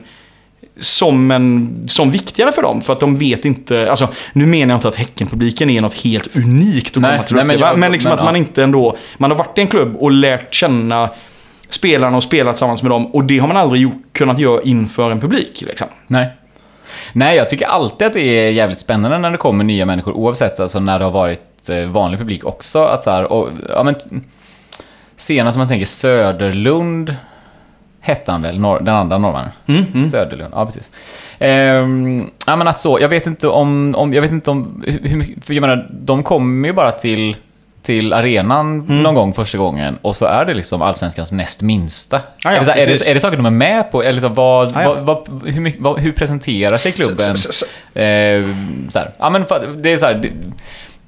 som 0.80 1.32
en, 1.32 1.84
som 1.88 2.12
viktigare 2.12 2.52
för 2.52 2.62
dem. 2.62 2.82
För 2.82 2.94
att 2.94 3.00
de 3.00 3.18
vet 3.18 3.46
inte, 3.46 3.90
alltså 3.90 4.08
nu 4.34 4.46
menar 4.46 4.72
jag 4.74 4.78
inte 4.78 4.88
att 4.88 4.96
Häckenpubliken 4.96 5.70
är 5.70 5.82
något 5.82 5.94
helt 5.94 6.36
unikt 6.36 6.98
att 6.98 7.02
Nej, 7.02 7.12
komma 7.12 7.24
till 7.24 7.36
nej, 7.36 7.46
men 7.46 7.60
jag- 7.60 7.78
Men 7.78 7.92
liksom 7.92 8.10
men, 8.10 8.20
att 8.20 8.26
man 8.26 8.36
inte 8.36 8.64
ändå, 8.64 8.98
man 9.18 9.32
har 9.32 9.38
varit 9.38 9.58
i 9.58 9.62
en 9.62 9.68
klubb 9.68 9.96
och 10.00 10.12
lärt 10.12 10.54
känna 10.54 11.10
spelarna 11.70 12.18
och 12.18 12.24
spelat 12.24 12.56
tillsammans 12.56 12.82
med 12.84 12.92
dem. 12.92 13.06
Och 13.08 13.24
det 13.24 13.38
har 13.40 13.48
man 13.48 13.58
aldrig 13.58 13.82
gjort, 13.82 14.02
kunnat 14.14 14.40
göra 14.40 14.62
inför 14.62 15.12
en 15.12 15.20
publik. 15.20 15.64
Liksom. 15.68 15.88
Nej. 16.08 16.30
Nej, 17.14 17.38
jag 17.38 17.50
tycker 17.50 17.66
alltid 17.66 18.08
att 18.08 18.14
det 18.14 18.20
är 18.48 18.52
jävligt 18.52 18.80
spännande 18.80 19.18
när 19.18 19.32
det 19.32 19.38
kommer 19.38 19.64
nya 19.64 19.86
människor, 19.86 20.12
oavsett 20.14 20.60
alltså 20.60 20.80
när 20.80 21.00
det 21.00 21.06
har 21.06 21.12
varit 21.12 21.70
eh, 21.70 21.90
vanlig 21.90 22.20
publik 22.20 22.46
också. 22.46 22.84
Att 22.84 23.04
så 23.04 23.10
här, 23.12 23.32
och, 23.32 23.50
ja, 23.70 23.84
men, 23.84 23.96
senast 25.18 25.58
man 25.58 25.68
tänker 25.68 25.86
Söderlund, 25.86 27.16
hette 28.06 28.32
han 28.32 28.42
väl, 28.42 28.60
norr, 28.60 28.80
den 28.80 28.96
andra 28.96 29.18
norrmannen? 29.18 29.50
Mm, 29.68 30.06
Söderlund, 30.06 30.54
ja 30.54 30.66
precis. 30.66 30.92
Ehm, 31.40 32.30
ja 32.46 32.56
men 32.56 32.68
att 32.68 32.80
så, 32.80 32.98
jag 33.02 33.10
vet 33.10 33.28
inte 33.28 33.48
om, 33.48 33.96
om 33.98 34.14
jag 34.14 34.22
vet 34.22 34.32
inte 34.32 34.52
om, 34.52 34.84
hur 34.88 35.36
för 35.42 35.54
jag 35.54 35.62
menar, 35.62 35.88
de 35.92 36.24
kommer 36.24 36.68
ju 36.68 36.74
bara 36.74 36.92
till, 36.92 37.36
till 37.82 38.14
arenan 38.14 38.80
Mm. 38.82 39.04
någon 39.04 39.16
gång 39.16 39.34
första 39.34 39.58
gången 39.58 39.98
och 40.02 40.16
så 40.16 40.26
är 40.26 40.46
det 40.46 40.54
liksom 40.54 40.82
allsvenskans 40.82 41.32
näst 41.32 41.62
minsta. 41.62 42.22
ja, 42.44 42.52
är, 42.52 42.66
det, 42.66 42.72
är, 42.72 42.76
det, 42.88 43.10
är 43.10 43.14
det 43.14 43.20
saker 43.20 43.38
de 43.38 43.46
är 43.46 43.50
med 43.50 43.92
på? 43.92 44.02
Eller 44.04 44.14
liksom, 44.14 44.34
vad, 44.34 44.68
Ja, 44.68 44.82
ja. 44.84 44.94
vad, 45.04 45.28
vad, 45.30 45.48
hur, 45.48 45.62
mycket, 45.62 45.82
vad, 45.82 46.00
hur 46.00 46.12
presenterar 46.12 46.78
sig 46.78 46.92
klubben? 46.92 47.34
S- 47.34 47.48
s- 47.50 47.64
s- 47.64 47.70
Eh, 48.02 48.44
så 48.90 49.00
här. 49.00 49.12
Ja 49.18 49.30
men 49.30 49.46
för, 49.46 49.68
det 49.80 49.94
är 49.94 49.98
så 49.98 50.06
här, 50.06 50.14
det, 50.14 50.32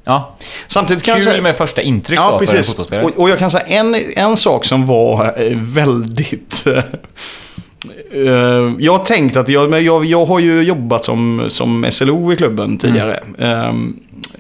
ja. 0.08 0.36
Samtidigt 0.68 1.04
kan 1.04 1.16
Kul 1.16 1.24
jag 1.24 1.32
säga... 1.32 1.42
med 1.42 1.56
första 1.56 1.82
intryck 1.82 2.20
Ja, 2.20 2.24
så, 2.24 2.28
för 2.28 2.34
en 2.34 2.40
precis. 2.40 2.68
fotbollsspelare. 2.68 3.06
Och, 3.06 3.20
och 3.20 3.30
jag 3.30 3.40
kan 3.40 3.52
säga 3.52 3.64
en, 3.66 3.96
en 4.16 4.38
sak 4.38 4.66
som 4.66 4.86
var 4.86 5.34
eh, 5.38 5.58
väldigt... 5.58 6.68
eh, 8.12 8.74
jag 8.80 8.92
har 8.98 9.06
tänkt 9.06 9.38
att 9.38 9.50
jag, 9.50 9.82
jag, 9.82 10.06
jag 10.06 10.26
har 10.26 10.40
ju 10.40 10.62
jobbat 10.62 11.06
som, 11.06 11.46
som 11.50 11.86
SLO 11.92 12.34
i 12.34 12.36
klubben 12.36 12.78
tidigare. 12.78 13.20
Eh, 13.38 13.70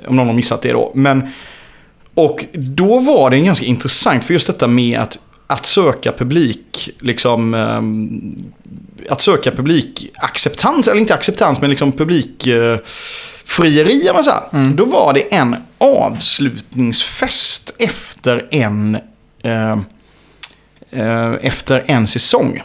om 0.08 0.15
någon 0.15 0.27
har 0.27 0.34
missat 0.34 0.62
det 0.62 0.71
då. 0.71 0.91
Men, 0.95 1.32
och 2.13 2.45
då 2.53 2.99
var 2.99 3.30
det 3.30 3.39
ganska 3.39 3.65
intressant 3.65 4.25
för 4.25 4.34
just 4.34 4.47
detta 4.47 4.67
med 4.67 4.99
att, 4.99 5.19
att 5.47 5.65
söka 5.65 6.12
publik, 6.12 6.89
liksom... 6.99 7.53
ehm, 7.53 8.36
att 9.10 9.21
söka 9.21 9.51
publikacceptans, 9.51 10.88
eller 10.88 11.01
inte 11.01 11.13
acceptans, 11.13 11.62
men 11.62 11.69
liksom 11.69 11.91
publik... 11.91 12.47
Eh, 12.47 12.77
frieri, 13.47 14.10
man 14.13 14.23
säger. 14.23 14.73
Då 14.75 14.86
var 14.86 15.13
det 15.13 15.33
en 15.36 15.55
avslutningsfest 15.77 17.73
efter 17.79 18.47
en, 18.51 18.95
eh, 19.43 19.71
eh, 20.91 21.33
efter 21.41 21.83
en 21.88 22.07
säsong. 22.07 22.63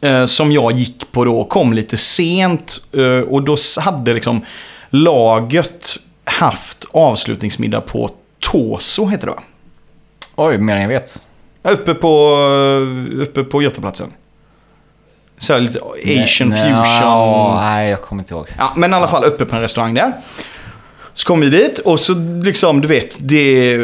Eh, 0.00 0.26
som 0.26 0.52
jag 0.52 0.72
gick 0.72 1.12
på 1.12 1.24
då, 1.24 1.44
kom 1.44 1.72
lite 1.72 1.96
sent 1.96 2.80
eh, 2.92 3.18
och 3.20 3.42
då 3.42 3.56
hade 3.80 4.14
liksom 4.14 4.40
laget 4.90 5.96
haft 6.24 6.84
avslutningsmiddag 6.90 7.80
på 7.80 8.10
Toso, 8.38 9.06
heter 9.06 9.26
det 9.26 9.32
va? 9.32 9.42
Oj, 10.36 10.58
mer 10.58 10.76
än 10.76 10.82
jag 10.82 10.88
vet. 10.88 11.22
Uppe 11.62 11.94
på, 11.94 12.36
eh, 13.12 13.20
uppe 13.20 13.44
på 13.44 13.62
Götaplatsen. 13.62 14.12
Så 15.44 15.52
här 15.52 15.60
lite 15.60 15.80
Asian 16.22 16.48
Nej, 16.48 16.60
fusion. 16.60 16.74
Ja, 16.74 17.60
nej, 17.62 17.90
jag 17.90 18.02
kommer 18.02 18.22
inte 18.22 18.34
ihåg. 18.34 18.46
Ja, 18.58 18.72
men 18.76 18.92
i 18.92 18.94
alla 18.94 19.08
fall 19.08 19.24
uppe 19.24 19.44
på 19.44 19.56
en 19.56 19.62
restaurang 19.62 19.94
där. 19.94 20.12
Så 21.14 21.26
kom 21.26 21.40
vi 21.40 21.50
dit 21.50 21.78
och 21.78 22.00
så 22.00 22.14
liksom, 22.42 22.80
du 22.80 22.88
vet, 22.88 23.16
det, 23.18 23.76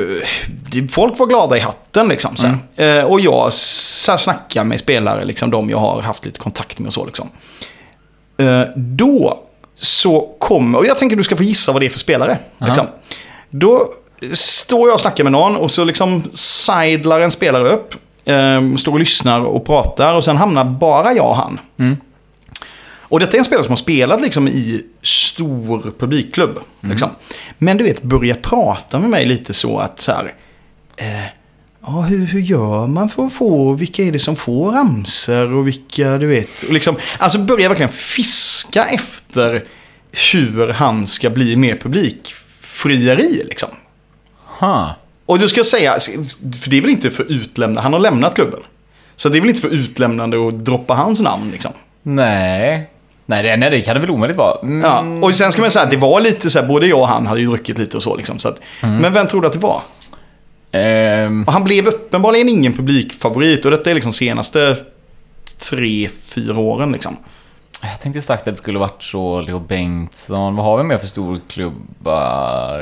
det, 0.70 0.88
folk 0.88 1.18
var 1.18 1.26
glada 1.26 1.56
i 1.56 1.60
hatten 1.60 2.08
liksom. 2.08 2.36
Så 2.36 2.46
här. 2.46 2.98
Eh, 2.98 3.04
och 3.04 3.20
jag 3.20 3.52
så 3.52 4.12
här, 4.12 4.18
snackar 4.18 4.64
med 4.64 4.80
spelare, 4.80 5.24
liksom 5.24 5.50
de 5.50 5.70
jag 5.70 5.78
har 5.78 6.02
haft 6.02 6.24
lite 6.24 6.38
kontakt 6.38 6.78
med 6.78 6.86
och 6.86 6.94
så 6.94 7.06
liksom. 7.06 7.30
Eh, 8.38 8.62
då 8.76 9.42
så 9.76 10.34
kommer, 10.38 10.78
och 10.78 10.86
jag 10.86 10.98
tänker 10.98 11.16
du 11.16 11.22
ska 11.22 11.36
få 11.36 11.42
gissa 11.42 11.72
vad 11.72 11.82
det 11.82 11.86
är 11.86 11.90
för 11.90 11.98
spelare. 11.98 12.38
Liksom. 12.58 12.86
Då 13.50 13.94
står 14.32 14.88
jag 14.88 14.94
och 14.94 15.00
snackar 15.00 15.24
med 15.24 15.32
någon 15.32 15.56
och 15.56 15.70
så 15.70 15.84
liksom 15.84 16.22
sidlar 16.32 17.20
en 17.20 17.30
spelare 17.30 17.68
upp. 17.68 17.94
Eh, 18.24 18.76
står 18.76 18.92
och 18.92 18.98
lyssnar 18.98 19.40
och 19.40 19.66
pratar 19.66 20.14
och 20.14 20.24
sen 20.24 20.36
hamnar 20.36 20.64
bara 20.64 21.12
jag 21.12 21.28
och 21.28 21.36
han. 21.36 21.60
Och 23.00 23.20
detta 23.20 23.32
är 23.32 23.38
en 23.38 23.44
spelare 23.44 23.64
som 23.64 23.72
har 23.72 23.76
spelat 23.76 24.20
liksom 24.20 24.48
i 24.48 24.82
stor 25.02 25.92
publikklubb. 25.98 26.58
Liksom. 26.80 27.08
Men 27.58 27.76
du 27.76 27.84
vet, 27.84 28.02
börja 28.02 28.34
prata 28.34 28.98
med 28.98 29.10
mig 29.10 29.26
lite 29.26 29.52
så 29.52 29.78
att 29.78 30.00
så 30.00 30.12
här. 30.12 30.34
Eh, 30.96 31.24
ja, 31.86 32.00
hur, 32.00 32.26
hur 32.26 32.40
gör 32.40 32.86
man 32.86 33.08
för 33.08 33.26
att 33.26 33.32
få, 33.32 33.72
vilka 33.72 34.02
är 34.02 34.12
det 34.12 34.18
som 34.18 34.36
får 34.36 34.72
ramser 34.72 35.52
och 35.52 35.66
vilka, 35.66 36.18
du 36.18 36.26
vet. 36.26 36.62
Och 36.62 36.72
liksom, 36.72 36.96
alltså 37.18 37.38
börja 37.38 37.68
verkligen 37.68 37.92
fiska 37.92 38.84
efter 38.84 39.64
hur 40.32 40.68
han 40.68 41.06
ska 41.06 41.30
bli 41.30 41.56
mer 41.56 41.76
publikfrieri 41.76 43.42
liksom. 43.48 43.68
Ha. 44.58 44.94
Och 45.30 45.38
då 45.38 45.48
ska 45.48 45.58
jag 45.58 45.66
säga, 45.66 45.92
för 46.60 46.70
det 46.70 46.76
är 46.78 46.80
väl 46.80 46.90
inte 46.90 47.10
för 47.10 47.32
utlämnande, 47.32 47.80
han 47.80 47.92
har 47.92 48.00
lämnat 48.00 48.34
klubben. 48.34 48.60
Så 49.16 49.28
det 49.28 49.38
är 49.38 49.40
väl 49.40 49.48
inte 49.48 49.60
för 49.60 49.68
utlämnande 49.68 50.46
att 50.48 50.64
droppa 50.64 50.94
hans 50.94 51.20
namn 51.20 51.50
liksom. 51.50 51.72
Nej. 52.02 52.90
Nej, 53.26 53.42
det, 53.42 53.56
nej, 53.56 53.70
det 53.70 53.80
kan 53.80 53.94
det 53.94 54.00
väl 54.00 54.10
omöjligt 54.10 54.38
vara. 54.38 54.60
Mm. 54.62 54.80
Ja, 54.80 55.04
och 55.26 55.34
sen 55.34 55.52
ska 55.52 55.62
man 55.62 55.70
säga 55.70 55.84
att 55.84 55.90
det 55.90 55.96
var 55.96 56.20
lite 56.20 56.50
så 56.50 56.60
här, 56.60 56.66
både 56.66 56.86
jag 56.86 57.00
och 57.00 57.08
han 57.08 57.26
hade 57.26 57.40
ju 57.40 57.46
druckit 57.46 57.78
lite 57.78 57.96
och 57.96 58.02
så 58.02 58.16
liksom. 58.16 58.38
Så 58.38 58.48
att, 58.48 58.60
Men 58.80 59.12
vem 59.12 59.26
tror 59.26 59.40
du 59.40 59.46
att 59.46 59.52
det 59.52 59.58
var? 59.58 59.82
Ehm, 60.72 61.44
Och 61.46 61.52
han 61.52 61.64
blev 61.64 61.86
uppenbarligen 61.86 62.48
ingen 62.48 62.72
publikfavorit 62.72 63.64
och 63.64 63.70
detta 63.70 63.90
är 63.90 63.94
liksom 63.94 64.12
senaste 64.12 64.76
tre, 65.58 66.08
fyra 66.24 66.58
åren 66.58 66.92
liksom. 66.92 67.16
jag 67.82 68.00
tänkte 68.00 68.22
sagt 68.22 68.48
att 68.48 68.54
det 68.54 68.58
skulle 68.58 68.78
varit 68.78 69.02
så 69.02 69.40
Leo 69.40 69.58
Bengtsson. 69.58 70.56
Vad 70.56 70.64
har 70.64 70.78
vi 70.78 70.84
mer 70.84 70.98
för 70.98 71.06
storklubbar? 71.06 72.80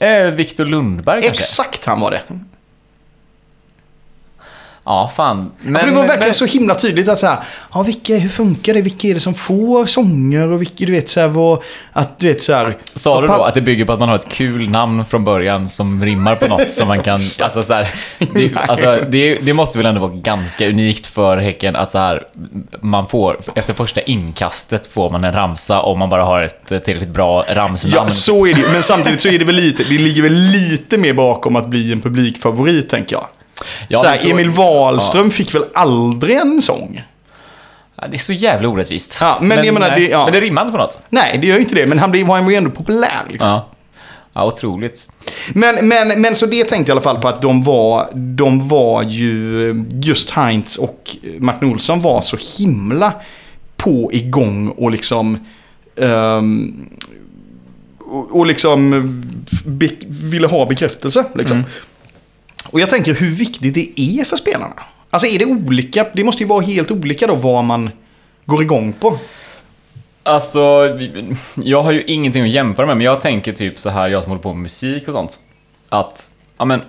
Eh, 0.00 0.30
Viktor 0.30 0.64
Lundberg 0.64 1.22
kanske? 1.22 1.42
Exakt 1.42 1.84
han 1.84 2.00
var 2.00 2.10
det. 2.10 2.22
Ja, 4.84 5.12
fan. 5.16 5.50
Men, 5.60 5.80
för 5.80 5.88
det 5.88 5.94
var 5.94 6.02
verkligen 6.02 6.28
men- 6.28 6.34
så 6.34 6.44
himla 6.44 6.74
tydligt 6.74 7.08
att 7.08 7.20
så 7.20 7.26
här, 7.26 7.38
ja, 7.74 7.82
vilka, 7.82 8.14
hur 8.14 8.28
funkar 8.28 8.74
det? 8.74 8.82
Vilka 8.82 9.08
är 9.08 9.14
det 9.14 9.20
som 9.20 9.34
får 9.34 9.86
sånger? 9.86 10.52
Och 10.52 10.60
vilka, 10.60 10.84
du 10.84 10.92
vet, 10.92 11.10
så 11.10 11.20
här, 11.20 11.28
vad, 11.28 11.62
att 11.92 12.18
du 12.18 12.28
vet 12.28 12.42
så 12.42 12.52
här. 12.52 12.76
Sa 12.94 13.20
du 13.20 13.26
då 13.26 13.42
att 13.42 13.54
det 13.54 13.60
bygger 13.60 13.84
på 13.84 13.92
att 13.92 13.98
man 13.98 14.08
har 14.08 14.16
ett 14.16 14.28
kul 14.28 14.68
namn 14.70 15.04
från 15.04 15.24
början 15.24 15.68
som 15.68 16.04
rimmar 16.04 16.36
på 16.36 16.46
något 16.46 16.70
som 16.70 16.88
man 16.88 17.02
kan... 17.02 17.20
alltså 17.40 17.62
så 17.62 17.74
här, 17.74 17.88
det, 18.18 18.50
alltså, 18.68 18.98
det, 19.08 19.34
det 19.34 19.52
måste 19.52 19.78
väl 19.78 19.86
ändå 19.86 20.00
vara 20.00 20.12
ganska 20.12 20.68
unikt 20.68 21.06
för 21.06 21.36
Häcken 21.36 21.76
att 21.76 21.90
så 21.90 21.98
här, 21.98 22.22
man 22.80 23.06
får, 23.06 23.40
efter 23.54 23.74
första 23.74 24.00
inkastet 24.00 24.86
får 24.86 25.10
man 25.10 25.24
en 25.24 25.32
ramsa 25.32 25.82
om 25.82 25.98
man 25.98 26.10
bara 26.10 26.22
har 26.22 26.42
ett 26.42 26.66
tillräckligt 26.66 27.14
bra 27.14 27.44
ramsnamn. 27.48 28.06
Ja, 28.08 28.14
så 28.14 28.46
är 28.46 28.54
det 28.54 28.62
Men 28.72 28.82
samtidigt 28.82 29.20
så 29.20 29.28
är 29.28 29.38
det 29.38 29.44
väl 29.44 29.54
lite, 29.54 29.84
det 29.84 29.98
ligger 29.98 30.22
väl 30.22 30.34
lite 30.34 30.98
mer 30.98 31.12
bakom 31.12 31.56
att 31.56 31.66
bli 31.66 31.92
en 31.92 32.00
publikfavorit, 32.00 32.88
tänker 32.88 33.16
jag. 33.16 33.26
Ja, 33.88 33.98
så 33.98 34.06
här, 34.06 34.14
är 34.14 34.18
så- 34.18 34.28
Emil 34.28 34.50
Wahlström 34.50 35.30
fick 35.30 35.54
väl 35.54 35.64
aldrig 35.74 36.36
en 36.36 36.62
sång? 36.62 37.02
Ja, 37.96 38.04
det 38.10 38.16
är 38.16 38.18
så 38.18 38.32
jävla 38.32 38.68
orättvist. 38.68 39.18
Ja, 39.20 39.38
men 39.40 39.64
jag 39.64 39.74
menar, 39.74 39.88
nej, 39.88 40.00
det- 40.00 40.08
ja. 40.08 40.24
men 40.24 40.32
det 40.32 40.40
rimmar 40.40 40.62
inte 40.62 40.72
på 40.72 40.78
något. 40.78 40.98
Nej, 41.08 41.38
det 41.40 41.46
gör 41.46 41.54
ju 41.54 41.60
inte 41.62 41.74
det. 41.74 41.86
Men 41.86 41.98
han 41.98 42.10
blev, 42.10 42.26
han 42.28 42.44
var 42.44 42.50
ju 42.50 42.56
ändå 42.56 42.70
populär. 42.70 43.22
Liksom. 43.30 43.48
Ja. 43.48 43.68
Ja, 44.34 44.46
otroligt. 44.46 45.08
Men, 45.54 45.88
men, 45.88 46.20
men 46.20 46.34
så 46.34 46.46
det 46.46 46.64
tänkte 46.64 46.90
jag 46.90 46.96
i 46.96 46.98
alla 46.98 47.00
fall 47.00 47.20
på 47.22 47.28
att 47.28 47.40
de 47.40 47.62
var, 47.62 48.08
de 48.14 48.68
var 48.68 49.02
ju, 49.02 49.74
just 50.02 50.30
Heinz 50.30 50.76
och 50.76 51.16
Martin 51.38 51.68
Olsson 51.72 52.00
var 52.00 52.20
så 52.22 52.36
himla 52.58 53.12
på 53.76 54.10
igång 54.12 54.68
och 54.68 54.90
liksom 54.90 55.38
ehm, 56.00 56.86
och, 57.98 58.36
och 58.36 58.46
liksom 58.46 58.90
be, 59.64 59.88
ville 60.08 60.46
ha 60.46 60.66
bekräftelse. 60.66 61.24
Liksom. 61.34 61.64
Och 62.70 62.80
jag 62.80 62.90
tänker 62.90 63.14
hur 63.14 63.30
viktigt 63.30 63.74
det 63.74 64.00
är 64.00 64.24
för 64.24 64.36
spelarna. 64.36 64.74
Alltså 65.10 65.28
är 65.28 65.38
det 65.38 65.44
olika? 65.44 66.06
Det 66.12 66.24
måste 66.24 66.42
ju 66.42 66.48
vara 66.48 66.60
helt 66.60 66.90
olika 66.90 67.26
då 67.26 67.34
vad 67.34 67.64
man 67.64 67.90
går 68.44 68.62
igång 68.62 68.92
på. 68.92 69.18
Alltså, 70.22 70.88
jag 71.54 71.82
har 71.82 71.92
ju 71.92 72.02
ingenting 72.06 72.42
att 72.42 72.50
jämföra 72.50 72.86
med, 72.86 72.96
men 72.96 73.04
jag 73.04 73.20
tänker 73.20 73.52
typ 73.52 73.78
så 73.78 73.90
här, 73.90 74.08
jag 74.08 74.22
som 74.22 74.30
håller 74.30 74.42
på 74.42 74.54
med 74.54 74.62
musik 74.62 75.08
och 75.08 75.14
sånt. 75.14 75.40
Att, 75.88 76.30
ja 76.58 76.64
men... 76.64 76.82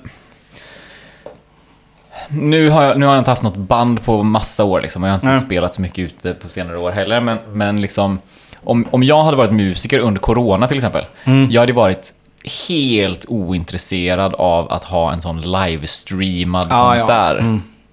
Nu 2.29 2.69
har, 2.69 2.83
jag, 2.83 2.99
nu 2.99 3.05
har 3.05 3.13
jag 3.13 3.21
inte 3.21 3.31
haft 3.31 3.43
något 3.43 3.57
band 3.57 4.03
på 4.03 4.23
massa 4.23 4.63
år 4.63 4.81
liksom, 4.81 5.03
och 5.03 5.09
jag 5.09 5.13
har 5.13 5.17
inte 5.17 5.31
Nej. 5.31 5.41
spelat 5.41 5.75
så 5.75 5.81
mycket 5.81 5.99
ute 5.99 6.33
på 6.33 6.49
senare 6.49 6.77
år 6.77 6.91
heller, 6.91 7.21
men, 7.21 7.37
men 7.53 7.81
liksom... 7.81 8.19
Om, 8.65 8.87
om 8.91 9.03
jag 9.03 9.23
hade 9.23 9.37
varit 9.37 9.51
musiker 9.51 9.99
under 9.99 10.21
corona 10.21 10.67
till 10.67 10.77
exempel, 10.77 11.05
jag 11.49 11.61
hade 11.61 11.73
varit 11.73 12.13
helt 12.67 13.25
ointresserad 13.27 14.33
av 14.33 14.71
att 14.73 14.83
ha 14.83 15.13
en 15.13 15.21
sån 15.21 15.41
livestreamad 15.41 16.67
Ja, 16.69 16.95
ja. 16.95 16.99
konsert. 16.99 17.43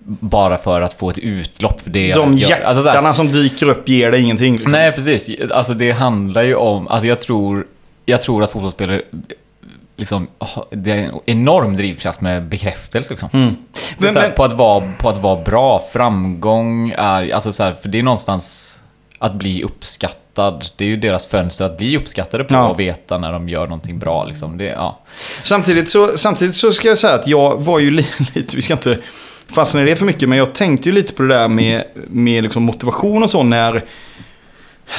bara 0.05 0.57
för 0.59 0.81
att 0.81 0.93
få 0.93 1.11
ett 1.11 1.19
utlopp 1.19 1.81
för 1.81 1.91
det 1.91 2.15
De 2.15 2.35
hjärtarna 2.35 2.69
Alltså, 2.69 2.89
här, 2.91 3.13
som 3.13 3.33
dyker 3.33 3.69
upp 3.69 3.89
ger 3.89 4.11
dig 4.11 4.23
ingenting. 4.23 4.53
liksom. 4.53 4.73
Nej, 4.73 4.93
precis. 4.93 5.31
Alltså 5.51 5.75
det 5.75 5.93
handlar 5.93 6.43
ju 6.43 6.55
om, 6.55 6.89
alltså 6.89 7.07
jag 7.09 7.21
tror, 7.21 7.67
jag 8.07 8.23
tror 8.23 8.43
att 8.43 8.51
fotbollsspelare 8.51 9.03
liksom, 9.97 10.27
det 10.71 10.91
är 10.91 10.97
en 10.97 11.21
enorm 11.27 11.77
drivkraft 11.77 12.21
med 12.21 12.43
bekräftelse 12.49 13.13
liksom. 13.13 13.29
Mm. 13.33 13.57
Men- 13.99 14.17
här, 14.17 14.23
men- 14.23 14.33
på, 14.33 14.45
att 14.45 14.53
vara, 14.53 14.93
på 14.99 15.09
att 15.09 15.17
vara 15.17 15.43
bra, 15.43 15.83
framgång 15.93 16.95
är, 16.99 17.35
alltså 17.35 17.53
så 17.53 17.63
här, 17.63 17.73
för 17.73 17.89
det 17.89 17.99
är 17.99 18.03
någonstans 18.03 18.79
att 19.19 19.35
bli 19.35 19.63
uppskattad. 19.63 20.20
Det 20.77 20.85
är 20.85 20.89
ju 20.89 20.97
deras 20.97 21.27
fönster 21.27 21.65
att 21.65 21.79
bli 21.79 21.97
uppskattade 21.97 22.45
på 22.45 22.55
Ja. 22.55 22.69
och 22.69 22.81
veta 22.81 23.19
när 23.19 23.33
de 23.33 23.49
gör 23.49 23.63
någonting 23.63 23.99
bra 23.99 24.25
liksom. 24.25 24.59
Det, 24.59 24.65
ja. 24.65 25.01
Samtidigt, 25.43 25.91
så, 25.91 26.09
samtidigt 26.09 26.57
så 26.57 26.73
ska 26.73 26.89
jag 26.89 26.99
säga 26.99 27.15
att 27.15 27.27
jag 27.27 27.61
var 27.63 27.79
ju 27.79 27.91
li, 27.91 28.07
lite, 28.35 28.57
vi 28.57 28.63
ska 28.63 28.73
inte 28.73 28.99
fastna 29.53 29.83
i 29.83 29.85
det 29.85 29.97
för 29.97 30.05
mycket, 30.05 30.29
men 30.29 30.39
jag 30.39 30.53
tänkte 30.55 30.89
ju 30.89 30.95
lite 30.95 31.13
på 31.15 31.23
det 31.23 31.29
där 31.35 31.49
med, 31.49 31.85
med 32.09 32.43
liksom 32.43 32.63
motivation 32.63 33.23
och 33.23 33.31
så 33.31 33.43
när, 33.43 33.85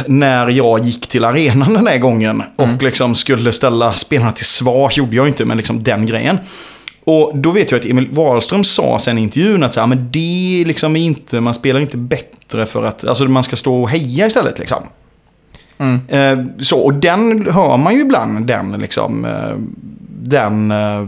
när 0.05 0.47
jag 0.49 0.79
gick 0.79 1.07
till 1.07 1.25
arenan 1.25 1.73
den 1.73 1.87
här 1.87 1.97
gången 1.97 2.43
och 2.55 2.83
liksom 2.83 3.15
skulle 3.15 3.51
ställa 3.53 3.93
spelarna 3.93 4.31
till 4.31 4.45
svars, 4.45 4.97
gjorde 4.97 5.15
jag 5.15 5.27
inte, 5.27 5.45
men 5.45 5.57
liksom 5.57 5.83
den 5.83 6.05
grejen. 6.05 6.39
Och 7.03 7.31
då 7.37 7.51
vet 7.51 7.71
jag 7.71 7.79
att 7.79 7.85
Emil 7.85 8.07
Wahlström 8.11 8.63
sa 8.63 8.99
sen 8.99 9.17
i 9.17 9.21
intervjun 9.21 9.63
att 9.63 9.73
så 9.73 9.79
här, 9.79 9.87
men 9.87 10.09
det 10.11 10.63
liksom 10.67 10.95
är 10.95 11.01
inte, 11.01 11.41
man 11.41 11.53
spelar 11.53 11.79
inte 11.79 11.97
bättre 11.97 12.65
för 12.65 12.83
att, 12.83 13.05
alltså 13.05 13.25
man 13.25 13.43
ska 13.43 13.55
stå 13.55 13.81
och 13.81 13.89
heja 13.89 14.27
istället 14.27 14.59
liksom. 14.59 14.83
Eh, 16.07 16.39
så, 16.59 16.79
och 16.79 16.93
den 16.93 17.47
hör 17.51 17.77
man 17.77 17.93
ju 17.93 18.01
ibland, 18.01 18.47
den 18.47 18.71
liksom, 18.71 19.25
eh, 19.25 19.55
den, 20.21 20.71
eh, 20.71 21.05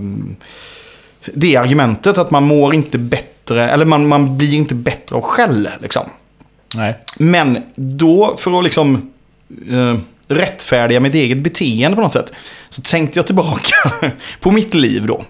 det 1.34 1.56
argumentet 1.56 2.18
att 2.18 2.32
man 2.32 2.44
mår 2.44 2.74
inte 2.74 2.98
bättre, 2.98 3.70
eller 3.70 3.86
man, 3.86 4.08
man 4.08 4.38
blir 4.38 4.54
inte 4.54 4.76
bättre 4.76 5.16
av 5.16 5.22
skäll 5.22 5.70
liksom. 5.82 6.04
Nej. 6.76 6.98
Men 7.18 7.64
då, 7.76 8.36
för 8.38 8.60
att 8.60 8.64
liksom 8.64 9.10
rättfärdiga 10.28 11.00
mitt 11.00 11.16
eget 11.16 11.38
beteende 11.38 11.96
på 11.96 12.02
något 12.02 12.14
sätt, 12.14 12.34
så 12.70 12.82
tänkte 12.82 13.20
jag 13.20 13.26
tillbaka 13.26 13.92
på 14.40 14.52
mitt 14.52 14.74
liv 14.74 15.06
då. 15.06 15.24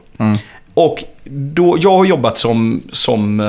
Och 0.73 1.03
då, 1.23 1.77
jag 1.79 1.97
har 1.97 2.05
jobbat 2.05 2.37
som, 2.37 2.81
som 2.91 3.41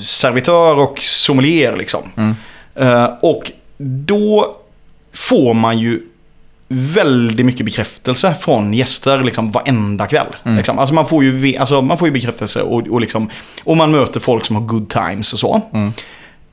servitör 0.00 0.78
och 0.78 0.98
sommelier 1.00 1.76
liksom. 1.76 2.34
Eh, 2.74 3.04
och 3.20 3.52
då 3.78 4.56
får 5.18 5.54
man 5.54 5.78
ju 5.78 6.00
väldigt 6.68 7.46
mycket 7.46 7.66
bekräftelse 7.66 8.34
från 8.40 8.74
gäster 8.74 9.22
liksom 9.22 9.50
varenda 9.50 10.06
kväll. 10.06 10.26
Liksom. 10.56 10.78
Alltså 10.78 10.94
man, 10.94 11.06
får 11.06 11.24
ju, 11.24 11.56
alltså 11.56 11.82
man 11.82 11.98
får 11.98 12.08
ju 12.08 12.12
bekräftelse 12.12 12.62
och, 12.62 12.88
och, 12.88 13.00
liksom, 13.00 13.30
och 13.64 13.76
man 13.76 13.90
möter 13.92 14.20
folk 14.20 14.46
som 14.46 14.56
har 14.56 14.62
good 14.62 14.88
times 14.88 15.32
och 15.32 15.38
så. 15.38 15.62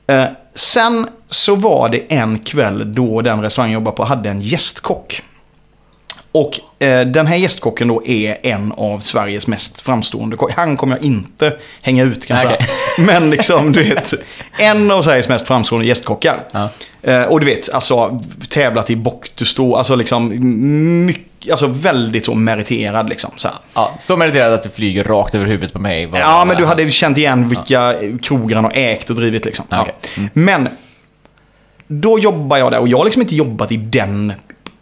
Eh, 0.06 0.24
sen 0.54 1.06
så 1.30 1.54
var 1.54 1.88
det 1.88 2.14
en 2.14 2.38
kväll 2.38 2.94
då 2.94 3.22
den 3.22 3.42
restaurang 3.42 3.70
jag 3.70 3.80
jobbade 3.80 3.96
på 3.96 4.04
hade 4.04 4.30
en 4.30 4.40
gästkock. 4.40 5.22
Och 6.36 6.84
eh, 6.86 7.06
den 7.06 7.26
här 7.26 7.36
gästkocken 7.36 7.88
då 7.88 8.06
är 8.06 8.36
en 8.42 8.72
av 8.72 9.00
Sveriges 9.00 9.46
mest 9.46 9.80
framstående 9.80 10.36
kock. 10.36 10.52
Han 10.52 10.76
kommer 10.76 10.96
jag 10.96 11.04
inte 11.04 11.56
hänga 11.82 12.04
ut 12.04 12.26
kan 12.26 12.36
jag 12.36 12.46
Okej. 12.46 12.66
säga. 12.96 13.06
Men 13.06 13.30
liksom, 13.30 13.72
du 13.72 13.82
vet, 13.82 14.14
en 14.58 14.90
av 14.90 15.02
Sveriges 15.02 15.28
mest 15.28 15.46
framstående 15.46 15.86
gästkockar. 15.86 16.40
Ja. 16.52 16.68
Eh, 17.02 17.22
och 17.22 17.40
du 17.40 17.46
vet, 17.46 17.72
alltså 17.72 18.20
tävlat 18.48 18.90
i 18.90 18.96
bock 18.96 19.30
du 19.34 19.44
står, 19.44 19.78
alltså 19.78 19.94
liksom 19.94 20.32
mycket, 21.06 21.50
alltså 21.50 21.66
väldigt 21.66 22.24
så 22.24 22.34
meriterad 22.34 23.08
liksom. 23.08 23.30
Så 23.36 23.48
här. 23.48 23.56
Ja, 23.74 23.94
så 23.98 24.16
meriterad 24.16 24.52
att 24.52 24.62
det 24.62 24.70
flyger 24.70 25.04
rakt 25.04 25.34
över 25.34 25.46
huvudet 25.46 25.72
på 25.72 25.78
mig. 25.78 26.10
Ja, 26.14 26.44
men 26.44 26.56
du 26.56 26.64
hade 26.64 26.82
hans- 26.82 26.94
känt 26.94 27.18
igen 27.18 27.48
vilka 27.48 27.94
krogar 28.22 28.56
han 28.56 28.64
har 28.64 28.72
ägt 28.74 29.10
och 29.10 29.16
drivit 29.16 29.44
liksom. 29.44 29.64
Ja. 29.68 29.82
Okej. 29.82 29.94
Mm. 30.16 30.30
Men 30.32 30.68
då 31.88 32.18
jobbar 32.18 32.56
jag 32.56 32.72
där 32.72 32.78
och 32.78 32.88
jag 32.88 32.98
har 32.98 33.04
liksom 33.04 33.22
inte 33.22 33.34
jobbat 33.36 33.72
i 33.72 33.76
den, 33.76 34.32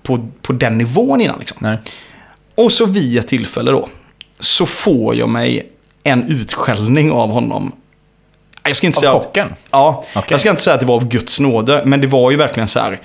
på, 0.05 0.29
på 0.43 0.53
den 0.53 0.79
nivån 0.79 1.21
innan. 1.21 1.39
Liksom. 1.39 1.57
Nej. 1.61 1.79
Och 2.55 2.73
så 2.73 2.87
ett 3.19 3.29
tillfälle 3.29 3.71
då, 3.71 3.89
så 4.39 4.67
får 4.67 5.15
jag 5.15 5.29
mig 5.29 5.69
en 6.03 6.23
utskällning 6.29 7.11
av 7.13 7.29
honom. 7.31 7.73
Jag 8.67 8.77
ska 8.77 8.87
inte 8.87 8.99
Av 8.99 9.01
säga 9.01 9.13
att- 9.15 9.23
kocken? 9.25 9.55
Ja, 9.71 10.05
Okej. 10.15 10.23
jag 10.31 10.41
ska 10.41 10.51
inte 10.51 10.63
säga 10.63 10.75
att 10.75 10.81
det 10.81 10.87
var 10.87 10.95
av 10.95 11.09
Guds 11.09 11.41
nåde, 11.41 11.83
men 11.87 12.01
det 12.01 12.07
var 12.07 12.31
ju 12.31 12.37
verkligen 12.37 12.69
så 12.69 12.81
här. 12.81 13.01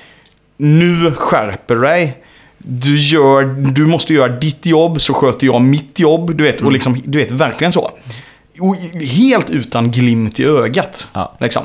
Nu 0.57 1.11
skärper 1.15 1.75
dig. 1.75 2.17
Du, 2.57 2.97
gör, 2.99 3.43
du 3.73 3.85
måste 3.85 4.13
göra 4.13 4.27
ditt 4.39 4.65
jobb, 4.65 5.01
så 5.01 5.13
sköter 5.13 5.45
jag 5.47 5.61
mitt 5.61 5.99
jobb. 5.99 6.35
Du 6.35 6.43
vet, 6.43 6.55
Mm. 6.55 6.65
och 6.67 6.71
liksom, 6.71 7.01
du 7.05 7.17
vet 7.17 7.31
verkligen 7.31 7.73
så. 7.73 7.91
Och 8.59 8.75
helt 9.05 9.49
utan 9.49 9.91
glimt 9.91 10.39
i 10.39 10.45
ögat. 10.45 11.07
Ja. 11.13 11.37
Liksom. 11.39 11.63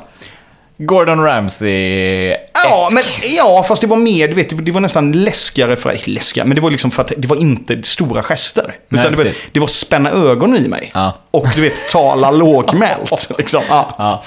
Gordon 0.79 1.25
Ramsay 1.25 2.29
Ja, 2.53 2.89
men, 2.93 3.03
ja, 3.37 3.65
fast 3.69 3.81
det 3.81 3.87
var 3.87 3.97
mer, 3.97 4.29
du 4.29 4.35
vet, 4.35 4.67
det 4.67 4.73
var 4.73 4.81
nästan 4.81 5.13
läskigare 5.13 5.77
för, 5.77 5.93
inte 5.93 6.11
läskigare, 6.11 6.49
men 6.49 6.55
det 6.55 6.61
var 6.61 6.71
liksom 6.71 6.91
för 6.91 7.03
att 7.03 7.13
det 7.17 7.29
var 7.29 7.37
inte 7.37 7.83
stora 7.83 8.23
gester. 8.23 8.75
Nej, 8.89 9.01
Utan 9.01 9.13
det, 9.13 9.19
var, 9.25 9.33
det 9.53 9.61
var 9.61 9.67
spänna 9.67 10.11
ögonen 10.11 10.65
i 10.65 10.69
mig. 10.69 10.91
Ja. 10.95 11.19
Och 11.31 11.47
du 11.55 11.61
vet, 11.61 11.89
tala 11.93 12.31
lågmält. 12.31 13.29
liksom. 13.39 13.63
ja. 13.69 13.95
Ja. 13.99 14.25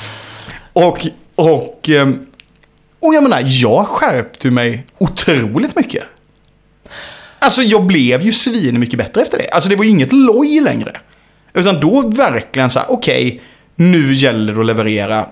Och, 0.73 1.07
och, 1.35 1.89
ehm, 1.89 2.25
och 2.99 3.13
jag 3.15 3.23
menar, 3.23 3.41
jag 3.45 3.87
skärpte 3.87 4.51
mig 4.51 4.85
otroligt 4.97 5.75
mycket. 5.75 6.03
Alltså 7.39 7.61
jag 7.61 7.83
blev 7.83 8.21
ju 8.21 8.31
svin 8.31 8.79
mycket 8.79 8.99
bättre 8.99 9.21
efter 9.21 9.37
det. 9.37 9.49
Alltså 9.49 9.69
det 9.69 9.75
var 9.75 9.83
ju 9.83 9.89
inget 9.89 10.13
loj 10.13 10.59
längre. 10.59 10.91
Utan 11.53 11.79
då 11.79 12.01
verkligen 12.01 12.69
så 12.69 12.79
här, 12.79 12.91
okej, 12.91 13.41
nu 13.75 14.13
gäller 14.13 14.53
det 14.53 14.59
att 14.59 14.65
leverera 14.65 15.25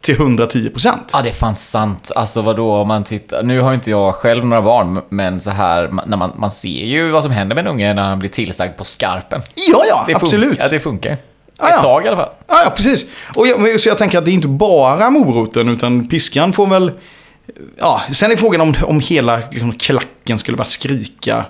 till 0.00 0.16
110%. 0.16 0.92
Ja, 1.12 1.22
det 1.22 1.28
är 1.28 1.32
fan 1.32 1.56
sant. 1.56 2.12
Alltså 2.14 2.42
vadå, 2.42 2.74
om 2.76 2.88
man 2.88 3.04
tittar... 3.04 3.42
Nu 3.42 3.60
har 3.60 3.74
inte 3.74 3.90
jag 3.90 4.14
själv 4.14 4.46
några 4.46 4.62
barn, 4.62 5.00
men 5.08 5.40
så 5.40 5.50
här, 5.50 5.90
när 6.06 6.16
man, 6.16 6.32
man 6.36 6.50
ser 6.50 6.84
ju 6.84 7.10
vad 7.10 7.22
som 7.22 7.32
händer 7.32 7.54
med 7.54 7.66
en 7.66 7.72
unge 7.72 7.94
när 7.94 8.02
han 8.02 8.18
blir 8.18 8.30
tillsagd 8.30 8.76
på 8.76 8.84
skarpen. 8.84 9.42
Ja, 9.72 9.84
ja, 9.88 10.04
Det 10.06 10.14
absolut. 10.14 10.48
Funkar. 10.48 10.68
Det 10.70 10.80
funkar. 10.80 11.16
Ja, 11.58 11.68
Ett 11.68 11.74
ja. 11.76 11.80
tag 11.82 12.04
i 12.04 12.08
alla 12.08 12.16
fall. 12.16 12.30
Ja, 12.48 12.62
ja 12.64 12.70
precis. 12.76 13.06
Och 13.36 13.46
jag, 13.46 13.80
så 13.80 13.88
jag 13.88 13.98
tänker 13.98 14.18
att 14.18 14.24
det 14.24 14.30
är 14.30 14.32
inte 14.32 14.48
bara 14.48 15.10
moroten, 15.10 15.68
utan 15.68 16.08
piskan 16.08 16.52
får 16.52 16.66
väl... 16.66 16.92
Ja, 17.78 18.02
sen 18.12 18.32
är 18.32 18.36
frågan 18.36 18.60
om, 18.60 18.74
om 18.82 19.00
hela 19.00 19.40
liksom, 19.50 19.72
klacken 19.74 20.38
skulle 20.38 20.56
bara 20.56 20.64
skrika 20.64 21.44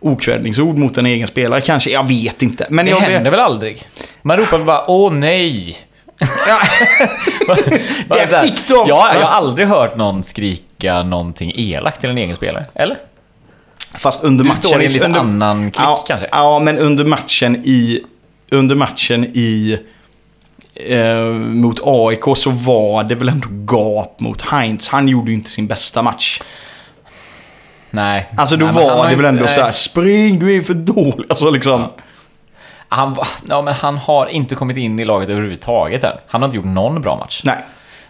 okvädningsord 0.00 0.78
mot 0.78 0.98
en 0.98 1.06
egen 1.06 1.26
spelare. 1.28 1.60
Kanske, 1.60 1.90
jag 1.90 2.08
vet 2.08 2.42
inte. 2.42 2.66
Men 2.70 2.84
Det 2.84 2.90
jag, 2.90 2.98
händer 2.98 3.30
väl 3.30 3.40
aldrig? 3.40 3.82
Man 4.22 4.36
ropar 4.36 4.58
bara 4.58 4.90
åh 4.90 5.12
nej. 5.12 5.76
Ja. 6.48 6.58
Det 8.08 8.34
här, 8.34 8.42
fick 8.44 8.68
de. 8.68 8.74
Jag, 8.74 8.88
jag 8.88 8.98
har 8.98 9.22
aldrig 9.22 9.68
hört 9.68 9.96
någon 9.96 10.22
skrika 10.22 11.02
någonting 11.02 11.52
elakt 11.56 12.00
till 12.00 12.10
en 12.10 12.18
egen 12.18 12.36
spelare. 12.36 12.64
Eller? 12.74 12.96
Fast 13.94 14.24
under 14.24 14.44
Du 14.44 14.48
matchen... 14.48 14.58
står 14.62 14.82
i 14.82 14.86
en 14.86 14.92
lite 14.92 15.04
under, 15.04 15.20
annan 15.20 15.70
klick 15.70 15.86
ja, 15.86 16.04
kanske? 16.08 16.28
Ja, 16.32 16.58
men 16.58 16.78
under 16.78 17.04
matchen 17.04 17.56
i... 17.64 18.00
Under 18.50 18.74
matchen 18.74 19.24
i... 19.24 19.78
Eh, 20.74 21.20
mot 21.34 21.80
AIK 21.84 22.36
så 22.36 22.50
var 22.50 23.04
det 23.04 23.14
väl 23.14 23.28
ändå 23.28 23.48
gap 23.76 24.20
mot 24.20 24.42
Heinz. 24.42 24.88
Han 24.88 25.08
gjorde 25.08 25.30
ju 25.30 25.36
inte 25.36 25.50
sin 25.50 25.66
bästa 25.66 26.02
match. 26.02 26.40
Nej. 27.90 28.28
Alltså 28.36 28.56
då 28.56 28.64
Nej, 28.66 28.74
var 28.74 28.96
det 29.10 29.16
väl 29.16 29.26
inte- 29.26 29.28
ändå 29.28 29.46
så 29.48 29.60
här, 29.60 29.72
spring 29.72 30.38
du 30.38 30.56
är 30.56 30.62
för 30.62 30.74
dålig. 30.74 31.26
Alltså 31.28 31.50
liksom. 31.50 31.86
Han, 32.88 33.16
ja, 33.48 33.62
men 33.62 33.74
han 33.74 33.98
har 33.98 34.26
inte 34.26 34.54
kommit 34.54 34.76
in 34.76 34.98
i 35.00 35.04
laget 35.04 35.28
överhuvudtaget 35.28 36.04
än. 36.04 36.16
Han 36.28 36.42
har 36.42 36.46
inte 36.48 36.56
gjort 36.56 36.66
någon 36.66 37.00
bra 37.02 37.16
match. 37.16 37.40
Nej. 37.44 37.56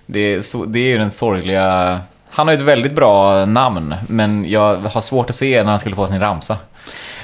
Det 0.07 0.19
är, 0.35 0.41
så, 0.41 0.65
det 0.65 0.79
är 0.79 0.89
ju 0.89 0.99
den 0.99 1.11
sorgliga... 1.11 2.01
Han 2.31 2.47
har 2.47 2.55
ju 2.55 2.57
ett 2.57 2.65
väldigt 2.65 2.95
bra 2.95 3.45
namn, 3.45 3.95
men 4.09 4.51
jag 4.51 4.77
har 4.77 5.01
svårt 5.01 5.31
att 5.31 5.37
se 5.37 5.63
när 5.63 5.71
han 5.71 5.79
skulle 5.79 5.97
få 5.97 6.07
sin 6.07 6.21
ramsa. 6.21 6.57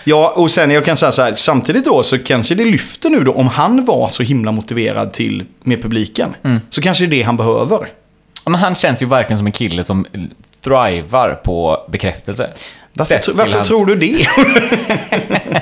Ja, 0.05 0.33
och 0.37 0.51
sen 0.51 0.71
jag 0.71 0.85
kan 0.85 0.97
säga 0.97 1.13
så 1.13 1.23
här, 1.23 1.33
samtidigt 1.35 1.85
då 1.85 2.03
så 2.03 2.19
kanske 2.19 2.55
det 2.55 2.65
lyfter 2.65 3.11
nu 3.11 3.25
då 3.25 3.33
om 3.33 3.49
han 3.49 3.85
var 3.85 4.09
så 4.09 4.23
himla 4.23 4.53
motiverad 4.53 5.13
till 5.13 5.45
med 5.63 5.83
publiken. 5.83 6.35
Mm. 6.45 6.61
Så 6.71 6.83
kanske 6.83 7.07
det 7.07 7.15
är 7.17 7.19
det 7.19 7.23
han 7.23 7.37
behöver. 7.37 7.79
Ja, 8.45 8.51
Men 8.51 8.55
han 8.61 8.75
känns 8.75 9.03
ju 9.03 9.07
verkligen 9.07 9.39
som 9.39 9.47
en 9.47 9.53
kille 9.53 9.85
som 9.85 10.07
thrivar 10.65 11.41
på 11.45 11.85
bekräftelse. 11.89 12.51
Varför, 12.93 13.19
tro- 13.19 13.35
varför 13.37 13.57
hans- 13.57 13.69
tror 13.69 13.87
du 13.87 13.95
det? 13.95 14.27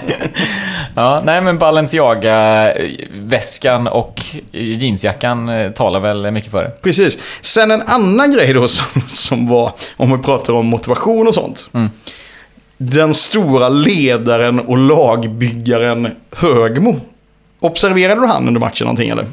Ja, 0.98 1.20
nej 1.24 1.40
men 1.40 1.58
Balenciaga-väskan 1.58 3.86
och 3.86 4.24
jeansjackan 4.52 5.48
eh, 5.48 5.70
talar 5.70 6.00
väl 6.00 6.30
mycket 6.30 6.50
för 6.50 6.62
det. 6.62 6.70
Precis. 6.82 7.18
Sen 7.40 7.70
en 7.70 7.82
annan 7.82 8.32
grej 8.32 8.52
då 8.52 8.68
som, 8.68 8.84
som 9.08 9.48
var, 9.48 9.72
om 9.96 10.12
vi 10.12 10.18
pratar 10.18 10.52
om 10.52 10.66
motivation 10.66 11.28
och 11.28 11.34
sånt. 11.34 11.70
Mm. 11.74 11.90
Den 12.76 13.14
stora 13.14 13.68
ledaren 13.68 14.60
och 14.60 14.78
lagbyggaren 14.78 16.08
Högmo. 16.36 17.00
Observerade 17.60 18.20
du 18.20 18.26
han 18.26 18.48
under 18.48 18.60
matchen 18.60 18.84
någonting 18.84 19.10
eller? 19.10 19.26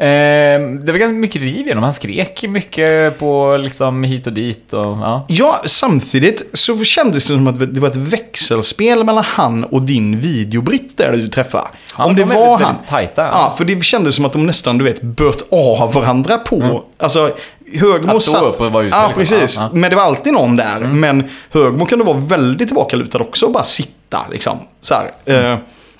Eh, 0.00 0.60
det 0.84 0.92
var 0.92 0.98
ganska 0.98 1.14
mycket 1.14 1.42
riv 1.42 1.66
genom. 1.66 1.84
Han 1.84 1.92
skrek 1.92 2.44
mycket 2.48 3.18
på 3.18 3.56
liksom 3.56 4.04
hit 4.04 4.26
och 4.26 4.32
dit. 4.32 4.72
Och, 4.72 4.80
ja. 4.80 5.24
Ja, 5.28 5.62
samtidigt 5.66 6.48
så 6.52 6.84
kändes 6.84 7.24
det 7.26 7.34
som 7.34 7.46
att 7.46 7.74
det 7.74 7.80
var 7.80 7.88
ett 7.88 7.96
växelspel 7.96 9.04
mellan 9.04 9.24
han 9.26 9.64
och 9.64 9.82
din 9.82 10.20
videobritt 10.20 10.96
där 10.96 11.12
du 11.12 11.28
träffade. 11.28 11.64
Ja, 11.98 12.04
Om 12.04 12.14
det 12.16 12.24
var 12.24 12.34
väldigt, 12.34 12.66
han. 12.66 12.74
väldigt 12.74 12.86
tajta. 12.90 13.22
Ja, 13.32 13.54
för 13.58 13.64
det 13.64 13.84
kändes 13.84 14.14
som 14.16 14.24
att 14.24 14.32
de 14.32 14.46
nästan, 14.46 14.78
du 14.78 14.84
vet, 14.84 15.02
böt 15.02 15.46
av 15.52 15.92
varandra 15.92 16.38
på. 16.38 16.84
Alltså, 16.98 17.30
Högmo 17.80 18.16
Att 18.16 18.22
stå 18.22 18.32
satt... 18.32 18.42
upp 18.42 18.60
och 18.60 18.72
vara 18.72 18.84
ute, 18.84 18.96
Ja, 18.96 19.06
liksom. 19.16 19.36
precis. 19.36 19.56
Ja, 19.56 19.62
Mm. 19.62 19.72
ja. 19.76 19.80
Men 19.80 19.90
det 19.90 19.96
var 19.96 20.02
alltid 20.02 20.32
någon 20.32 20.56
där. 20.56 20.80
Men 20.80 21.28
Högmo 21.50 21.86
kunde 21.86 22.04
vara 22.04 22.16
väldigt 22.16 22.68
tillbakalutad 22.68 23.18
också 23.18 23.46
och 23.46 23.52
bara 23.52 23.64
sitta 23.64 24.24
liksom. 24.30 24.58
Så 24.80 24.94
här. 24.94 25.10
Mm. 25.38 25.58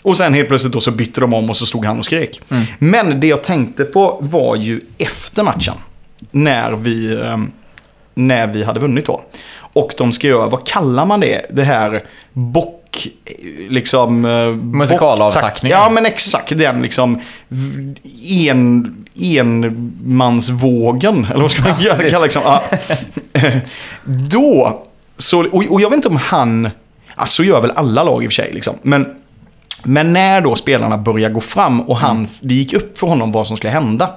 Och 0.08 0.16
sen 0.16 0.34
helt 0.34 0.48
plötsligt 0.48 0.72
då 0.72 0.80
så 0.80 0.90
bytte 0.90 1.20
de 1.20 1.34
om 1.34 1.50
och 1.50 1.56
så 1.56 1.66
stod 1.66 1.84
han 1.84 1.98
och 1.98 2.04
skrek. 2.04 2.40
Mm. 2.50 2.64
Men 2.78 3.20
det 3.20 3.26
jag 3.26 3.44
tänkte 3.44 3.84
på 3.84 4.18
var 4.20 4.56
ju 4.56 4.80
efter 4.98 5.42
matchen. 5.42 5.74
När 6.30 6.72
vi, 6.72 7.12
eh, 7.12 7.36
när 8.14 8.46
vi 8.46 8.64
hade 8.64 8.80
vunnit 8.80 9.06
då. 9.06 9.22
Och 9.72 9.94
de 9.98 10.12
ska 10.12 10.26
göra, 10.26 10.46
vad 10.46 10.66
kallar 10.66 11.06
man 11.06 11.20
det? 11.20 11.46
Det 11.50 11.62
här 11.62 12.04
bock... 12.32 13.08
Liksom... 13.68 14.24
eh, 14.24 14.48
Musikalavtackning. 14.48 15.72
Ja, 15.72 15.90
men 15.90 16.06
exakt 16.06 16.58
den 16.58 16.82
liksom... 16.82 17.20
En, 18.48 18.96
enmansvågen, 19.20 21.26
eller 21.30 21.42
vad 21.42 21.50
ska 21.50 21.62
man 21.62 21.74
Ja, 21.80 21.96
kalla 21.96 22.24
liksom. 22.24 22.42
Ja. 22.44 22.62
Då, 24.04 24.82
så, 25.18 25.40
och, 25.40 25.64
och 25.68 25.80
jag 25.80 25.90
vet 25.90 25.96
inte 25.96 26.08
om 26.08 26.16
han... 26.16 26.70
Alltså 27.14 27.34
så 27.34 27.44
gör 27.44 27.60
väl 27.60 27.70
alla 27.70 28.02
lag 28.02 28.24
i 28.24 28.26
och 28.26 28.32
för 28.32 28.42
sig. 28.42 28.52
Liksom. 28.52 28.74
Men, 28.82 29.18
men 29.82 30.12
när 30.12 30.40
då 30.40 30.56
spelarna 30.56 30.98
börjar 30.98 31.30
gå 31.30 31.40
fram 31.40 31.80
och 31.80 31.96
han, 31.96 32.28
det 32.40 32.54
gick 32.54 32.72
upp 32.72 32.98
för 32.98 33.06
honom 33.06 33.32
vad 33.32 33.46
som 33.46 33.56
skulle 33.56 33.70
hända. 33.70 34.10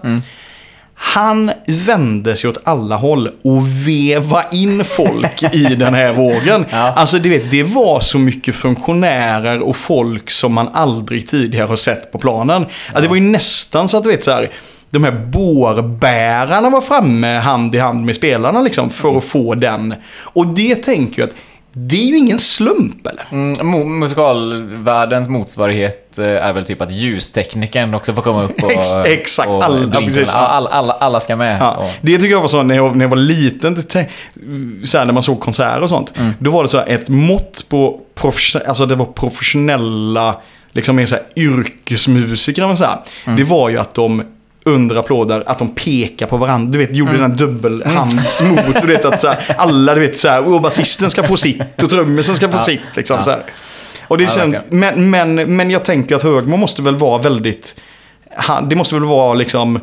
Han 1.04 1.52
vände 1.68 2.36
sig 2.36 2.50
åt 2.50 2.62
alla 2.64 2.96
håll 2.96 3.30
och 3.44 3.88
veva 3.88 4.44
in 4.52 4.84
folk 4.86 5.44
i 5.54 5.64
den 5.64 5.94
här 5.94 6.14
vågen. 6.14 6.66
Ja. 6.70 6.78
Alltså 6.78 7.20
du 7.20 7.30
vet, 7.30 7.52
det 7.52 7.64
var 7.64 8.00
så 8.00 8.20
mycket 8.20 8.56
funktionärer 8.56 9.60
och 9.60 9.76
folk 9.76 10.32
som 10.32 10.54
man 10.54 10.70
aldrig 10.74 11.30
tidigare 11.30 11.68
har 11.68 11.76
sett 11.76 12.12
på 12.12 12.18
planen. 12.18 12.66
Alltså, 12.88 13.02
det 13.02 13.08
var 13.08 13.16
ju 13.16 13.22
nästan 13.22 13.88
så 13.88 13.98
att 13.98 14.04
du 14.04 14.10
vet 14.10 14.24
så 14.24 14.32
här. 14.32 14.52
De 14.90 15.04
här 15.04 15.12
bårbärarna 15.12 16.70
var 16.70 16.82
framme 16.82 17.38
hand 17.38 17.76
i 17.76 17.80
hand 17.80 18.06
med 18.06 18.16
spelarna 18.16 18.62
liksom 18.62 18.90
för 18.90 19.18
att 19.18 19.24
få 19.24 19.56
den. 19.56 19.94
Och 20.24 20.48
det 20.48 20.76
tänker 20.76 21.22
jag 21.22 21.30
att 21.30 21.36
det 21.74 21.96
är 21.96 22.06
ju 22.06 22.18
ingen 22.18 22.40
slump 22.40 23.08
eller? 23.08 23.28
Mm, 23.32 23.54
mu- 23.54 23.86
musikalvärldens 23.86 25.28
motsvarighet 25.30 26.18
eh, 26.20 26.26
är 26.26 26.54
väl 26.54 26.66
typ 26.66 26.82
att 26.82 26.92
ljusteknikern 26.92 27.94
också 27.94 28.14
får 28.14 28.22
komma 28.22 28.44
upp 28.44 28.64
och... 28.64 28.72
Ex- 28.78 28.94
exakt, 29.06 29.50
och 29.50 29.64
alla-. 29.64 30.02
Ja, 30.34 30.38
alla, 30.48 30.70
alla, 30.70 30.94
alla 30.94 31.20
ska 31.20 31.36
med. 31.36 31.58
Ja, 31.62 31.76
Och, 31.76 31.86
det 32.02 32.18
tycker 32.18 32.32
jag 32.32 32.42
var 32.42 32.48
så 32.48 32.64
när 32.64 32.76
jag, 32.76 32.96
när 32.96 33.06
jag 33.06 33.10
var 33.10 33.18
liten, 33.18 33.76
så 33.82 34.98
här, 34.98 35.06
när 35.06 35.12
man 35.14 35.24
såg 35.24 35.40
konserter 35.40 35.82
och 35.82 35.90
sånt. 35.90 36.14
Mm. 36.18 36.32
Då 36.40 36.52
var 36.52 36.64
det 36.64 36.70
så 36.70 36.78
här 36.78 36.88
ett 36.88 37.10
mått 37.10 37.66
på, 37.70 38.00
profession- 38.16 38.62
alltså 38.68 38.86
det 38.86 38.96
var 38.96 39.06
professionella, 39.06 40.36
liksom 40.72 40.96
mer 40.96 41.06
så 41.06 41.16
här 41.16 41.24
yrkesmusiker. 41.36 42.62
Man 42.68 42.78
säga. 42.78 43.00
Mm. 43.26 43.38
Det 43.38 43.44
var 43.44 43.70
ju 43.70 43.78
att 43.78 43.96
de 43.96 44.24
under 44.64 44.96
applåder, 44.96 45.44
att 45.46 45.60
de 45.60 45.70
pekar 45.70 46.28
på 46.28 46.38
varandra. 46.38 46.72
Du 46.72 46.78
vet, 46.78 46.96
gjorde 46.96 47.12
Mm. 47.12 47.22
den 47.22 47.38
dubbelhands 47.38 48.42
mot. 48.42 48.82
Du 48.82 48.88
vet 48.88 49.06
att 49.06 49.22
så 49.22 49.28
här, 49.28 49.56
alla, 49.58 49.94
du 49.94 50.00
vet 50.02 50.18
så 50.20 50.28
här, 50.28 50.44
och 50.54 50.62
basisten 50.62 51.10
ska 51.12 51.24
få 51.24 51.38
sitt 51.38 51.84
och 51.84 51.90
trummisen 51.90 52.36
ska 52.36 52.50
få 52.50 52.58
Ja. 52.58 52.62
sitt. 52.64 52.82
Liksom, 52.96 53.18
Ja. 53.18 53.24
så 53.24 53.32
här. 53.32 53.44
Och 54.08 54.18
det 54.18 54.24
Ja, 54.24 54.30
verkligen. 54.38 54.64
men, 54.70 55.10
men, 55.36 55.56
men 55.56 55.72
jag 55.72 55.86
tänker 55.86 56.16
att 56.16 56.24
Högmo 56.24 56.58
måste 56.58 56.82
väl 56.82 56.96
vara 56.96 57.22
väldigt, 57.22 57.80
det 58.70 58.76
måste 58.76 58.96
väl 58.96 59.04
vara 59.04 59.34
liksom 59.34 59.80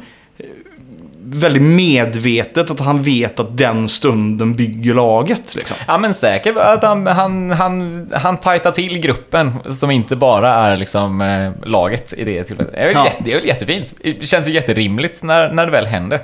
väldigt 1.35 1.63
medvetet 1.63 2.71
att 2.71 2.81
han 2.81 3.03
vet 3.03 3.41
att 3.41 3.59
den 3.59 3.89
stunden 3.89 4.55
bygger 4.55 4.95
laget. 4.95 5.55
Liksom. 5.55 5.77
ja, 5.87 5.99
men 5.99 6.15
säkert 6.15 6.57
att 6.57 6.83
han, 6.83 7.07
han, 7.07 7.51
han, 7.51 8.09
han 8.15 8.37
tajtar 8.37 8.71
till 8.71 8.99
gruppen 8.99 9.53
som 9.71 9.91
inte 9.91 10.17
bara 10.17 10.55
är 10.55 10.77
liksom 10.77 11.21
eh, 11.21 11.53
laget 11.69 12.13
i 12.13 12.25
det 12.25 12.45
tillfället. 12.45 12.73
Det 12.73 12.79
är 12.79 12.93
Ja. 12.93 13.05
jätte, 13.05 13.23
det 13.25 13.33
är 13.33 13.47
jättefint. 13.47 13.95
Det 14.03 14.27
känns 14.29 14.49
ju 14.49 14.53
jätterimligt 14.53 15.23
när, 15.23 15.53
när 15.53 15.67
det 15.67 15.73
väl 15.73 15.87
händer. 15.87 16.21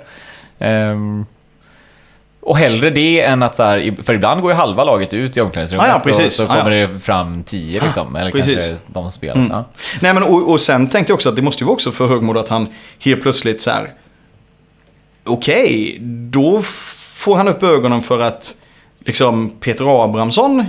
Ehm, 0.59 1.27
och 2.41 2.59
hellre 2.59 2.91
det 2.91 3.23
än 3.23 3.43
att 3.43 3.57
så 3.57 3.63
här, 3.63 4.03
för 4.03 4.15
ibland 4.15 4.43
går 4.43 4.51
ju 4.51 4.57
halva 4.57 4.85
laget 4.85 5.15
ut 5.15 5.37
i 5.37 5.41
omklädningsrummet 5.41 5.87
Ja, 5.89 6.03
ja, 6.07 6.25
och 6.25 6.33
så 6.33 6.47
kommer 6.47 6.71
ja. 6.71 6.87
det 6.89 6.99
fram 6.99 7.43
tio 7.43 7.81
liksom. 7.81 8.17
Eller 8.17 8.31
precis. 8.31 8.55
kanske 8.55 8.77
de 8.87 9.11
spelar. 9.11 9.47
Ja. 9.51 9.65
Nej, 10.01 10.15
men, 10.15 10.23
och, 10.23 10.51
och 10.51 10.61
sen 10.61 10.87
tänkte 10.89 11.11
jag 11.11 11.15
också 11.15 11.29
att 11.29 11.37
det 11.37 11.43
måste 11.43 11.63
ju 11.63 11.67
vara 11.67 11.75
också 11.75 11.93
för 11.93 12.07
Högmo 12.07 12.39
att 12.39 12.49
han 12.49 12.67
helt 12.99 13.23
plötsligt 13.23 13.63
så 13.63 13.71
här. 13.71 13.91
Okej, 15.25 15.99
då 16.31 16.63
får 17.15 17.37
han 17.37 17.49
upp 17.49 17.63
ögonen 17.63 18.03
för 18.03 18.21
att 18.21 18.57
liksom 19.05 19.51
Peter 19.61 20.05
Abrahamsson 20.05 20.65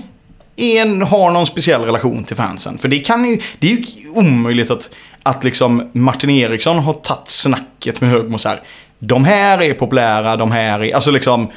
en, 0.56 1.02
har 1.02 1.32
någon 1.32 1.48
speciell 1.48 1.82
relation 1.82 2.24
till 2.24 2.36
fansen. 2.36 2.78
För 2.78 2.88
det, 2.88 3.00
kan 3.00 3.26
ju, 3.26 3.42
det 3.60 3.72
är 3.72 3.72
ju 3.72 4.10
omöjligt 4.10 4.72
att, 4.72 4.90
att 5.24 5.44
liksom 5.44 5.90
Martin 5.94 6.30
Eriksson 6.30 6.80
har 6.80 6.94
tagit 6.94 7.28
snacket 7.30 8.02
med 8.02 8.10
Högmo 8.10 8.38
så 8.38 8.50
här. 8.50 8.62
De 9.00 9.26
här 9.26 9.62
är 9.62 9.74
populära, 9.74 10.36
de 10.36 10.52
här 10.52 10.84
är... 10.84 10.96
Alltså 10.96 11.12
liksom... 11.12 11.48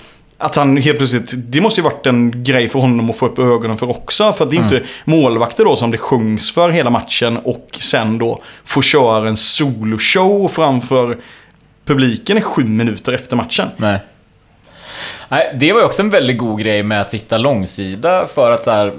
Att 0.40 0.56
han 0.56 0.76
helt 0.76 0.98
plötsligt, 0.98 1.32
det 1.36 1.60
måste 1.60 1.80
ju 1.80 1.84
varit 1.84 2.06
en 2.06 2.44
grej 2.44 2.68
för 2.68 2.78
honom 2.78 3.10
att 3.10 3.16
få 3.16 3.26
upp 3.26 3.38
ögonen 3.38 3.78
för 3.78 3.90
också. 3.90 4.32
För 4.32 4.44
att 4.44 4.50
det 4.50 4.56
är 4.56 4.62
inte 4.62 4.82
målvakter 5.04 5.64
då 5.64 5.76
som 5.76 5.90
det 5.90 5.98
sjungs 5.98 6.52
för 6.52 6.70
hela 6.70 6.90
matchen 6.90 7.36
och 7.36 7.78
sen 7.80 8.18
då 8.18 8.42
får 8.64 8.82
köra 8.82 9.28
en 9.28 9.36
soloshow 9.36 10.48
framför 10.48 11.18
publiken 11.88 12.38
i 12.38 12.40
sju 12.40 12.64
minuter 12.64 13.12
efter 13.12 13.36
matchen. 13.36 13.68
Nej. 13.76 13.98
Nej, 15.28 15.52
det 15.54 15.72
var 15.72 15.80
ju 15.80 15.86
också 15.86 16.02
en 16.02 16.10
väldigt 16.10 16.38
god 16.38 16.60
grej 16.60 16.82
med 16.82 17.00
att 17.00 17.10
sitta 17.10 17.38
långsida 17.38 18.26
för 18.26 18.50
att 18.50 18.64
så 18.64 18.70
här, 18.70 18.92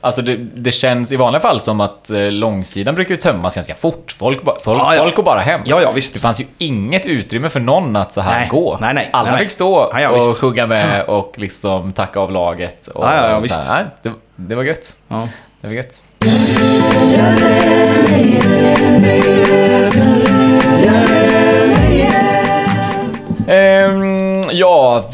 Alltså 0.00 0.22
det, 0.22 0.36
det 0.36 0.72
känns 0.72 1.12
i 1.12 1.16
vanliga 1.16 1.40
fall 1.40 1.60
som 1.60 1.80
att 1.80 2.10
eh, 2.10 2.30
långsidan 2.30 2.94
brukar 2.94 3.10
ju 3.10 3.16
tömmas 3.20 3.54
ganska 3.54 3.74
fort. 3.74 4.14
Folk, 4.18 4.38
folk, 4.44 4.80
Ja, 4.80 4.94
ja. 4.94 5.02
folk 5.02 5.16
går 5.16 5.22
bara 5.22 5.40
hem. 5.40 5.60
Ja, 5.64 5.82
ja, 5.82 5.92
visst. 5.92 6.14
Det 6.14 6.18
fanns 6.20 6.40
ju 6.40 6.44
inget 6.58 7.06
utrymme 7.06 7.48
för 7.48 7.60
någon 7.60 7.96
att 7.96 8.12
så 8.12 8.20
här 8.20 8.38
Nej. 8.38 8.48
gå. 8.50 8.78
Nej, 8.80 8.94
nej. 8.94 9.08
Alla 9.12 9.30
Nej, 9.30 9.40
fick 9.40 9.50
stå 9.50 9.90
Ja, 9.92 10.00
ja, 10.00 10.10
och 10.10 10.28
visst. 10.30 10.40
sjunga 10.40 10.66
med 10.66 11.04
och 11.04 11.34
liksom 11.38 11.92
tacka 11.92 12.20
av 12.20 12.32
laget. 12.32 12.86
Och 12.86 13.04
Ja, 13.04 13.30
ja, 13.30 13.40
visst. 13.40 13.64
Här, 13.64 13.74
nej, 13.74 13.84
det, 14.02 14.12
det 14.36 14.54
var 14.54 14.62
gött. 14.62 14.96
Ja. 15.08 15.28
Det 15.60 15.66
var 15.66 15.74
gött. 15.74 16.02
Ehm, 23.48 24.42
ja, 24.50 25.04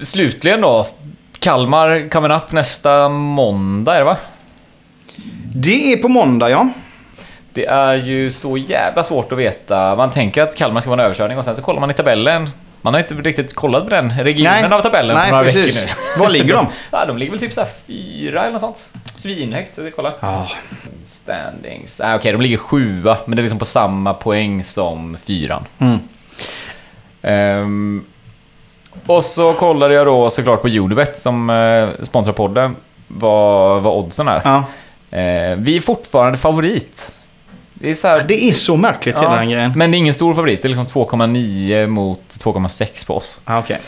slutligen 0.00 0.60
då. 0.60 0.86
Kalmar 1.38 2.10
coming 2.10 2.32
up 2.32 2.52
nästa 2.52 3.08
måndag, 3.08 3.94
är 3.94 3.98
det 3.98 4.04
va? 4.04 4.16
Det 5.54 5.92
är 5.92 5.96
på 5.96 6.08
måndag 6.08 6.50
ja. 6.50 6.68
Det 7.52 7.66
är 7.66 7.94
ju 7.94 8.30
så 8.30 8.56
jävla 8.56 9.04
svårt 9.04 9.32
att 9.32 9.38
veta. 9.38 9.96
Man 9.96 10.10
tänker 10.10 10.42
att 10.42 10.56
Kalmar 10.56 10.80
ska 10.80 10.90
vara 10.90 11.00
en 11.00 11.04
överkörning 11.04 11.38
och 11.38 11.44
sen 11.44 11.56
så 11.56 11.62
kollar 11.62 11.80
man 11.80 11.90
i 11.90 11.94
tabellen. 11.94 12.50
Man 12.82 12.94
har 12.94 13.00
inte 13.00 13.14
riktigt 13.14 13.54
kollat 13.54 13.84
på 13.84 13.90
den 13.90 14.18
regionen 14.24 14.72
av 14.72 14.80
tabellen 14.80 15.16
Nej, 15.16 15.30
på 15.30 15.36
några 15.36 15.44
precis. 15.44 15.82
veckor 15.82 15.94
nu. 16.16 16.20
Var 16.20 16.30
ligger 16.30 16.54
de? 16.54 16.66
ja, 16.90 17.06
de 17.06 17.18
ligger 17.18 17.30
väl 17.30 17.40
typ 17.40 17.52
så 17.52 17.60
här 17.60 17.68
fyra 17.86 18.40
eller 18.40 18.52
något 18.52 18.60
sånt. 18.60 18.92
Svinhögt, 19.14 19.74
så 19.74 19.82
vi 19.82 19.90
kollar. 19.90 20.14
Ja. 20.20 20.48
Standings. 21.06 22.00
Ah, 22.00 22.16
Okej, 22.16 22.32
de 22.32 22.40
ligger 22.40 22.56
sjua, 22.56 23.18
men 23.26 23.36
det 23.36 23.40
är 23.40 23.42
liksom 23.42 23.58
på 23.58 23.64
samma 23.64 24.14
poäng 24.14 24.64
som 24.64 25.16
fyran. 25.24 25.64
Mm. 25.78 25.98
Ehm, 27.22 28.04
och 29.06 29.24
så 29.24 29.52
kollade 29.52 29.94
jag 29.94 30.06
då 30.06 30.30
såklart 30.30 30.62
på 30.62 30.68
Unibet 30.68 31.18
som 31.18 31.50
eh, 31.50 32.04
sponsrar 32.04 32.32
podden. 32.32 32.76
Vad, 33.08 33.82
vad 33.82 33.96
oddsen 33.96 34.28
är. 34.28 34.42
ja. 34.44 34.64
Eh, 35.18 35.56
vi 35.56 35.76
är 35.76 35.80
fortfarande 35.80 36.38
favorit. 36.38 37.18
Det 37.74 37.90
är 37.90 37.94
så 37.94 38.08
här, 38.08 38.24
Det 38.28 38.44
är 38.44 38.54
så 38.54 38.76
märkligt 38.76 39.18
hela 39.20 39.36
den 39.36 39.50
grejen. 39.50 39.72
men 39.76 39.90
det 39.90 39.96
är 39.96 39.98
ingen 39.98 40.14
stor 40.14 40.34
favorit. 40.34 40.62
Det 40.62 40.66
är 40.66 40.76
liksom 40.76 40.86
2,9 41.06 41.86
mot 41.86 42.20
2,6 42.28 43.06
på 43.06 43.16
oss. 43.16 43.40
Ja, 43.46 43.58
okej. 43.58 43.78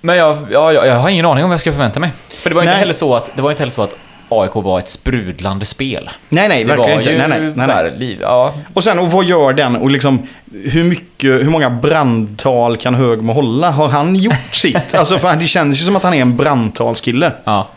Men 0.00 0.16
jag, 0.16 0.38
ja, 0.50 0.72
jag, 0.72 0.86
jag 0.86 0.96
har 0.96 1.08
ingen 1.08 1.26
aning 1.26 1.44
om 1.44 1.50
vad 1.50 1.54
jag 1.54 1.60
ska 1.60 1.72
förvänta 1.72 2.00
mig. 2.00 2.12
För 2.28 2.50
det 2.50 2.56
var 2.56 2.62
inte 2.62 2.74
heller 2.74 2.92
så 2.92 3.14
att, 3.14 3.30
det 3.36 3.42
var 3.42 3.50
inte 3.50 3.60
heller 3.62 3.72
så 3.72 3.82
att 3.82 3.96
AIK 4.28 4.54
var 4.54 4.78
ett 4.78 4.88
sprudlande 4.88 5.66
spel. 5.66 6.10
Nej, 6.28 6.48
nej, 6.48 6.64
Det 6.64 6.76
verkligen 6.76 6.98
inte. 6.98 7.18
Nej, 7.18 7.28
nej, 7.28 7.40
nej, 7.56 7.66
så 7.66 7.72
här, 7.72 7.84
nej. 7.84 7.98
liv, 7.98 8.18
ja, 8.22 8.54
Och 8.74 8.84
sen, 8.84 8.98
och 8.98 9.10
vad 9.10 9.24
gör 9.24 9.52
den? 9.52 9.76
Och 9.76 9.90
liksom, 9.90 10.26
hur, 10.64 10.84
mycket, 10.84 11.30
hur 11.30 11.50
många 11.50 11.70
brandtal 11.70 12.76
kan 12.76 12.94
Högmo 12.94 13.32
hålla? 13.32 13.70
Har 13.70 13.88
han 13.88 14.16
gjort 14.16 14.34
sitt? 14.54 14.94
Alltså, 14.94 15.18
för 15.18 15.36
det 15.36 15.46
känns 15.46 15.80
ju 15.80 15.84
som 15.84 15.96
att 15.96 16.02
han 16.02 16.14
är 16.14 16.22
en 16.22 16.36
brandtalskille. 16.36 17.32
ja. 17.44 17.68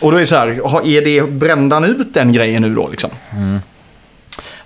Och 0.00 0.10
då 0.10 0.16
är 0.16 0.20
det 0.20 0.26
så 0.26 0.36
här, 0.36 0.48
är 0.86 1.04
det, 1.04 1.30
brände 1.30 1.74
han 1.74 1.84
ut 1.84 2.14
den 2.14 2.32
grejen 2.32 2.62
nu 2.62 2.74
då 2.74 2.88
liksom? 2.88 3.10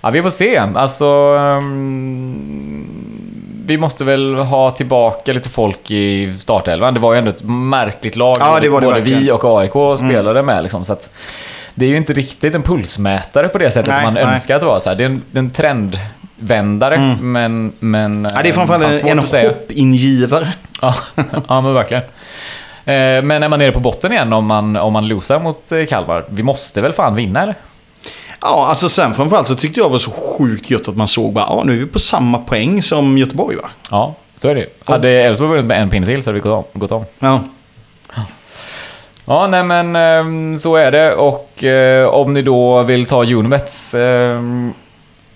Ja, 0.01 0.09
vi 0.09 0.23
får 0.23 0.29
se. 0.29 0.57
Alltså... 0.57 1.05
ehm, 1.39 3.32
vi 3.65 3.77
måste 3.77 4.03
väl 4.03 4.35
ha 4.35 4.71
tillbaka 4.71 5.33
lite 5.33 5.49
folk 5.49 5.91
i 5.91 6.33
startelvan. 6.33 6.93
Det 6.93 6.99
var 6.99 7.13
ju 7.13 7.19
ändå 7.19 7.31
ett 7.31 7.43
märkligt 7.43 8.15
lag. 8.15 8.37
Ja, 8.39 8.45
det 8.45 8.51
var 8.51 8.61
det 8.61 8.69
både 8.69 8.87
verkligen. 8.87 9.17
Mm. 9.17 9.25
vi 9.25 9.31
och 9.31 9.59
AIK 9.59 9.99
spelade 9.99 10.43
med. 10.43 10.63
Liksom, 10.63 10.85
så 10.85 10.93
att 10.93 11.09
det 11.75 11.85
är 11.85 11.89
ju 11.89 11.97
inte 11.97 12.13
riktigt 12.13 12.55
en 12.55 12.63
pulsmätare 12.63 13.47
på 13.47 13.57
det 13.57 13.71
sättet 13.71 13.93
Nej, 13.93 14.03
man 14.03 14.13
nej. 14.13 14.23
önskar 14.23 14.55
att 14.55 14.61
det 14.61 14.67
var. 14.67 14.79
Så 14.79 14.89
här. 14.89 14.95
Det, 14.95 15.03
är 15.03 15.05
en, 15.05 15.21
är 15.33 15.39
en 15.39 15.49
trend 15.49 15.99
vändare, 16.35 17.17
men... 17.21 17.73
men 17.79 18.27
Ja, 18.35 18.43
det 18.43 18.49
är 18.49 18.53
framförallt 18.53 18.99
fan, 18.99 19.09
en, 19.09 19.19
en 19.19 19.47
hoppingivare. 19.49 20.53
Ja, 20.81 20.95
ja 21.47 21.61
men 21.61 21.73
verkligen. 21.73 22.03
Eh, 22.85 23.23
Men 23.23 23.43
är 23.43 23.49
man 23.49 23.59
nere 23.59 23.71
på 23.71 23.79
botten 23.79 24.11
igen 24.11 24.33
om 24.33 24.45
man, 24.45 24.75
om 24.75 24.93
man 24.93 25.07
losar 25.07 25.39
mot 25.39 25.71
eh, 25.71 25.85
Kalmar? 25.85 26.25
Vi 26.29 26.43
måste 26.43 26.81
väl 26.81 26.93
fan 26.93 27.15
vinna 27.15 27.41
eller? 27.41 27.55
Ja, 28.45 28.67
alltså 28.67 28.89
sen 28.89 29.13
framförallt 29.13 29.47
så 29.47 29.55
tyckte 29.55 29.79
jag 29.79 29.89
det 29.89 29.91
var 29.91 29.99
så 29.99 30.11
sjukt 30.11 30.69
gött 30.69 30.87
att 30.87 30.97
man 30.97 31.07
såg 31.07 31.33
bara, 31.33 31.45
ja 31.45 31.63
nu 31.65 31.73
är 31.73 31.77
vi 31.77 31.85
på 31.85 31.99
samma 31.99 32.37
poäng 32.37 32.83
som 32.83 33.17
Göteborg 33.17 33.55
va? 33.55 33.69
Ja, 33.91 34.15
så 34.35 34.49
är 34.49 34.55
det 34.55 34.61
ju. 34.61 34.67
Hade 34.85 35.09
Elfsborg 35.09 35.49
vunnit 35.49 35.65
med 35.65 35.81
en 35.81 35.89
pinne 35.89 36.05
till 36.05 36.23
så 36.23 36.29
hade 36.29 36.39
vi 36.39 36.49
gått 36.49 36.65
om. 36.73 36.79
Gått 36.79 36.91
om. 36.91 37.05
Ja. 37.19 37.39
Ja, 39.25 39.47
nej 39.47 39.63
men 39.63 39.95
ehm, 39.95 40.57
så 40.57 40.75
är 40.75 40.91
det 40.91 41.15
och 41.15 41.63
eh, 41.63 42.07
om 42.07 42.33
ni 42.33 42.41
då 42.41 42.83
vill 42.83 43.05
ta 43.05 43.23
Unibets 43.23 43.95
ehm, 43.95 44.73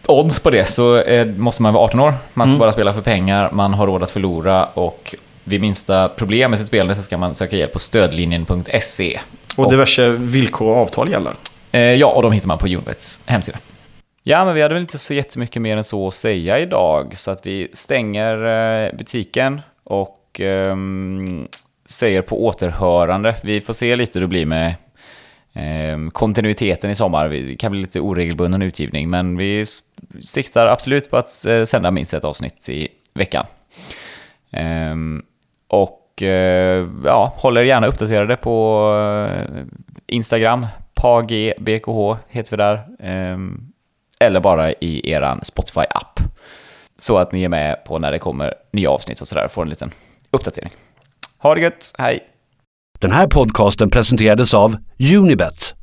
odds 0.05 0.39
på 0.39 0.49
det 0.49 0.70
så 0.70 0.97
eh, 0.97 1.28
måste 1.28 1.64
man 1.64 1.74
vara 1.74 1.84
18 1.84 1.99
år. 1.99 2.14
Man 2.34 2.47
ska 2.47 2.58
bara 2.58 2.72
spela 2.72 2.93
för 2.93 3.01
pengar, 3.01 3.49
man 3.51 3.74
har 3.74 3.88
råd 3.88 4.03
att 4.03 4.10
förlora 4.10 4.66
och 4.66 5.16
vid 5.43 5.62
minsta 5.62 6.10
problem 6.10 6.51
med 6.51 6.60
sitt 6.60 6.68
spelande 6.68 6.95
så 6.95 7.01
ska 7.01 7.18
man 7.18 7.36
söka 7.36 7.55
hjälp 7.55 7.74
på 7.74 7.80
stödlinjen.se. 7.80 9.20
Och 9.55 9.72
diverse 9.72 10.10
villkor 10.10 10.68
och 10.70 10.78
avtal 10.78 11.10
gäller. 11.10 11.34
Eh, 11.72 11.82
ja, 11.82 12.07
och 12.07 12.22
de 12.22 12.32
hittar 12.32 12.47
man 12.47 12.57
på 12.57 12.65
Unibets 12.65 13.22
hemsida. 13.26 13.59
Ja, 14.24 14.45
men 14.45 14.55
vi 14.55 14.61
hade 14.61 14.74
väl 14.74 14.82
inte 14.82 14.97
så 14.97 15.13
jättemycket 15.13 15.61
mer 15.61 15.78
än 15.78 15.84
så 15.84 16.07
att 16.07 16.13
säga 16.13 16.59
idag, 16.59 17.18
så 17.18 17.32
att 17.32 17.45
vi 17.45 17.68
stänger 17.74 18.45
eh, 18.86 18.97
butiken 18.97 19.61
och 19.84 20.41
um, 20.43 21.47
säger 21.86 22.22
på 22.22 22.45
återhörande. 22.45 23.36
Vi 23.43 23.61
får 23.61 23.74
se 23.74 23.95
lite 23.95 24.20
hur 24.20 24.22
det 24.22 24.28
blir 24.28 24.45
med 24.45 24.76
um, 25.93 26.11
kontinuiteten 26.11 26.91
i 26.91 26.95
sommar. 26.95 27.30
Det 27.30 27.55
kan 27.55 27.72
bli 27.72 27.82
lite 27.82 27.99
oregelbunden 27.99 28.61
utgivning, 28.61 29.09
men 29.09 29.38
vi 29.38 29.65
siktar 30.22 30.68
absolut 30.68 31.11
på 31.11 31.18
att 31.18 31.45
eh, 31.45 31.63
sända 31.63 31.91
minst 31.91 32.13
ett 32.13 32.24
avsnitt 32.24 32.70
i 32.70 32.88
veckan. 33.13 33.45
Um, 34.91 35.24
och 35.68 36.03
uh, 36.22 36.88
ja, 37.05 37.34
håll 37.36 37.57
er 37.57 37.63
gärna 37.63 37.88
uppdaterade 37.88 38.36
på 38.36 38.86
uh, 38.93 39.63
Instagram, 40.07 40.68
PAG 40.97 41.53
BKH 41.59 42.17
heter 42.29 42.51
vi 42.51 42.57
där. 42.57 42.85
Ehm, 42.99 43.61
eller 44.19 44.39
bara 44.39 44.71
i 44.71 45.11
eran 45.11 45.39
Spotify-app. 45.41 46.19
Så 46.97 47.17
att 47.17 47.31
ni 47.31 47.43
är 47.43 47.49
med 47.49 47.83
på 47.85 47.99
när 47.99 48.11
det 48.11 48.19
kommer 48.19 48.53
nya 48.71 48.89
avsnitt 48.89 49.21
och 49.21 49.27
sådär, 49.27 49.47
får 49.47 49.61
en 49.61 49.69
liten 49.69 49.91
uppdatering. 50.31 50.71
Ha 51.37 51.55
det 51.55 51.61
gött, 51.61 51.93
hej! 51.97 52.19
Den 52.99 53.11
här 53.11 53.27
podcasten 53.27 53.89
presenterades 53.89 54.53
av 54.53 54.77
Unibet, 55.15 55.73